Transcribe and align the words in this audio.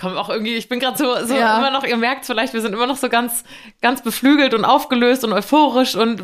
komme 0.00 0.18
auch 0.18 0.28
irgendwie, 0.30 0.54
ich 0.56 0.68
bin 0.68 0.80
gerade 0.80 0.96
so, 0.96 1.24
so 1.26 1.34
Ja. 1.34 1.58
immer 1.58 1.70
noch, 1.70 1.84
ihr 1.84 1.96
merkt 1.96 2.24
vielleicht, 2.26 2.54
wir 2.54 2.60
sind 2.62 2.72
immer 2.72 2.86
noch 2.86 2.96
so 2.96 3.08
ganz, 3.08 3.44
ganz 3.82 4.02
beflügelt 4.02 4.54
und 4.54 4.64
aufgelöst 4.64 5.24
und 5.24 5.32
euphorisch 5.32 5.94
und 5.94 6.22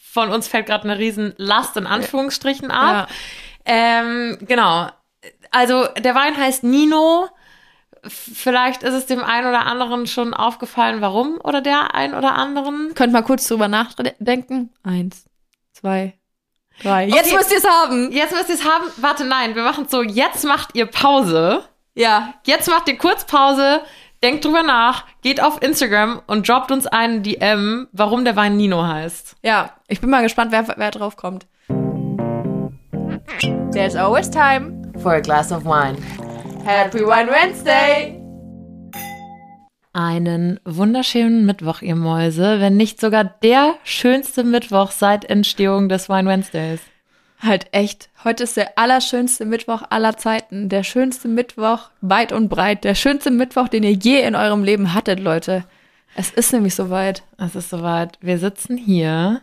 von 0.00 0.30
uns 0.30 0.48
fällt 0.48 0.66
gerade 0.66 0.84
eine 0.84 0.98
riesen 0.98 1.34
Last 1.36 1.76
in 1.76 1.86
Anführungsstrichen 1.86 2.70
ab. 2.70 3.08
Ähm, 3.64 4.38
genau. 4.42 4.88
Also 5.50 5.86
der 5.98 6.14
Wein 6.14 6.36
heißt 6.36 6.64
Nino. 6.64 7.28
Vielleicht 8.06 8.82
ist 8.82 8.92
es 8.94 9.06
dem 9.06 9.24
einen 9.24 9.46
oder 9.48 9.64
anderen 9.66 10.06
schon 10.06 10.34
aufgefallen, 10.34 11.00
warum 11.00 11.38
oder 11.42 11.60
der 11.62 11.94
ein 11.94 12.14
oder 12.14 12.34
anderen. 12.34 12.92
Könnt 12.94 13.12
mal 13.12 13.22
kurz 13.22 13.46
drüber 13.48 13.66
nachdenken. 13.66 14.70
Eins, 14.82 15.24
zwei, 15.72 16.12
drei. 16.82 17.06
Jetzt 17.06 17.26
Okay. 17.28 17.36
müsst 17.36 17.50
ihr 17.52 17.58
es 17.58 17.66
haben. 17.68 18.12
Jetzt 18.12 18.32
müsst 18.34 18.48
ihr 18.50 18.54
es 18.56 18.64
haben. 18.64 18.84
Warte, 18.98 19.24
nein, 19.24 19.54
wir 19.54 19.62
machen 19.62 19.84
es 19.86 19.90
so. 19.90 20.02
Jetzt 20.02 20.44
macht 20.44 20.70
ihr 20.74 20.84
Pause. 20.86 21.64
Ja. 21.94 22.34
Jetzt 22.44 22.68
macht 22.68 22.88
ihr 22.88 22.98
kurz 22.98 23.24
Pause, 23.24 23.80
denkt 24.22 24.44
drüber 24.44 24.62
nach, 24.62 25.04
geht 25.22 25.40
auf 25.40 25.62
Instagram 25.62 26.22
und 26.26 26.48
droppt 26.48 26.72
uns 26.72 26.86
einen 26.86 27.22
DM, 27.22 27.88
warum 27.92 28.24
der 28.24 28.36
Wein 28.36 28.56
Nino 28.56 28.84
heißt. 28.84 29.36
Ja, 29.42 29.70
ich 29.86 30.00
bin 30.00 30.10
mal 30.10 30.22
gespannt, 30.22 30.50
wer, 30.52 30.66
wer 30.76 30.90
drauf 30.90 31.16
kommt. 31.16 31.46
There's 33.72 33.96
always 33.96 34.28
time. 34.30 34.82
For 35.00 35.14
a 35.14 35.20
glass 35.20 35.52
of 35.52 35.64
wine. 35.64 35.96
Happy 36.64 37.00
Wine 37.00 37.30
Wednesday. 37.30 38.20
Einen 39.92 40.58
wunderschönen 40.64 41.46
Mittwoch, 41.46 41.80
ihr 41.82 41.94
Mäuse, 41.94 42.58
wenn 42.58 42.76
nicht 42.76 43.00
sogar 43.00 43.22
der 43.22 43.74
schönste 43.84 44.42
Mittwoch 44.42 44.90
seit 44.90 45.24
Entstehung 45.24 45.88
des 45.88 46.08
Wine 46.08 46.28
Wednesdays. 46.28 46.80
Halt 47.44 47.66
echt. 47.72 48.08
Heute 48.24 48.44
ist 48.44 48.56
der 48.56 48.78
allerschönste 48.78 49.44
Mittwoch 49.44 49.82
aller 49.90 50.16
Zeiten. 50.16 50.70
Der 50.70 50.82
schönste 50.82 51.28
Mittwoch 51.28 51.90
weit 52.00 52.32
und 52.32 52.48
breit. 52.48 52.84
Der 52.84 52.94
schönste 52.94 53.30
Mittwoch, 53.30 53.68
den 53.68 53.82
ihr 53.82 53.92
je 53.92 54.22
in 54.22 54.34
eurem 54.34 54.64
Leben 54.64 54.94
hattet, 54.94 55.20
Leute. 55.20 55.64
Es 56.16 56.30
ist 56.30 56.54
nämlich 56.54 56.74
soweit. 56.74 57.22
Es 57.36 57.54
ist 57.54 57.68
soweit. 57.68 58.16
Wir 58.22 58.38
sitzen 58.38 58.78
hier 58.78 59.42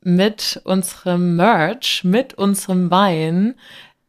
mit 0.00 0.62
unserem 0.64 1.36
Merch, 1.36 2.04
mit 2.04 2.32
unserem 2.34 2.90
Wein. 2.90 3.54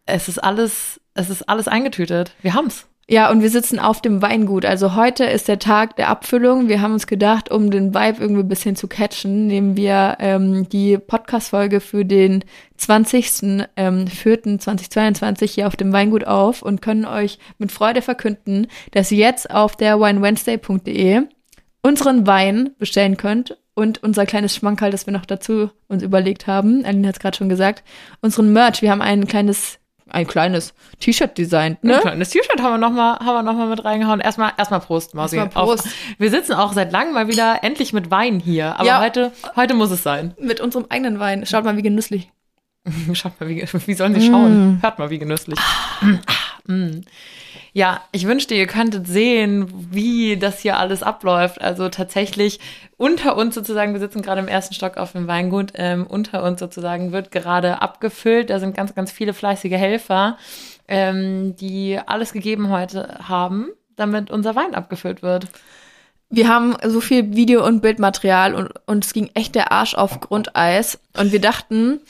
Es 0.06 0.30
ist 0.30 0.42
alles, 0.42 1.02
es 1.14 1.30
ist 1.30 1.50
alles 1.50 1.68
eingetütet. 1.68 2.32
Wir 2.42 2.54
haben's. 2.54 2.88
Ja, 3.10 3.32
und 3.32 3.42
wir 3.42 3.50
sitzen 3.50 3.80
auf 3.80 4.02
dem 4.02 4.22
Weingut. 4.22 4.66
Also 4.66 4.96
heute 4.96 5.24
ist 5.24 5.48
der 5.48 5.60
Tag 5.60 5.96
der 5.96 6.10
Abfüllung. 6.10 6.68
Wir 6.68 6.82
haben 6.82 6.92
uns 6.92 7.08
gedacht, 7.08 7.50
um 7.50 7.72
den 7.72 7.94
Vibe 7.94 8.22
irgendwie 8.22 8.42
ein 8.42 8.50
bisschen 8.50 8.76
zu 8.76 8.90
catchen, 8.90 9.48
nehmen 9.48 9.78
wir 9.78 10.18
ähm, 10.20 10.68
die 10.68 10.98
Podcast-Folge 10.98 11.80
für 11.80 12.04
den 12.04 12.44
20. 12.76 13.68
Ähm, 13.78 14.08
4. 14.08 14.60
2022 14.60 15.54
hier 15.54 15.68
auf 15.68 15.78
dem 15.78 15.94
Weingut 15.94 16.26
auf 16.28 16.62
und 16.62 16.82
können 16.82 17.06
euch 17.06 17.40
mit 17.58 17.72
Freude 17.72 18.02
verkünden, 18.02 18.68
dass 18.92 19.10
ihr 19.10 19.20
jetzt 19.20 19.52
auf 19.52 19.78
der 19.78 20.02
winewednesday.de 20.02 21.22
unseren 21.82 22.28
Wein 22.28 22.72
bestellen 22.78 23.16
könnt 23.16 23.58
und 23.74 24.04
unser 24.04 24.26
kleines 24.26 24.54
Schmankerl, 24.54 24.92
das 24.92 25.06
wir 25.06 25.14
noch 25.14 25.26
dazu 25.26 25.70
uns 25.88 26.04
überlegt 26.04 26.46
haben. 26.46 26.84
Aline 26.84 27.08
hat 27.08 27.16
es 27.16 27.22
gerade 27.22 27.38
schon 27.38 27.48
gesagt. 27.48 27.86
Unseren 28.20 28.52
Merch. 28.52 28.82
Wir 28.82 28.92
haben 28.92 29.02
ein 29.02 29.28
kleines, 29.28 29.80
ein 30.10 30.28
kleines 30.28 30.74
T-Shirt 31.00 31.38
designt, 31.38 31.84
Ein 31.84 31.88
ne? 31.88 32.00
kleines 32.02 32.30
T-Shirt 32.30 32.62
haben 32.62 32.74
wir 32.74 32.78
nochmal 32.78 33.20
haben 33.20 33.26
wir 33.36 33.44
noch 33.44 33.54
mal 33.54 33.68
mit 33.68 33.84
reingehauen. 33.84 34.20
Erstmal, 34.20 34.54
erstmal 34.58 34.80
Prost, 34.80 35.14
Mausi. 35.16 35.38
Erstmal 35.38 35.66
Prost. 35.66 35.86
Auf, 35.86 35.92
wir 36.18 36.30
sitzen 36.30 36.54
auch 36.54 36.74
seit 36.74 36.92
langem 36.92 37.14
mal 37.14 37.28
wieder 37.28 37.64
endlich 37.64 37.94
mit 37.94 38.10
Wein 38.12 38.40
hier. 38.40 38.76
Aber 38.80 38.86
Ja. 38.88 39.02
heute, 39.02 39.32
heute 39.56 39.74
muss 39.74 39.92
es 39.92 40.04
sein. 40.04 40.34
Mit 40.40 40.62
unserem 40.62 40.86
eigenen 40.90 41.20
Wein. 41.20 41.46
Schaut 41.46 41.64
mal, 41.66 41.78
wie 41.78 41.82
genüsslich. 41.82 42.30
Schaut 43.14 43.40
mal, 43.40 43.50
wie, 43.50 43.66
wie 43.86 43.94
sollen 43.94 44.14
sie 44.20 44.26
schauen? 44.28 44.80
Hört 44.82 44.98
mal, 45.00 45.10
wie 45.10 45.20
genüsslich. 45.20 45.60
Ah, 45.60 46.06
mm. 46.06 46.20
Ja, 47.74 48.02
ich 48.12 48.26
wünschte, 48.26 48.56
ihr 48.56 48.68
könntet 48.68 49.08
sehen, 49.08 49.68
wie 49.92 50.38
das 50.38 50.60
hier 50.60 50.78
alles 50.78 51.04
abläuft. 51.04 51.62
Also 51.62 51.90
tatsächlich 51.90 52.60
unter 52.98 53.38
uns 53.38 53.56
sozusagen, 53.56 53.94
wir 53.94 54.00
sitzen 54.00 54.22
gerade 54.22 54.42
im 54.42 54.48
ersten 54.48 54.74
Stock 54.74 54.98
auf 54.98 55.12
dem 55.12 55.28
Weingut, 55.28 55.74
ähm, 55.76 56.08
unter 56.08 56.44
uns 56.44 56.60
sozusagen 56.60 57.12
wird 57.12 57.32
gerade 57.32 57.82
abgefüllt. 57.82 58.50
Da 58.50 58.60
sind 58.60 58.76
ganz, 58.76 58.96
ganz 58.96 59.12
viele 59.12 59.34
fleißige 59.34 59.74
Helfer, 59.74 60.38
ähm, 60.88 61.56
die 61.56 62.00
alles 62.06 62.34
gegeben 62.34 62.70
heute 62.70 63.20
haben, 63.28 63.70
damit 63.96 64.32
unser 64.32 64.56
Wein 64.56 64.74
abgefüllt 64.74 65.22
wird. 65.22 65.48
Wir 66.30 66.50
haben 66.50 66.76
so 66.84 67.00
viel 67.00 67.36
Video- 67.36 67.66
und 67.66 67.82
Bildmaterial 67.82 68.54
und 68.54 68.72
uns 68.86 69.14
ging 69.14 69.30
echt 69.34 69.56
der 69.56 69.72
Arsch 69.72 69.96
auf 69.96 70.20
Grundeis. 70.20 71.00
Und 71.16 71.32
wir 71.32 71.40
dachten, 71.40 72.02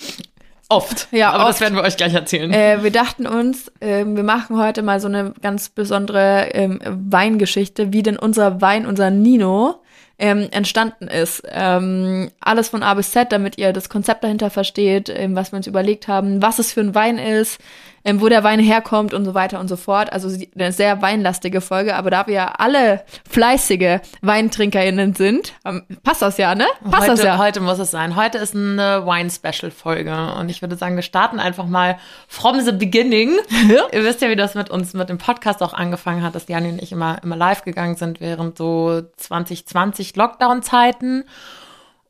Oft. 0.70 1.08
Ja, 1.12 1.32
aber 1.32 1.46
das 1.46 1.56
oft. 1.56 1.62
werden 1.62 1.76
wir 1.76 1.84
euch 1.84 1.96
gleich 1.96 2.14
erzählen. 2.14 2.52
äh, 2.52 2.84
wir 2.84 2.92
dachten 2.92 3.26
uns, 3.26 3.72
äh, 3.80 4.04
wir 4.06 4.24
machen 4.24 4.58
heute 4.58 4.82
mal 4.82 5.00
so 5.00 5.08
eine 5.08 5.34
ganz 5.42 5.70
besondere 5.70 6.50
ähm, 6.54 6.80
Weingeschichte, 6.86 7.94
wie 7.94 8.04
denn 8.04 8.18
unser 8.18 8.60
Wein, 8.62 8.86
unser 8.86 9.10
Nino, 9.10 9.82
ähm, 10.20 10.48
entstanden 10.52 11.08
ist. 11.08 11.44
Ähm, 11.50 12.32
alles 12.40 12.70
von 12.70 12.84
A 12.84 12.94
bis 12.96 13.12
Z, 13.12 13.32
damit 13.32 13.58
ihr 13.58 13.72
das 13.72 13.88
Konzept 13.88 14.24
dahinter 14.24 14.50
versteht, 14.50 15.10
ähm, 15.10 15.36
was 15.36 15.52
wir 15.52 15.58
uns 15.58 15.68
überlegt 15.68 16.08
haben, 16.08 16.42
was 16.42 16.60
es 16.60 16.74
für 16.74 16.82
ein 16.82 16.96
Wein 16.96 17.18
ist, 17.18 17.60
ähm, 18.08 18.22
wo 18.22 18.30
der 18.30 18.42
Wein 18.44 18.62
herkommt 18.62 19.14
und 19.14 19.26
so 19.26 19.34
weiter 19.34 19.60
und 19.60 19.68
so 19.68 19.76
fort. 19.76 20.14
Also 20.14 20.30
eine 20.56 20.72
sehr 20.72 21.02
weinlastige 21.02 21.60
Folge, 21.60 21.94
aber 21.96 22.10
da 22.10 22.26
wir 22.26 22.34
ja 22.34 22.54
alle 22.58 23.04
fleißige 23.30 24.00
WeintrinkerInnen 24.22 25.14
sind, 25.14 25.54
ähm, 25.66 25.84
passt 26.04 26.22
das 26.22 26.38
ja, 26.38 26.56
ne? 26.56 26.66
Passt 26.90 27.02
heute, 27.02 27.12
das 27.12 27.24
ja. 27.24 27.38
heute 27.38 27.60
muss 27.60 27.80
es 27.80 27.92
sein. 27.92 28.16
Heute 28.16 28.38
ist 28.38 28.56
eine 28.56 29.06
Wine-Special-Folge 29.06 30.36
und 30.40 30.48
ich 30.48 30.62
würde 30.62 30.78
sagen, 30.78 30.96
wir 30.96 31.04
starten 31.04 31.42
einfach 31.42 31.66
mal 31.66 32.00
from 32.30 32.62
the 32.62 32.72
beginning. 32.72 33.38
Ihr 33.92 34.04
wisst 34.06 34.22
ja, 34.22 34.30
wie 34.30 34.38
das 34.38 34.56
mit 34.56 34.70
uns 34.70 34.94
mit 34.94 35.10
dem 35.10 35.18
Podcast 35.18 35.62
auch 35.62 35.74
angefangen 35.74 36.24
hat, 36.24 36.34
dass 36.34 36.48
Jani 36.48 36.70
und 36.70 36.82
ich 36.82 36.94
immer, 36.94 37.22
immer 37.24 37.36
live 37.36 37.64
gegangen 37.64 37.98
sind 37.98 38.22
während 38.22 38.58
so 38.58 39.02
2020 39.18 40.16
Lockdown-Zeiten. 40.16 41.26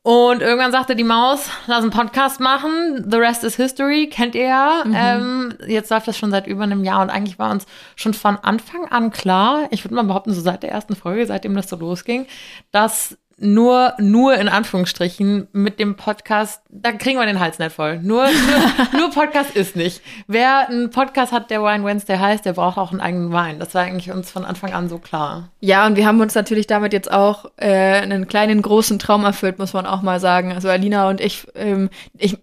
Und 0.08 0.40
irgendwann 0.40 0.72
sagte 0.72 0.96
die 0.96 1.04
Maus, 1.04 1.50
lass 1.66 1.82
einen 1.82 1.90
Podcast 1.90 2.40
machen. 2.40 3.04
The 3.10 3.18
rest 3.18 3.44
is 3.44 3.56
history, 3.56 4.08
kennt 4.10 4.34
ihr 4.34 4.46
ja. 4.46 4.82
Ähm, 4.86 5.52
jetzt 5.66 5.90
läuft 5.90 6.08
das 6.08 6.16
schon 6.16 6.30
seit 6.30 6.46
über 6.46 6.62
einem 6.62 6.82
Jahr 6.82 7.02
und 7.02 7.10
eigentlich 7.10 7.38
war 7.38 7.50
uns 7.50 7.66
schon 7.94 8.14
von 8.14 8.38
Anfang 8.38 8.86
an 8.86 9.10
klar, 9.10 9.68
ich 9.70 9.84
würde 9.84 9.94
mal 9.94 10.04
behaupten, 10.04 10.32
so 10.32 10.40
seit 10.40 10.62
der 10.62 10.70
ersten 10.70 10.96
Folge, 10.96 11.26
seitdem 11.26 11.54
das 11.54 11.68
so 11.68 11.76
losging, 11.76 12.26
dass 12.70 13.18
nur, 13.40 13.94
nur 13.98 14.34
in 14.34 14.48
Anführungsstrichen 14.48 15.48
mit 15.52 15.78
dem 15.78 15.96
Podcast, 15.96 16.62
da 16.70 16.92
kriegen 16.92 17.18
wir 17.18 17.26
den 17.26 17.38
Hals 17.38 17.58
nicht 17.58 17.72
voll. 17.72 18.00
Nur, 18.00 18.24
nur, 18.24 19.00
nur 19.00 19.10
Podcast 19.10 19.54
ist 19.54 19.76
nicht. 19.76 20.02
Wer 20.26 20.68
einen 20.68 20.90
Podcast 20.90 21.32
hat, 21.32 21.50
der 21.50 21.62
Wine 21.62 21.84
Wednesday 21.84 22.18
heißt, 22.18 22.44
der 22.44 22.54
braucht 22.54 22.78
auch 22.78 22.90
einen 22.90 23.00
eigenen 23.00 23.32
Wein. 23.32 23.60
Das 23.60 23.74
war 23.74 23.82
eigentlich 23.82 24.10
uns 24.10 24.30
von 24.30 24.44
Anfang 24.44 24.72
an 24.72 24.88
so 24.88 24.98
klar. 24.98 25.50
Ja, 25.60 25.86
und 25.86 25.96
wir 25.96 26.06
haben 26.06 26.20
uns 26.20 26.34
natürlich 26.34 26.66
damit 26.66 26.92
jetzt 26.92 27.10
auch 27.10 27.46
äh, 27.56 28.00
einen 28.00 28.26
kleinen, 28.26 28.60
großen 28.60 28.98
Traum 28.98 29.24
erfüllt, 29.24 29.58
muss 29.58 29.72
man 29.72 29.86
auch 29.86 30.02
mal 30.02 30.18
sagen. 30.18 30.52
Also 30.52 30.68
Alina 30.68 31.08
und 31.08 31.20
ich, 31.20 31.46
ähm, 31.54 31.90
ich, 32.16 32.38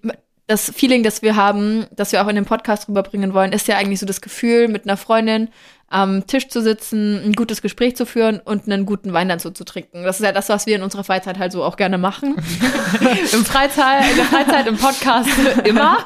das 0.48 0.72
Feeling, 0.76 1.04
das 1.04 1.22
wir 1.22 1.36
haben, 1.36 1.88
das 1.92 2.12
wir 2.12 2.24
auch 2.24 2.28
in 2.28 2.36
dem 2.36 2.46
Podcast 2.46 2.88
rüberbringen 2.88 3.34
wollen, 3.34 3.52
ist 3.52 3.68
ja 3.68 3.78
eigentlich 3.78 4.00
so 4.00 4.06
das 4.06 4.22
Gefühl, 4.22 4.68
mit 4.68 4.86
einer 4.86 4.98
Freundin 4.98 5.50
am 5.88 6.26
Tisch 6.26 6.48
zu 6.48 6.62
sitzen, 6.62 7.22
ein 7.24 7.34
gutes 7.34 7.62
Gespräch 7.62 7.96
zu 7.96 8.06
führen 8.06 8.40
und 8.44 8.66
einen 8.66 8.86
guten 8.86 9.14
Wein 9.14 9.30
dazu 9.30 9.52
zu 9.52 9.64
trinken. 9.64 10.04
Das 10.04 10.20
ist 10.20 10.26
ja 10.26 10.32
das, 10.32 10.50
was 10.50 10.66
wir 10.66 10.76
in 10.76 10.82
unserer 10.82 11.04
Freizeit 11.04 11.38
halt 11.38 11.52
so 11.52 11.64
auch 11.64 11.78
gerne 11.78 11.98
machen. 11.98 12.36
Im 13.34 13.46
Freizeit, 13.46 14.10
in 14.10 14.16
der 14.16 14.26
Freizeit, 14.26 14.68
im 14.68 14.78
Podcast 14.78 15.30
immer. 15.64 15.98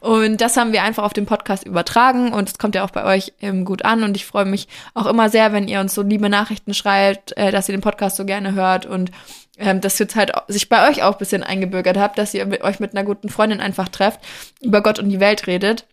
Und 0.00 0.40
das 0.40 0.56
haben 0.56 0.72
wir 0.72 0.82
einfach 0.82 1.02
auf 1.02 1.12
den 1.12 1.26
Podcast 1.26 1.66
übertragen 1.66 2.32
und 2.32 2.48
es 2.48 2.58
kommt 2.58 2.74
ja 2.74 2.84
auch 2.84 2.90
bei 2.90 3.04
euch 3.04 3.32
ähm, 3.40 3.64
gut 3.64 3.84
an 3.84 4.04
und 4.04 4.16
ich 4.16 4.24
freue 4.24 4.44
mich 4.44 4.68
auch 4.94 5.06
immer 5.06 5.30
sehr, 5.30 5.52
wenn 5.52 5.68
ihr 5.68 5.80
uns 5.80 5.94
so 5.94 6.02
liebe 6.02 6.28
Nachrichten 6.28 6.74
schreibt, 6.74 7.36
äh, 7.36 7.50
dass 7.50 7.68
ihr 7.68 7.76
den 7.76 7.80
Podcast 7.80 8.16
so 8.16 8.24
gerne 8.24 8.54
hört 8.54 8.86
und 8.86 9.10
ähm, 9.58 9.80
dass 9.80 9.98
jetzt 9.98 10.16
halt 10.16 10.32
sich 10.48 10.68
bei 10.68 10.88
euch 10.88 11.02
auch 11.02 11.12
ein 11.12 11.18
bisschen 11.18 11.42
eingebürgert 11.42 11.96
habt, 11.96 12.18
dass 12.18 12.34
ihr 12.34 12.46
mit, 12.46 12.62
euch 12.62 12.78
mit 12.78 12.92
einer 12.92 13.04
guten 13.04 13.30
Freundin 13.30 13.60
einfach 13.60 13.88
trefft, 13.88 14.20
über 14.60 14.82
Gott 14.82 14.98
und 14.98 15.08
die 15.08 15.20
Welt 15.20 15.46
redet 15.46 15.86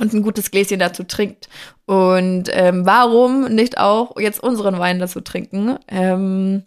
und 0.00 0.12
ein 0.12 0.22
gutes 0.22 0.50
Gläschen 0.50 0.80
dazu 0.80 1.04
trinkt. 1.04 1.48
Und 1.86 2.44
ähm, 2.52 2.86
warum 2.86 3.44
nicht 3.44 3.78
auch 3.78 4.18
jetzt 4.18 4.42
unseren 4.42 4.78
Wein 4.78 4.98
dazu 4.98 5.20
trinken? 5.20 5.78
Ähm, 5.88 6.64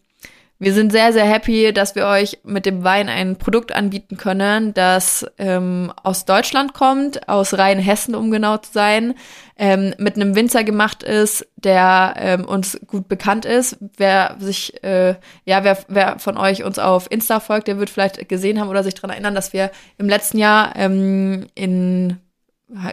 wir 0.64 0.74
sind 0.74 0.94
sehr, 0.94 1.12
sehr 1.12 1.26
happy, 1.26 1.74
dass 1.74 1.94
wir 1.94 2.06
euch 2.06 2.38
mit 2.46 2.66
dem 2.66 2.86
Wein 2.86 3.10
ein 3.10 3.36
Produkt 3.36 3.76
anbieten 3.76 4.16
können, 4.16 4.74
das 4.74 5.26
ähm, 5.38 5.92
aus 6.04 6.24
Deutschland 6.24 6.74
kommt, 6.74 7.28
aus 7.28 7.58
Rheinhessen, 7.58 8.16
um 8.16 8.32
genau 8.32 8.56
zu 8.56 8.72
sein, 8.72 9.16
ähm, 9.58 9.94
mit 9.98 10.16
einem 10.16 10.36
Winzer 10.36 10.64
gemacht 10.64 11.04
ist, 11.04 11.46
der 11.58 12.14
ähm, 12.18 12.46
uns 12.46 12.80
gut 12.88 13.10
bekannt 13.10 13.44
ist. 13.44 13.78
Wer 13.98 14.38
sich, 14.40 14.82
äh, 14.86 15.16
ja, 15.44 15.66
wer, 15.66 15.78
wer 15.90 16.20
von 16.20 16.38
euch 16.38 16.64
uns 16.64 16.80
auf 16.80 17.12
Insta 17.12 17.42
folgt, 17.42 17.68
der 17.68 17.78
wird 17.78 17.90
vielleicht 17.90 18.30
gesehen 18.30 18.62
haben 18.62 18.70
oder 18.70 18.86
sich 18.86 18.94
daran 18.94 19.10
erinnern, 19.10 19.36
dass 19.36 19.52
wir 19.52 19.70
im 19.98 20.08
letzten 20.08 20.38
Jahr 20.38 20.78
ähm, 20.78 21.48
in 21.56 22.20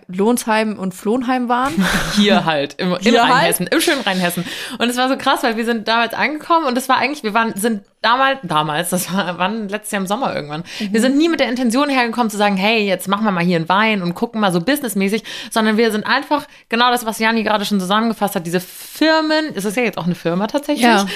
Lohnsheim 0.09 0.79
und 0.79 0.95
Flohnheim 0.95 1.49
waren. 1.49 1.73
Hier 2.17 2.45
halt, 2.45 2.75
im, 2.75 2.97
Hier 2.99 3.23
halt? 3.23 3.33
Rheinhessen, 3.33 3.67
im 3.67 3.81
schönen 3.81 4.03
Rheinhessen. 4.03 4.45
Und 4.79 4.89
es 4.89 4.97
war 4.97 5.09
so 5.09 5.17
krass, 5.17 5.43
weil 5.43 5.57
wir 5.57 5.65
sind 5.65 5.89
damals 5.89 6.15
angekommen 6.15 6.67
und 6.67 6.77
es 6.77 6.89
war 6.89 6.99
eigentlich, 6.99 7.23
wir 7.23 7.35
waren, 7.35 7.55
sind 7.57 7.83
damals, 8.03 8.39
damals, 8.43 8.91
das 8.91 9.13
war, 9.13 9.39
wann, 9.39 9.69
letztes 9.69 9.93
Jahr 9.93 10.03
im 10.03 10.07
Sommer 10.07 10.35
irgendwann. 10.35 10.65
Wir 10.79 11.01
sind 11.01 11.17
nie 11.17 11.29
mit 11.29 11.41
der 11.41 11.49
Intention 11.49 11.89
hergekommen 11.89 12.31
zu 12.31 12.37
sagen, 12.37 12.57
hey, 12.57 12.87
jetzt 12.87 13.09
machen 13.09 13.25
wir 13.25 13.31
mal 13.31 13.45
hier 13.45 13.57
einen 13.57 13.69
Wein 13.69 14.03
und 14.03 14.15
gucken 14.15 14.41
mal 14.41 14.53
so 14.53 14.61
businessmäßig, 14.61 15.25
sondern 15.51 15.77
wir 15.77 15.91
sind 15.93 16.07
einfach, 16.07 16.47
genau 16.69 16.91
das, 16.91 17.07
was 17.07 17.19
Jani 17.19 17.43
gerade 17.43 17.65
schon 17.65 17.81
zusammengefasst 17.81 18.37
hat, 18.37 18.47
diese 18.47 18.61
Firmen, 18.61 19.47
es 19.55 19.65
ist 19.65 19.77
ja 19.77 19.83
jetzt 19.83 19.99
auch 19.99 20.07
eine 20.07 20.15
Firma 20.15 20.47
tatsächlich, 20.47 20.85
Ja. 20.85 21.07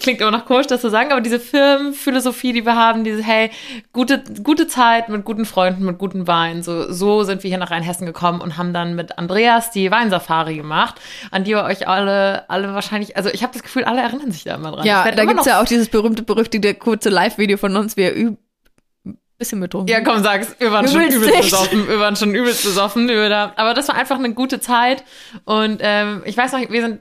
Klingt 0.00 0.20
immer 0.20 0.30
noch 0.30 0.46
komisch, 0.46 0.66
das 0.66 0.80
zu 0.80 0.90
sagen, 0.90 1.12
aber 1.12 1.20
diese 1.20 1.38
Firmenphilosophie, 1.38 2.52
die 2.52 2.64
wir 2.64 2.74
haben, 2.74 3.04
diese, 3.04 3.22
hey, 3.22 3.50
gute, 3.92 4.22
gute 4.42 4.66
Zeit 4.66 5.08
mit 5.08 5.24
guten 5.24 5.44
Freunden, 5.44 5.84
mit 5.84 5.98
guten 5.98 6.26
Wein, 6.26 6.62
so, 6.62 6.90
so 6.92 7.22
sind 7.22 7.42
wir 7.42 7.48
hier 7.48 7.58
nach 7.58 7.70
Rheinhessen 7.70 8.06
gekommen 8.06 8.40
und 8.40 8.56
haben 8.56 8.72
dann 8.72 8.94
mit 8.94 9.18
Andreas 9.18 9.70
die 9.70 9.90
Weinsafari 9.90 10.56
gemacht, 10.56 11.00
an 11.30 11.44
die 11.44 11.52
ihr 11.52 11.62
euch 11.62 11.86
alle, 11.86 12.48
alle 12.50 12.74
wahrscheinlich, 12.74 13.16
also 13.16 13.30
ich 13.30 13.42
habe 13.42 13.52
das 13.52 13.62
Gefühl, 13.62 13.84
alle 13.84 14.00
erinnern 14.00 14.32
sich 14.32 14.44
da 14.44 14.54
immer 14.56 14.72
dran. 14.72 14.86
Ja, 14.86 15.10
da 15.10 15.24
gibt's 15.24 15.46
ja 15.46 15.60
auch 15.60 15.66
dieses 15.66 15.88
berühmte, 15.88 16.22
berüchtigte 16.22 16.74
kurze 16.74 17.10
Live-Video 17.10 17.56
von 17.56 17.76
uns, 17.76 17.96
wie 17.96 18.02
er 18.02 18.36
bisschen 19.40 19.58
betrunken. 19.58 19.88
Ja, 19.92 20.02
komm, 20.02 20.22
sag's. 20.22 20.54
Wir 20.58 20.70
waren 20.70 20.84
Du 20.86 20.92
schon 20.92 21.02
übelst 21.02 21.24
nicht. 21.34 21.50
besoffen. 21.50 21.88
Wir 21.88 21.98
waren 21.98 22.14
schon 22.14 22.32
übelst 22.34 22.62
besoffen. 22.62 23.08
Wir 23.08 23.28
da. 23.28 23.52
Aber 23.56 23.74
das 23.74 23.88
war 23.88 23.96
einfach 23.96 24.18
eine 24.18 24.32
gute 24.34 24.60
Zeit. 24.60 25.02
Und 25.44 25.80
ähm, 25.80 26.22
ich 26.26 26.36
weiß 26.36 26.52
noch, 26.52 26.60
wir 26.70 26.82
sind, 26.82 27.00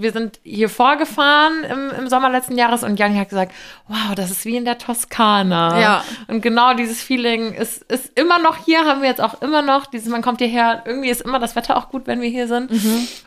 wir 0.00 0.12
sind 0.12 0.40
hier 0.42 0.68
vorgefahren 0.68 1.64
im, 1.64 1.90
im 1.90 2.08
Sommer 2.08 2.30
letzten 2.30 2.56
Jahres 2.56 2.82
und 2.82 2.98
Janni 2.98 3.16
hat 3.16 3.28
gesagt, 3.28 3.52
wow, 3.88 4.14
das 4.14 4.30
ist 4.30 4.44
wie 4.44 4.56
in 4.56 4.64
der 4.64 4.78
Toskana. 4.78 5.80
Ja. 5.80 6.04
Und 6.28 6.40
genau 6.40 6.74
dieses 6.74 7.02
Feeling 7.02 7.52
ist, 7.52 7.82
ist 7.90 8.18
immer 8.18 8.38
noch 8.38 8.64
hier, 8.64 8.84
haben 8.84 9.02
wir 9.02 9.08
jetzt 9.08 9.20
auch 9.20 9.42
immer 9.42 9.62
noch. 9.62 9.86
Dieses, 9.86 10.08
man 10.08 10.22
kommt 10.22 10.38
hierher, 10.40 10.82
irgendwie 10.86 11.10
ist 11.10 11.22
immer 11.22 11.38
das 11.38 11.56
Wetter 11.56 11.76
auch 11.76 11.88
gut, 11.90 12.06
wenn 12.06 12.20
wir 12.20 12.28
hier 12.28 12.46
sind. 12.48 12.70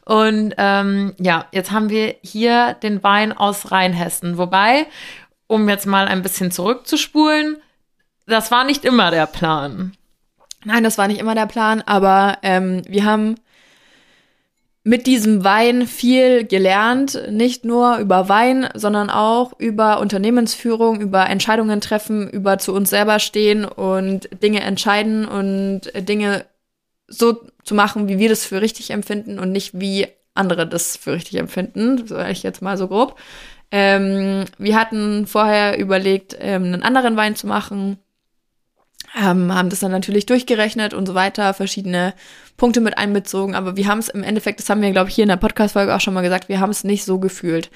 Und 0.06 0.53
ähm, 0.57 1.13
ja, 1.19 1.45
jetzt 1.51 1.71
haben 1.71 1.89
wir 1.89 2.15
hier 2.21 2.75
den 2.75 3.03
Wein 3.03 3.33
aus 3.33 3.71
Rheinhessen. 3.71 4.38
Wobei, 4.38 4.88
um 5.47 5.68
jetzt 5.68 5.85
mal 5.85 6.07
ein 6.07 6.21
bisschen 6.21 6.51
zurückzuspulen, 6.51 7.57
das 8.27 8.51
war 8.51 8.63
nicht 8.63 8.85
immer 8.85 9.12
der 9.12 9.25
Plan. 9.25 9.94
Nein, 10.63 10.83
das 10.83 10.97
war 10.97 11.07
nicht 11.07 11.19
immer 11.19 11.35
der 11.35 11.47
Plan, 11.47 11.81
aber 11.85 12.38
ähm, 12.44 12.83
wir 12.88 13.03
haben 13.03 13.35
mit 14.83 15.06
diesem 15.06 15.44
Wein 15.44 15.86
viel 15.86 16.44
gelernt, 16.45 17.22
nicht 17.30 17.66
nur 17.66 17.98
über 17.98 18.30
Wein, 18.30 18.68
sondern 18.74 19.10
auch 19.12 19.54
über 19.60 20.00
Unternehmensführung, 20.00 21.01
über 21.01 21.30
Entscheidungen 21.30 21.81
treffen, 21.81 22.30
über 22.30 22.57
zu 22.57 22.74
uns 22.74 22.89
selber 22.89 23.19
stehen 23.19 23.63
und 23.66 24.30
Dinge 24.42 24.62
entscheiden 24.62 25.28
und 25.28 25.92
Dinge 25.95 26.45
so 27.07 27.42
zu 27.63 27.75
machen, 27.75 28.07
wie 28.07 28.18
wir 28.18 28.30
das 28.30 28.45
für 28.45 28.62
richtig 28.62 28.89
empfinden 28.89 29.38
und 29.38 29.51
nicht 29.51 29.80
wie 29.80 30.07
andere 30.33 30.68
das 30.68 30.98
für 30.98 31.13
richtig 31.13 31.38
empfinden, 31.38 32.07
sage 32.07 32.31
ich 32.31 32.42
jetzt 32.42 32.62
mal 32.62 32.78
so 32.78 32.88
grob. 32.88 33.19
Ähm, 33.69 34.45
wir 34.57 34.80
hatten 34.80 35.28
vorher 35.28 35.78
überlegt, 35.78 36.36
ähm, 36.39 36.63
einen 36.63 36.83
anderen 36.83 37.16
Wein 37.18 37.36
zu 37.36 37.48
machen, 37.48 38.00
ähm, 39.19 39.54
haben 39.54 39.69
das 39.69 39.80
dann 39.80 39.92
natürlich 39.92 40.25
durchgerechnet 40.25 40.94
und 40.94 41.06
so 41.06 41.13
weiter, 41.16 41.54
verschiedene 41.54 42.13
Punkte 42.58 42.81
mit 42.81 42.98
einbezogen, 42.98 43.56
aber 43.56 43.75
wir 43.75 43.88
haben 43.88 44.00
es 44.00 44.10
im 44.10 44.24
Endeffekt, 44.24 44.60
das 44.60 44.69
haben 44.69 44.81
wir, 44.81 44.92
glaube 44.92 45.10
ich, 45.10 45.16
hier 45.16 45.24
in 45.24 45.30
der 45.30 45.38
Podcast-Folge 45.38 45.96
auch 45.96 46.02
schon 46.02 46.13
mal 46.13 46.22
gesagt, 46.22 46.48
wir 46.50 46.60
haben 46.60 46.69
es 46.69 46.84
nicht 46.84 47.04
so 47.06 47.19
gefühlt. 47.19 47.69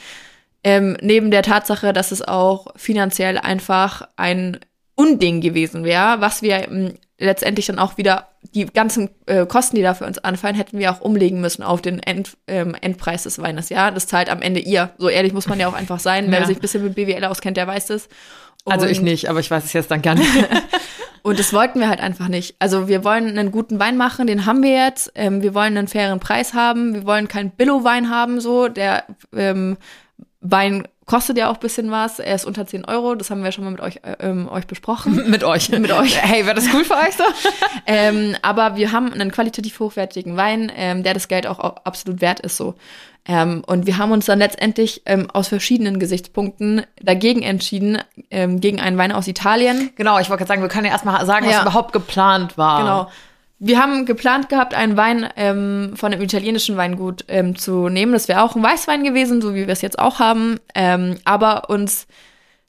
Ähm, 0.64 0.98
neben 1.02 1.32
der 1.32 1.44
Tatsache, 1.44 1.94
dass 1.94 2.12
es 2.12 2.22
auch 2.22 2.68
finanziell 2.76 3.38
einfach 3.38 4.08
ein 4.16 4.60
Unding 4.96 5.42
gewesen 5.42 5.84
wäre, 5.84 6.22
was 6.22 6.42
wir 6.42 6.68
ähm, 6.70 6.94
letztendlich 7.20 7.66
dann 7.68 7.80
auch 7.80 7.98
wieder, 7.98 8.30
die 8.54 8.66
ganzen 8.66 9.10
äh, 9.26 9.46
Kosten, 9.46 9.76
die 9.76 9.82
da 9.82 9.94
für 9.94 10.06
uns 10.06 10.18
anfallen, 10.20 10.56
hätten 10.56 10.80
wir 10.80 10.92
auch 10.92 11.02
umlegen 11.02 11.42
müssen 11.42 11.64
auf 11.64 11.82
den 11.82 12.00
End, 12.00 12.38
ähm, 12.48 12.76
Endpreis 12.80 13.24
des 13.24 13.40
Weines, 13.40 13.70
ja. 13.70 13.92
Das 13.92 14.08
zahlt 14.08 14.30
am 14.30 14.42
Ende 14.42 14.60
ihr. 14.60 14.92
So 14.98 15.10
ehrlich 15.10 15.34
muss 15.34 15.48
man 15.48 15.60
ja 15.60 15.68
auch 15.68 15.74
einfach 15.74 16.00
sein. 16.00 16.32
Wer 16.32 16.40
Ja. 16.42 16.46
sich 16.46 16.58
ein 16.58 16.62
bisschen 16.62 16.84
mit 16.84 16.96
BWL 16.96 17.26
auskennt, 17.26 17.58
der 17.58 17.68
weiß 17.68 17.88
das. 17.88 18.08
Also 18.66 18.88
ich 18.88 19.02
nicht, 19.02 19.30
aber 19.30 19.40
ich 19.40 19.52
weiß 19.52 19.64
es 19.66 19.74
jetzt 19.74 19.92
dann 19.92 20.02
gar 20.02 20.16
nicht. 20.16 20.30
Und 21.26 21.40
das 21.40 21.54
wollten 21.54 21.80
wir 21.80 21.90
halt 21.90 22.02
einfach 22.02 22.28
nicht. 22.28 22.56
Also 22.60 22.88
wir 22.88 23.04
wollen 23.04 23.28
einen 23.28 23.50
guten 23.50 23.80
Wein 23.80 23.98
machen, 23.98 24.28
den 24.28 24.46
haben 24.46 24.62
wir 24.62 24.76
jetzt. 24.76 25.12
Ähm, 25.16 25.42
wir 25.42 25.56
wollen 25.56 25.76
einen 25.76 25.88
fairen 25.88 26.20
Preis 26.20 26.54
haben. 26.54 26.94
Wir 26.94 27.08
wollen 27.08 27.28
keinen 27.28 27.50
Billo-Wein 27.50 28.12
haben, 28.12 28.40
so. 28.40 28.68
Der 28.68 29.06
ähm, 29.36 29.78
Wein 30.52 30.88
kostet 31.06 31.38
ja 31.38 31.50
auch 31.50 31.56
ein 31.56 31.60
bisschen 31.60 31.92
was. 31.92 32.20
Er 32.20 32.34
ist 32.36 32.46
unter 32.46 32.66
10 32.66 32.86
Euro. 32.86 33.16
Das 33.16 33.30
haben 33.30 33.44
wir 33.44 33.52
schon 33.52 33.64
mal 33.64 33.72
mit 33.72 33.80
euch, 33.82 33.98
äh, 33.98 34.16
ähm, 34.22 34.48
euch 34.50 34.66
besprochen. 34.68 35.30
mit 35.30 35.44
euch. 35.44 35.70
Mit 35.70 35.92
euch. 35.92 36.22
Hey, 36.22 36.46
wäre 36.46 36.56
das 36.56 36.66
cool 36.74 36.84
für 36.84 36.96
euch 36.96 37.16
so? 37.16 37.24
ähm, 37.86 38.36
aber 38.42 38.76
wir 38.76 38.92
haben 38.92 39.14
einen 39.14 39.32
qualitativ 39.32 39.80
hochwertigen 39.80 40.36
Wein, 40.38 40.72
ähm, 40.76 41.04
der 41.04 41.14
das 41.14 41.28
Geld 41.28 41.46
auch, 41.48 41.60
au- 41.60 41.76
absolut 41.84 42.22
wert 42.22 42.40
ist, 42.40 42.58
so. 42.58 42.76
Ähm, 43.28 43.64
und 43.66 43.88
wir 43.88 43.98
haben 43.98 44.12
uns 44.12 44.26
dann 44.26 44.38
letztendlich 44.40 45.02
ähm, 45.08 45.30
aus 45.32 45.48
verschiedenen 45.48 45.98
Gesichtspunkten 46.00 46.84
dagegen 47.02 47.42
entschieden, 47.42 47.98
ähm, 48.30 48.60
gegen 48.60 48.80
einen 48.80 48.98
Wein 49.00 49.12
aus 49.12 49.28
Italien. 49.28 49.90
Genau, 49.96 50.20
ich 50.20 50.30
wollte 50.30 50.42
gerade 50.42 50.48
sagen, 50.50 50.62
wir 50.62 50.70
können 50.70 50.86
ja 50.86 50.92
erstmal 50.92 51.26
sagen, 51.26 51.46
was 51.48 51.54
Ja. 51.54 51.62
überhaupt 51.64 51.92
geplant 51.92 52.56
war. 52.58 52.80
Genau. 52.82 53.12
Wir 53.68 53.82
haben 53.82 54.06
geplant 54.06 54.48
gehabt, 54.50 54.76
einen 54.76 54.96
Wein 54.96 55.28
ähm, 55.38 55.94
von 55.96 56.14
einem 56.14 56.22
italienischen 56.22 56.78
Weingut 56.78 57.26
ähm, 57.28 57.56
zu 57.56 57.90
nehmen. 57.90 58.14
Das 58.14 58.28
wäre 58.28 58.44
auch 58.44 58.56
ein 58.56 58.62
Weißwein 58.62 59.04
gewesen, 59.04 59.42
so 59.42 59.56
wie 59.56 59.66
wir 59.66 59.74
es 59.74 59.82
jetzt 59.82 59.98
auch 59.98 60.20
haben. 60.20 60.60
Ähm, 60.76 61.18
aber 61.26 61.68
uns, 61.68 62.06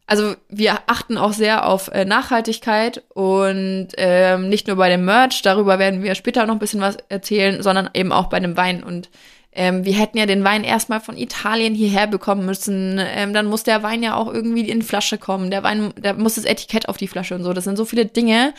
also 0.07 0.35
wir 0.49 0.79
achten 0.87 1.19
auch 1.19 1.35
sehr 1.35 1.69
auf 1.69 1.89
äh, 1.89 2.07
Nachhaltigkeit 2.07 3.03
und 3.13 3.89
ähm, 3.99 4.49
nicht 4.49 4.69
nur 4.69 4.77
bei 4.77 4.89
dem 4.89 5.05
Merch, 5.05 5.43
darüber 5.43 5.79
werden 5.79 6.03
wir 6.03 6.15
später 6.15 6.47
noch 6.47 6.55
ein 6.55 6.61
bisschen 6.61 6.81
was 6.81 6.97
erzählen, 7.11 7.63
sondern 7.63 7.91
eben 7.93 8.11
auch 8.11 8.31
bei 8.31 8.41
dem 8.41 8.57
Wein. 8.57 8.83
Und 8.83 9.11
ähm, 9.57 9.85
wir 9.85 9.95
hätten 9.95 10.19
ja 10.19 10.27
den 10.27 10.45
Wein 10.45 10.65
erstmal 10.65 11.01
von 11.01 11.17
Italien 11.17 11.75
hierher 11.75 12.07
bekommen 12.07 12.45
müssen. 12.45 13.01
Ähm, 13.01 13.33
dann 13.33 13.47
muss 13.47 13.63
der 13.63 13.83
Wein 13.83 14.03
ja 14.03 14.15
auch 14.15 14.33
irgendwie 14.33 14.69
in 14.69 14.83
Flasche 14.83 15.17
kommen. 15.17 15.51
Der 15.51 15.63
Wein, 15.63 15.95
da 16.01 16.13
muss 16.13 16.35
das 16.35 16.45
Etikett 16.45 16.89
auf 16.89 16.99
die 16.99 17.09
Flasche 17.09 17.35
und 17.35 17.43
so. 17.43 17.53
Das 17.55 17.65
sind 17.65 17.77
so 17.77 17.87
viele 17.87 18.05
Dinge. 18.05 18.53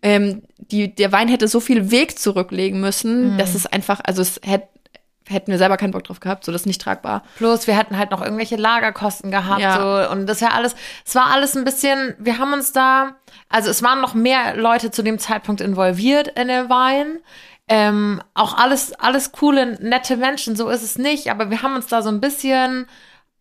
Ähm, 0.00 0.42
die, 0.56 0.94
der 0.94 1.10
Wein 1.10 1.28
hätte 1.28 1.48
so 1.48 1.58
viel 1.58 1.90
Weg 1.90 2.18
zurücklegen 2.18 2.80
müssen, 2.80 3.36
dass 3.36 3.54
es 3.54 3.66
einfach, 3.66 4.00
also 4.04 4.22
es 4.22 4.40
hätte 4.44 4.68
hätten 5.26 5.50
wir 5.50 5.58
selber 5.58 5.78
keinen 5.78 5.92
Bock 5.92 6.04
drauf 6.04 6.20
gehabt, 6.20 6.44
so 6.44 6.52
das 6.52 6.62
ist 6.62 6.66
nicht 6.66 6.82
tragbar. 6.82 7.22
Plus, 7.36 7.66
wir 7.66 7.76
hätten 7.76 7.96
halt 7.96 8.10
noch 8.10 8.22
irgendwelche 8.22 8.56
Lagerkosten 8.56 9.30
gehabt. 9.30 9.60
Ja. 9.60 10.06
So, 10.06 10.12
und 10.12 10.26
das 10.26 10.40
ja 10.40 10.48
alles, 10.48 10.76
es 11.06 11.14
war 11.14 11.30
alles 11.32 11.56
ein 11.56 11.64
bisschen, 11.64 12.14
wir 12.18 12.38
haben 12.38 12.52
uns 12.52 12.72
da, 12.72 13.16
also 13.48 13.70
es 13.70 13.82
waren 13.82 14.02
noch 14.02 14.12
mehr 14.12 14.54
Leute 14.54 14.90
zu 14.90 15.02
dem 15.02 15.18
Zeitpunkt 15.18 15.62
involviert 15.62 16.28
in 16.38 16.48
den 16.48 16.68
Wein. 16.68 17.20
Ähm, 17.66 18.20
auch 18.34 18.58
alles, 18.58 18.92
alles 18.92 19.32
coole, 19.32 19.78
nette 19.82 20.16
Menschen, 20.16 20.54
so 20.54 20.68
ist 20.68 20.82
es 20.82 20.98
nicht, 20.98 21.30
aber 21.30 21.48
wir 21.50 21.62
haben 21.62 21.74
uns 21.74 21.86
da 21.86 22.02
so 22.02 22.10
ein 22.10 22.20
bisschen 22.20 22.86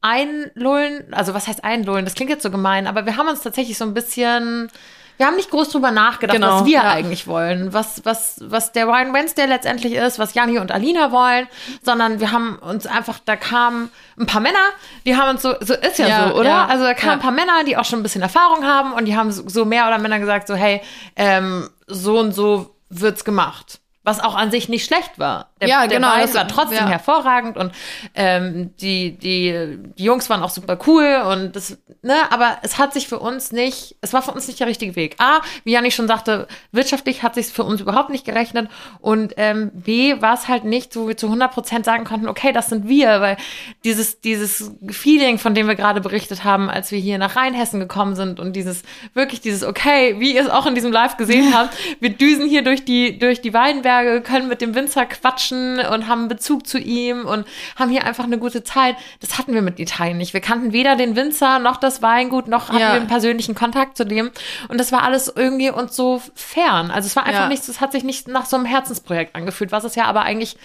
einlullen, 0.02 1.14
also 1.14 1.34
was 1.34 1.48
heißt 1.48 1.64
einlullen? 1.64 2.06
Das 2.06 2.14
klingt 2.14 2.30
jetzt 2.30 2.44
so 2.44 2.52
gemein, 2.52 2.88
aber 2.88 3.06
wir 3.06 3.18
haben 3.18 3.28
uns 3.28 3.42
tatsächlich 3.42 3.78
so 3.78 3.86
ein 3.86 3.94
bisschen, 3.94 4.70
wir 5.18 5.26
haben 5.28 5.36
nicht 5.36 5.50
groß 5.50 5.70
drüber 5.70 5.92
nachgedacht, 5.92 6.36
Genau, 6.36 6.60
was 6.60 6.66
wir 6.66 6.74
ja. 6.74 6.90
eigentlich 6.90 7.28
wollen, 7.28 7.74
was, 7.74 8.06
was, 8.06 8.38
was 8.44 8.72
der 8.72 8.88
Wine 8.88 9.14
Wednesday 9.14 9.46
letztendlich 9.46 9.94
ist, 9.94 10.20
was 10.20 10.34
Jani 10.34 10.58
und 10.60 10.72
Alina 10.72 11.12
wollen, 11.12 11.48
sondern 11.82 12.20
wir 12.20 12.32
haben 12.32 12.58
uns 12.60 12.86
einfach, 12.86 13.20
da 13.24 13.36
kamen 13.36 13.92
ein 14.18 14.26
paar 14.26 14.42
Männer, 14.42 14.58
die 15.06 15.16
haben 15.18 15.30
uns 15.32 15.42
so, 15.42 15.54
so 15.62 15.74
ist 15.74 16.00
ja, 16.00 16.08
Ja, 16.08 16.28
so, 16.30 16.36
oder? 16.36 16.50
ja, 16.50 16.66
also 16.66 16.84
da 16.86 16.94
kamen 16.94 17.14
ein 17.14 17.20
paar 17.20 17.32
Männer, 17.32 17.64
die 17.66 17.76
auch 17.78 17.86
schon 17.86 18.00
ein 18.00 18.04
bisschen 18.04 18.22
Erfahrung 18.22 18.66
haben 18.66 18.94
und 18.94 19.06
die 19.06 19.16
haben 19.18 19.32
so, 19.32 19.48
so 19.48 19.66
mehr 19.66 19.88
oder 19.88 19.98
minder 19.98 20.20
gesagt, 20.20 20.48
so, 20.48 20.56
hey, 20.56 20.82
ähm, 21.16 21.70
so 21.88 22.20
und 22.20 22.34
so 22.34 22.76
wird's 22.90 23.24
gemacht. 23.26 23.80
Was 24.06 24.20
auch 24.20 24.36
an 24.36 24.52
sich 24.52 24.68
nicht 24.68 24.86
schlecht 24.86 25.18
war. 25.18 25.50
Der, 25.62 25.68
Ja, 25.70 25.88
der 25.88 25.98
genau, 25.98 26.10
Wein 26.12 26.22
das- 26.22 26.34
war 26.36 26.46
trotzdem 26.48 26.80
ja. 26.80 26.88
hervorragend 26.90 27.56
und 27.58 27.72
ähm, 28.16 28.74
die, 28.82 29.18
die, 29.18 29.78
die 29.98 30.04
Jungs 30.04 30.30
waren 30.30 30.44
auch 30.44 30.50
super 30.50 30.78
cool 30.88 31.22
und 31.32 31.56
das, 31.56 31.78
ne, 32.02 32.16
aber 32.30 32.58
es 32.64 32.78
hat 32.78 32.92
sich 32.94 33.08
für 33.08 33.20
uns 33.20 33.54
nicht, 33.54 33.96
es 34.02 34.12
war 34.12 34.22
für 34.22 34.32
uns 34.32 34.46
nicht 34.48 34.60
der 34.60 34.68
richtige 34.68 34.98
Weg. 34.98 35.16
A, 35.20 35.40
wie 35.64 35.72
Janni 35.72 35.90
schon 35.92 36.08
sagte, 36.08 36.48
wirtschaftlich 36.74 37.24
hat 37.24 37.36
sich 37.36 37.48
für 37.48 37.64
uns 37.64 37.80
überhaupt 37.80 38.10
nicht 38.10 38.26
gerechnet 38.26 38.70
und 39.00 39.36
ähm, 39.38 39.72
B, 39.74 40.22
war 40.22 40.34
es 40.34 40.50
halt 40.50 40.66
nicht, 40.66 40.98
wo 40.98 41.08
wir 41.08 41.16
zu 41.16 41.28
100 41.28 41.52
Prozent 41.54 41.86
sagen 41.86 42.04
konnten, 42.04 42.28
okay, 42.28 42.52
das 42.52 42.68
sind 42.68 42.90
wir, 42.90 43.22
weil 43.22 43.38
dieses, 43.86 44.20
dieses 44.20 44.72
Feeling, 44.90 45.38
von 45.38 45.56
dem 45.56 45.68
wir 45.68 45.76
gerade 45.76 46.02
berichtet 46.02 46.44
haben, 46.44 46.70
als 46.70 46.92
wir 46.92 47.00
hier 47.00 47.18
nach 47.18 47.38
Rheinhessen 47.38 47.80
gekommen 47.80 48.16
sind 48.16 48.42
und 48.42 48.54
dieses, 48.54 48.84
wirklich 49.14 49.40
dieses, 49.40 49.64
okay, 49.64 50.16
wie 50.20 50.36
ihr 50.36 50.42
es 50.42 50.50
auch 50.50 50.66
in 50.66 50.76
diesem 50.76 50.92
Live 50.92 51.16
gesehen 51.16 51.54
habt, 51.58 51.74
wir 52.02 52.10
düsen 52.10 52.50
hier 52.50 52.64
durch 52.64 52.84
die, 52.84 53.18
durch 53.18 53.40
die 53.40 53.54
Weinberge, 53.54 53.93
können 54.24 54.48
mit 54.48 54.62
dem 54.62 54.76
Winzer 54.76 55.06
quatschen 55.06 55.80
und 55.80 56.08
haben 56.08 56.28
Bezug 56.28 56.68
zu 56.68 56.78
ihm 56.80 57.26
und 57.26 57.46
haben 57.76 57.90
hier 57.92 58.06
einfach 58.06 58.24
eine 58.26 58.38
gute 58.38 58.64
Zeit. 58.64 58.96
Das 59.20 59.38
hatten 59.38 59.54
wir 59.54 59.62
mit 59.62 59.80
Italien 59.80 60.18
nicht. 60.18 60.34
Wir 60.34 60.42
kannten 60.42 60.74
weder 60.74 60.96
den 60.96 61.16
Winzer 61.16 61.60
noch 61.60 61.78
das 61.78 62.02
Weingut, 62.02 62.48
noch 62.48 62.70
hatten 62.70 62.80
Ja. 62.80 62.88
wir 62.90 62.94
einen 62.96 63.08
persönlichen 63.08 63.56
Kontakt 63.56 63.98
zu 63.98 64.06
dem. 64.06 64.32
Und 64.70 64.80
das 64.80 64.92
war 64.92 65.04
alles 65.04 65.32
irgendwie 65.36 65.70
uns 65.70 65.96
so 65.96 66.22
fern. 66.36 66.92
Also 66.92 67.08
es 67.08 67.16
war 67.16 67.26
einfach 67.26 67.42
Ja. 67.44 67.48
nichts, 67.48 67.68
es 67.68 67.82
hat 67.82 67.92
sich 67.92 68.04
nicht 68.04 68.28
nach 68.28 68.46
so 68.46 68.56
einem 68.58 68.66
Herzensprojekt 68.66 69.36
angefühlt, 69.36 69.72
was 69.72 69.84
es 69.84 69.96
ja 69.96 70.06
aber 70.06 70.22
eigentlich 70.24 70.58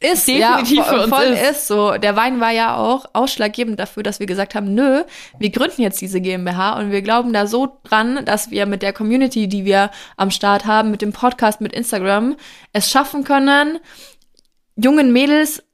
ist 0.00 0.28
definitiv 0.28 0.78
ja, 0.78 0.82
für 0.84 1.00
uns 1.02 1.08
voll 1.08 1.24
ist. 1.24 1.50
ist. 1.50 1.66
so. 1.66 1.98
Der 1.98 2.14
Wein 2.14 2.40
war 2.40 2.52
ja 2.52 2.76
auch 2.76 3.06
ausschlaggebend 3.14 3.80
dafür, 3.80 4.02
dass 4.02 4.20
wir 4.20 4.26
gesagt 4.26 4.54
haben, 4.54 4.74
nö, 4.74 5.02
wir 5.38 5.50
gründen 5.50 5.82
jetzt 5.82 6.00
diese 6.00 6.20
GmbH 6.20 6.78
und 6.78 6.92
wir 6.92 7.02
glauben 7.02 7.32
da 7.32 7.46
so 7.46 7.78
dran, 7.84 8.24
dass 8.24 8.50
wir 8.50 8.66
mit 8.66 8.82
der 8.82 8.92
Community, 8.92 9.48
die 9.48 9.64
wir 9.64 9.90
am 10.16 10.30
Start 10.30 10.66
haben, 10.66 10.92
mit 10.92 11.02
dem 11.02 11.12
Podcast, 11.12 11.60
mit 11.60 11.72
Instagram, 11.72 12.36
es 12.72 12.90
schaffen 12.90 13.24
können, 13.24 13.78
jungen 14.76 15.12
Mädels 15.12 15.64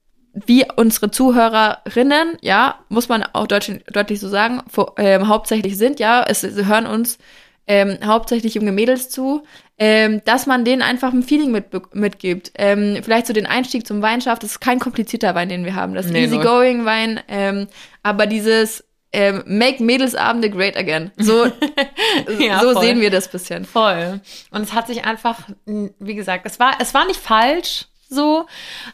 wie 0.46 0.66
unsere 0.74 1.10
Zuhörerinnen, 1.10 2.38
ja, 2.40 2.80
muss 2.88 3.08
man 3.08 3.22
auch 3.34 3.46
deutlich, 3.46 3.84
deutlich 3.92 4.20
so 4.20 4.28
sagen, 4.28 4.62
vor, 4.68 4.94
ähm, 4.96 5.28
hauptsächlich 5.28 5.76
sind, 5.78 6.00
ja, 6.00 6.24
es, 6.26 6.40
sie 6.40 6.66
hören 6.66 6.86
uns 6.86 7.18
ähm, 7.66 7.98
hauptsächlich 8.04 8.54
junge 8.54 8.72
Mädels 8.72 9.08
zu, 9.10 9.42
ähm, 9.78 10.22
dass 10.24 10.46
man 10.46 10.64
denen 10.64 10.82
einfach 10.82 11.12
ein 11.12 11.22
Feeling 11.22 11.50
mit, 11.50 11.66
mitgibt. 11.94 12.52
Ähm, 12.56 12.98
vielleicht 13.02 13.26
so 13.26 13.32
den 13.32 13.46
Einstieg 13.46 13.86
zum 13.86 14.02
Wein 14.02 14.20
schafft. 14.20 14.42
Das 14.42 14.52
ist 14.52 14.60
kein 14.60 14.78
komplizierter 14.78 15.34
Wein, 15.34 15.48
den 15.48 15.64
wir 15.64 15.74
haben. 15.74 15.94
Das 15.94 16.06
ist 16.06 16.12
Nee, 16.12 16.24
easygoing 16.24 16.84
Wein, 16.84 17.20
ähm, 17.28 17.66
aber 18.02 18.26
dieses 18.26 18.84
ähm, 19.12 19.44
Make 19.46 19.82
Mädelsabende 19.82 20.50
great 20.50 20.76
again. 20.76 21.12
So, 21.16 21.46
Ja, 22.38 22.60
so 22.60 22.72
voll. 22.72 22.82
sehen 22.82 23.00
wir 23.00 23.10
das 23.10 23.28
bisschen. 23.30 23.64
Voll. 23.64 24.20
Und 24.50 24.62
es 24.62 24.72
hat 24.72 24.86
sich 24.88 25.04
einfach, 25.04 25.38
wie 25.66 26.14
gesagt, 26.14 26.46
es 26.46 26.58
war, 26.58 26.72
es 26.80 26.94
war 26.94 27.06
nicht 27.06 27.20
falsch 27.20 27.86
so, 28.08 28.46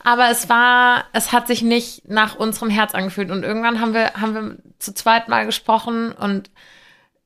aber 0.04 0.30
es 0.30 0.48
war, 0.48 1.04
es 1.12 1.32
hat 1.32 1.46
sich 1.46 1.62
nicht 1.62 2.08
nach 2.08 2.36
unserem 2.36 2.70
Herz 2.70 2.94
angefühlt. 2.94 3.30
Und 3.30 3.42
irgendwann 3.42 3.80
haben 3.80 3.94
wir, 3.94 4.12
haben 4.14 4.34
wir 4.34 4.56
zu 4.78 4.94
zweit 4.94 5.28
mal 5.28 5.46
gesprochen 5.46 6.12
und 6.12 6.50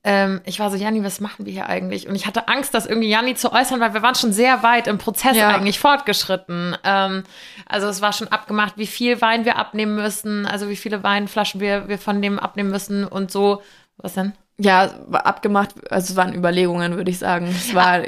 ähm, 0.05 0.43
ich 0.45 0.61
war 0.61 0.71
so, 0.71 0.77
Janni, 0.77 1.03
was 1.03 1.21
machen 1.21 1.47
wir 1.47 1.53
hier 1.53 1.67
eigentlich? 1.67 2.07
Und 2.07 2.15
ich 2.15 2.27
hatte 2.27 2.47
Angst, 2.49 2.75
das 2.75 2.85
irgendwie 2.85 3.09
Janni 3.09 3.35
zu 3.35 3.53
äußern, 3.53 3.81
weil 3.81 3.95
wir 3.95 4.03
waren 4.03 4.15
schon 4.15 4.33
sehr 4.33 4.63
weit 4.63 4.87
im 4.87 4.99
Prozess 4.99 5.35
Ja. 5.37 5.49
eigentlich 5.49 5.79
fortgeschritten. 5.79 6.77
Ähm, 6.85 7.25
also 7.67 7.89
es 7.89 8.03
war 8.03 8.13
schon 8.13 8.29
abgemacht, 8.29 8.75
wie 8.77 8.87
viel 8.87 9.21
Wein 9.23 9.47
wir 9.47 9.57
abnehmen 9.57 9.95
müssen, 9.95 10.45
also 10.47 10.69
wie 10.69 10.77
viele 10.77 11.03
Weinflaschen 11.03 11.61
wir, 11.61 11.89
wir 11.89 11.99
von 11.99 12.21
dem 12.21 12.39
abnehmen 12.39 12.71
müssen 12.71 13.05
und 13.07 13.31
so. 13.31 13.63
Was 13.97 14.13
denn? 14.15 14.35
Ja, 14.59 14.91
abgemacht, 15.13 15.71
also 15.91 16.13
es 16.13 16.17
waren 16.17 16.35
Überlegungen, 16.35 16.97
würde 16.97 17.11
ich 17.11 17.19
sagen. 17.19 17.47
Es 17.49 17.75
war, 17.75 18.03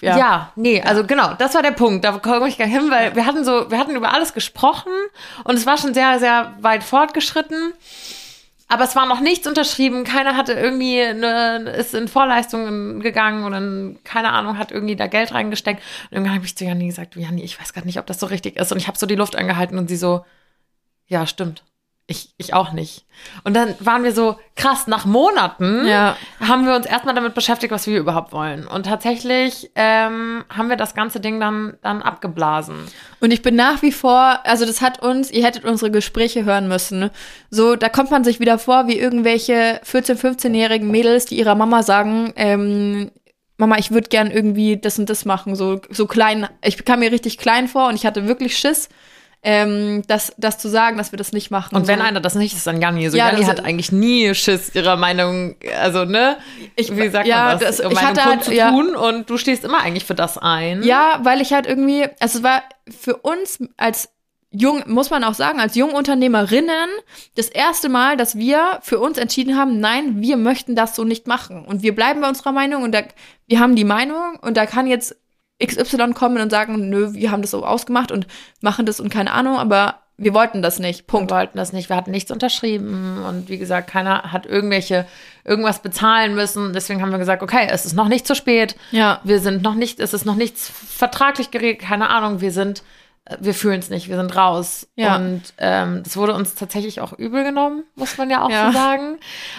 ja. 0.00 0.16
Ja. 0.18 0.52
nee, 0.56 0.82
also 0.82 1.04
genau, 1.04 1.34
das 1.34 1.54
war 1.54 1.62
der 1.62 1.70
Punkt. 1.72 2.04
Da 2.04 2.12
komme 2.12 2.48
ich 2.48 2.58
gar 2.58 2.66
hin, 2.66 2.90
weil 2.90 3.14
wir 3.14 3.26
hatten 3.26 3.44
so, 3.44 3.70
wir 3.70 3.78
hatten 3.78 3.94
über 3.94 4.12
alles 4.12 4.32
gesprochen 4.34 4.90
und 5.44 5.54
es 5.56 5.66
war 5.66 5.76
schon 5.76 5.94
sehr, 5.94 6.18
sehr 6.18 6.54
weit 6.60 6.82
fortgeschritten. 6.82 7.72
Aber 8.72 8.84
es 8.84 8.96
war 8.96 9.04
noch 9.04 9.20
nichts 9.20 9.46
unterschrieben. 9.46 10.02
Keiner 10.02 10.34
hatte 10.34 10.54
irgendwie 10.54 11.02
eine, 11.02 11.72
ist 11.72 11.94
in 11.94 12.08
Vorleistungen 12.08 13.00
gegangen 13.00 13.44
oder 13.44 13.60
keine 14.02 14.32
Ahnung, 14.32 14.56
hat 14.56 14.72
irgendwie 14.72 14.96
da 14.96 15.08
Geld 15.08 15.34
reingesteckt. 15.34 15.82
Und 16.04 16.12
irgendwann 16.12 16.36
habe 16.36 16.46
ich 16.46 16.56
zu 16.56 16.64
Janni 16.64 16.86
gesagt, 16.86 17.14
du 17.14 17.20
Janni, 17.20 17.42
ich 17.42 17.60
weiß 17.60 17.74
gerade 17.74 17.86
nicht, 17.86 17.98
ob 17.98 18.06
das 18.06 18.18
so 18.18 18.24
richtig 18.24 18.56
ist. 18.56 18.72
Und 18.72 18.78
ich 18.78 18.88
habe 18.88 18.96
so 18.96 19.04
die 19.04 19.14
Luft 19.14 19.36
angehalten 19.36 19.76
und 19.76 19.88
sie 19.88 19.96
so, 19.96 20.24
ja, 21.06 21.26
stimmt. 21.26 21.62
Ich, 22.12 22.34
ich 22.36 22.52
auch 22.52 22.72
nicht. 22.72 23.06
Und 23.42 23.54
dann 23.54 23.74
waren 23.80 24.04
wir 24.04 24.12
so, 24.12 24.36
krass, 24.54 24.86
nach 24.86 25.06
Monaten 25.06 25.86
Ja. 25.86 26.14
haben 26.40 26.66
wir 26.66 26.74
uns 26.76 26.84
erstmal 26.84 27.14
damit 27.14 27.32
beschäftigt, 27.34 27.72
was 27.72 27.86
wir 27.86 27.98
überhaupt 27.98 28.32
wollen. 28.32 28.66
Und 28.66 28.84
tatsächlich 28.84 29.70
ähm, 29.76 30.44
haben 30.54 30.68
wir 30.68 30.76
das 30.76 30.94
ganze 30.94 31.20
Ding 31.20 31.40
dann, 31.40 31.78
dann 31.80 32.02
abgeblasen. 32.02 32.76
Und 33.20 33.32
ich 33.32 33.40
bin 33.40 33.54
nach 33.56 33.80
wie 33.80 33.92
vor, 33.92 34.40
also 34.44 34.66
das 34.66 34.82
hat 34.82 35.00
uns, 35.02 35.30
ihr 35.30 35.42
hättet 35.46 35.64
unsere 35.64 35.90
Gespräche 35.90 36.44
hören 36.44 36.68
müssen. 36.68 37.08
So, 37.50 37.76
da 37.76 37.88
kommt 37.88 38.10
man 38.10 38.24
sich 38.24 38.40
wieder 38.40 38.58
vor 38.58 38.86
wie 38.88 38.98
irgendwelche 38.98 39.80
14-, 39.86 40.18
15-jährigen 40.20 40.90
Mädels, 40.90 41.24
die 41.24 41.38
ihrer 41.38 41.54
Mama 41.54 41.82
sagen, 41.82 42.34
ähm, 42.36 43.10
Mama, 43.56 43.78
ich 43.78 43.90
würde 43.90 44.08
gern 44.08 44.30
irgendwie 44.30 44.76
das 44.76 44.98
und 44.98 45.08
das 45.08 45.24
machen. 45.24 45.56
So, 45.56 45.80
so 45.88 46.06
klein, 46.06 46.46
ich 46.62 46.84
kam 46.84 46.98
mir 47.00 47.10
richtig 47.12 47.38
klein 47.38 47.68
vor 47.68 47.88
und 47.88 47.94
ich 47.94 48.04
hatte 48.04 48.26
wirklich 48.28 48.58
Schiss, 48.58 48.90
ähm, 49.44 50.02
das, 50.06 50.32
das 50.36 50.58
zu 50.58 50.68
sagen, 50.68 50.96
dass 50.98 51.12
wir 51.12 51.16
das 51.16 51.32
nicht 51.32 51.50
machen. 51.50 51.74
Und 51.74 51.88
wenn 51.88 51.98
so. 51.98 52.04
einer 52.04 52.20
das 52.20 52.34
nicht 52.36 52.54
ist, 52.54 52.66
dann 52.66 52.80
Janni. 52.80 53.08
So, 53.10 53.16
Ja, 53.16 53.26
Janni 53.28 53.40
das- 53.40 53.48
hat 53.48 53.64
eigentlich 53.64 53.90
nie 53.90 54.34
Schiss 54.34 54.72
ihrer 54.74 54.96
Meinung, 54.96 55.56
also 55.80 56.04
ne, 56.04 56.36
Ich- 56.76 56.96
wie 56.96 57.08
sagt 57.08 57.26
ja, 57.26 57.46
man 57.46 57.58
das, 57.58 57.78
das- 57.78 57.86
um 57.86 57.92
ich 57.92 58.00
hatte 58.00 58.24
halt- 58.24 58.32
kund 58.34 58.44
zu 58.44 58.54
ja. 58.54 58.70
tun 58.70 58.94
und 58.94 59.28
du 59.28 59.36
stehst 59.38 59.64
immer 59.64 59.80
eigentlich 59.80 60.04
für 60.04 60.14
das 60.14 60.38
ein. 60.38 60.82
Ja, 60.84 61.18
weil 61.24 61.40
ich 61.40 61.52
halt 61.52 61.66
irgendwie, 61.66 62.04
also 62.20 62.38
es 62.38 62.44
war 62.44 62.62
für 62.88 63.16
uns 63.16 63.58
als 63.76 64.10
jung, 64.54 64.84
muss 64.86 65.08
man 65.10 65.24
auch 65.24 65.34
sagen, 65.34 65.60
als 65.60 65.74
Jungunternehmerinnen 65.76 66.88
das 67.36 67.48
erste 67.48 67.88
Mal, 67.88 68.16
dass 68.16 68.36
wir 68.36 68.78
für 68.82 69.00
uns 69.00 69.16
entschieden 69.18 69.56
haben, 69.56 69.80
nein, 69.80 70.20
wir 70.20 70.36
möchten 70.36 70.76
das 70.76 70.94
so 70.94 71.04
nicht 71.04 71.26
machen. 71.26 71.64
Und 71.64 71.82
wir 71.82 71.94
bleiben 71.94 72.20
bei 72.20 72.28
unserer 72.28 72.52
Meinung 72.52 72.82
und 72.82 72.92
da, 72.92 73.02
wir 73.46 73.60
haben 73.60 73.74
die 73.76 73.84
Meinung 73.84 74.36
und 74.42 74.56
da 74.56 74.66
kann 74.66 74.86
jetzt 74.86 75.16
XY 75.64 76.12
kommen 76.14 76.40
und 76.40 76.50
sagen, 76.50 76.88
nö, 76.88 77.14
wir 77.14 77.30
haben 77.30 77.42
das 77.42 77.52
so 77.52 77.64
ausgemacht 77.64 78.12
und 78.12 78.26
machen 78.60 78.86
das 78.86 79.00
und 79.00 79.08
keine 79.08 79.32
Ahnung, 79.32 79.56
aber 79.56 79.96
wir 80.18 80.34
wollten 80.34 80.62
das 80.62 80.78
nicht. 80.78 81.00
Wir 81.00 81.06
Punkt. 81.06 81.30
wollten 81.30 81.56
das 81.56 81.72
nicht, 81.72 81.88
wir 81.88 81.96
hatten 81.96 82.10
nichts 82.10 82.30
unterschrieben 82.30 83.24
und 83.24 83.48
wie 83.48 83.58
gesagt, 83.58 83.90
keiner 83.90 84.32
hat 84.32 84.46
irgendwelche, 84.46 85.06
irgendwas 85.44 85.80
bezahlen 85.80 86.34
müssen. 86.34 86.72
Deswegen 86.72 87.02
haben 87.02 87.10
wir 87.10 87.18
gesagt, 87.18 87.42
okay, 87.42 87.66
es 87.70 87.84
ist 87.84 87.94
noch 87.94 88.08
nicht 88.08 88.26
zu 88.26 88.34
spät. 88.34 88.76
Ja. 88.90 89.20
Wir 89.24 89.40
sind 89.40 89.62
noch 89.62 89.74
nicht, 89.74 90.00
es 90.00 90.14
ist 90.14 90.24
noch 90.24 90.36
nichts 90.36 90.70
vertraglich 90.70 91.50
geregelt, 91.50 91.80
keine 91.80 92.10
Ahnung, 92.10 92.40
wir 92.40 92.52
sind, 92.52 92.82
wir 93.38 93.54
fühlen 93.54 93.78
es 93.78 93.88
nicht, 93.88 94.08
wir 94.08 94.16
sind 94.16 94.34
raus. 94.36 94.88
Ja. 94.96 95.16
Und 95.16 95.42
ähm, 95.58 96.02
das 96.02 96.16
wurde 96.16 96.34
uns 96.34 96.54
tatsächlich 96.56 97.00
auch 97.00 97.12
übel 97.12 97.44
genommen, 97.44 97.84
muss 97.94 98.18
man 98.18 98.28
ja 98.30 98.42
auch 98.44 98.50
Ja. 98.50 98.66
so 98.72 98.78
sagen. 98.78 99.18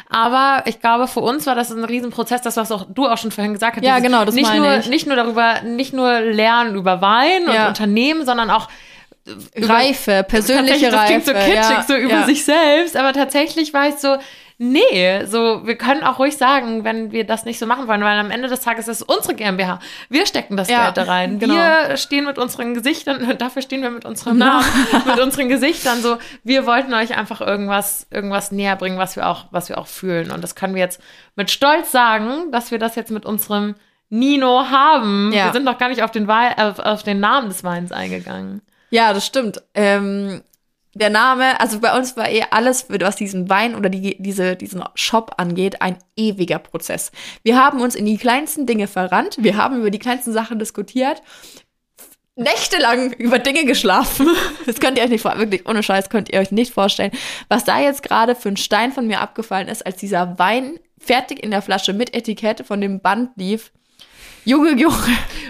Aber 0.10 0.64
ich 0.68 0.82
glaube, 0.82 1.08
für 1.08 1.22
uns 1.22 1.46
war 1.46 1.56
das 1.56 1.72
ein 1.72 1.84
Riesenprozess, 1.86 2.42
das, 2.42 2.58
was 2.58 2.72
auch 2.72 2.86
du 2.90 3.08
auch 3.08 3.18
schon 3.18 3.32
vorhin 3.32 3.54
gesagt 3.54 3.78
hast. 3.78 3.86
Ja, 3.86 4.00
genau, 4.00 4.26
das 4.26 4.36
nicht 4.36 4.50
meine 4.50 4.60
nur, 4.66 4.78
ich. 4.80 4.90
Nicht 4.90 5.08
nur 5.08 5.16
darüber, 5.16 5.62
nicht 5.62 5.94
nur 5.94 6.20
lernen 6.20 6.76
über 6.76 7.02
Wein 7.02 7.48
und 7.48 7.54
Ja. 7.54 7.70
Unternehmen, 7.70 8.26
sondern 8.26 8.50
auch 8.50 8.68
Reife, 9.56 10.26
persönliche 10.28 10.90
Tatsächlich, 10.90 10.92
das 10.92 11.00
Reife. 11.00 11.08
klingt 11.08 11.26
so 11.26 11.32
kitschig, 11.34 11.84
so 11.88 11.96
über 11.96 12.24
sich 12.26 12.44
selbst, 12.44 12.98
aber 12.98 13.14
tatsächlich 13.14 13.74
war 13.74 13.88
ich 13.88 13.96
so, 13.96 14.18
nee, 14.72 15.26
so, 15.26 15.66
wir 15.66 15.76
können 15.78 16.04
auch 16.04 16.20
ruhig 16.20 16.38
sagen, 16.38 16.84
wenn 16.84 17.12
wir 17.12 17.26
das 17.26 17.46
nicht 17.46 17.60
so 17.60 17.66
machen 17.66 17.88
wollen, 17.88 18.02
weil 18.02 18.18
am 18.18 18.32
Ende 18.32 18.48
des 18.48 18.62
Tages 18.62 18.88
ist 18.88 19.02
es 19.02 19.04
unsere 19.04 19.36
GmbH. 19.36 19.80
Wir 20.10 20.26
stecken 20.26 20.58
das 20.58 20.70
Ja, 20.70 20.86
Geld 20.86 20.98
da 20.98 21.04
rein. 21.04 21.40
genau. 21.40 21.54
Wir 21.56 21.98
stehen 21.98 22.26
mit 22.26 22.38
unseren 22.38 22.74
Gesichtern, 22.74 23.36
dafür 23.38 23.62
stehen 23.62 23.82
wir 23.82 23.90
mit 23.90 24.06
unserem 24.06 24.38
Namen, 24.38 24.66
mit 25.06 25.20
unseren 25.20 25.50
Gesichtern 25.50 26.02
so, 26.02 26.18
wir 26.44 26.66
wollten 26.66 26.94
euch 26.94 27.18
einfach 27.18 27.42
irgendwas, 27.42 28.08
irgendwas 28.12 28.52
näher 28.52 28.76
bringen, 28.76 28.98
was 28.98 29.16
wir 29.16 29.28
auch, 29.28 29.46
was 29.52 29.70
wir 29.70 29.78
auch 29.78 29.88
fühlen. 29.88 30.32
Und 30.32 30.44
das 30.44 30.56
können 30.56 30.76
wir 30.76 30.82
jetzt 30.82 31.02
mit 31.36 31.52
Stolz 31.52 31.92
sagen, 31.92 32.52
dass 32.52 32.72
wir 32.72 32.80
das 32.80 32.96
jetzt 32.96 33.12
mit 33.12 33.26
unserem 33.26 33.76
Nino 34.10 34.66
haben. 34.70 35.32
Ja. 35.34 35.46
Wir 35.46 35.54
sind 35.54 35.66
noch 35.66 35.78
gar 35.78 35.90
nicht 35.90 36.04
auf 36.04 36.12
den, 36.12 36.28
Wei- 36.28 36.56
auf, 36.58 36.80
auf 36.80 37.04
den 37.04 37.20
Namen 37.20 37.50
des 37.50 37.64
Weins 37.64 37.92
eingegangen. 37.92 38.62
Ja, 38.92 39.12
das 39.12 39.26
stimmt. 39.26 39.62
Ähm, 39.74 40.44
der 40.94 41.10
Name, 41.10 41.60
also 41.60 41.80
bei 41.80 41.98
uns 41.98 42.16
war 42.18 42.30
eh 42.30 42.44
alles, 42.52 42.86
was 42.90 43.16
diesen 43.16 43.50
Wein 43.50 43.76
oder 43.76 43.90
die, 43.90 44.16
diese, 44.20 44.56
diesen 44.56 44.84
Shop 44.96 45.34
angeht, 45.38 45.82
ein 45.82 45.98
ewiger 46.16 46.60
Prozess. 46.60 47.12
Wir 47.42 47.58
haben 47.58 47.82
uns 47.82 47.96
in 47.96 48.06
die 48.06 48.18
kleinsten 48.18 48.66
Dinge 48.66 48.88
verrannt, 48.88 49.38
wir 49.40 49.58
haben 49.58 49.78
über 49.78 49.90
die 49.90 50.00
kleinsten 50.00 50.32
Sachen 50.34 50.60
diskutiert, 50.60 51.22
nächtelang 52.36 53.14
über 53.14 53.40
Dinge 53.40 53.66
geschlafen. 53.66 54.28
Das 54.66 54.80
könnt 54.80 54.98
ihr 54.98 55.04
euch 55.04 55.10
nicht 55.10 55.22
vor, 55.22 55.38
wirklich 55.38 55.68
ohne 55.68 55.84
Scheiß 55.84 56.10
könnt 56.10 56.32
ihr 56.32 56.40
euch 56.40 56.52
nicht 56.52 56.74
vorstellen, 56.74 57.12
was 57.50 57.66
da 57.66 57.80
jetzt 57.80 58.02
gerade 58.02 58.34
für 58.34 58.50
ein 58.50 58.58
Stein 58.58 58.92
von 58.92 59.08
mir 59.08 59.20
abgefallen 59.20 59.68
ist, 59.68 59.86
als 59.86 59.98
dieser 59.98 60.40
Wein 60.40 60.80
fertig 60.98 61.44
in 61.44 61.52
der 61.52 61.62
Flasche 61.62 61.94
mit 61.94 62.14
Etikette 62.16 62.64
von 62.64 62.80
dem 62.80 63.02
Band 63.02 63.32
lief. 63.36 63.72
Junge, 64.46 64.72
Junge, 64.72 64.98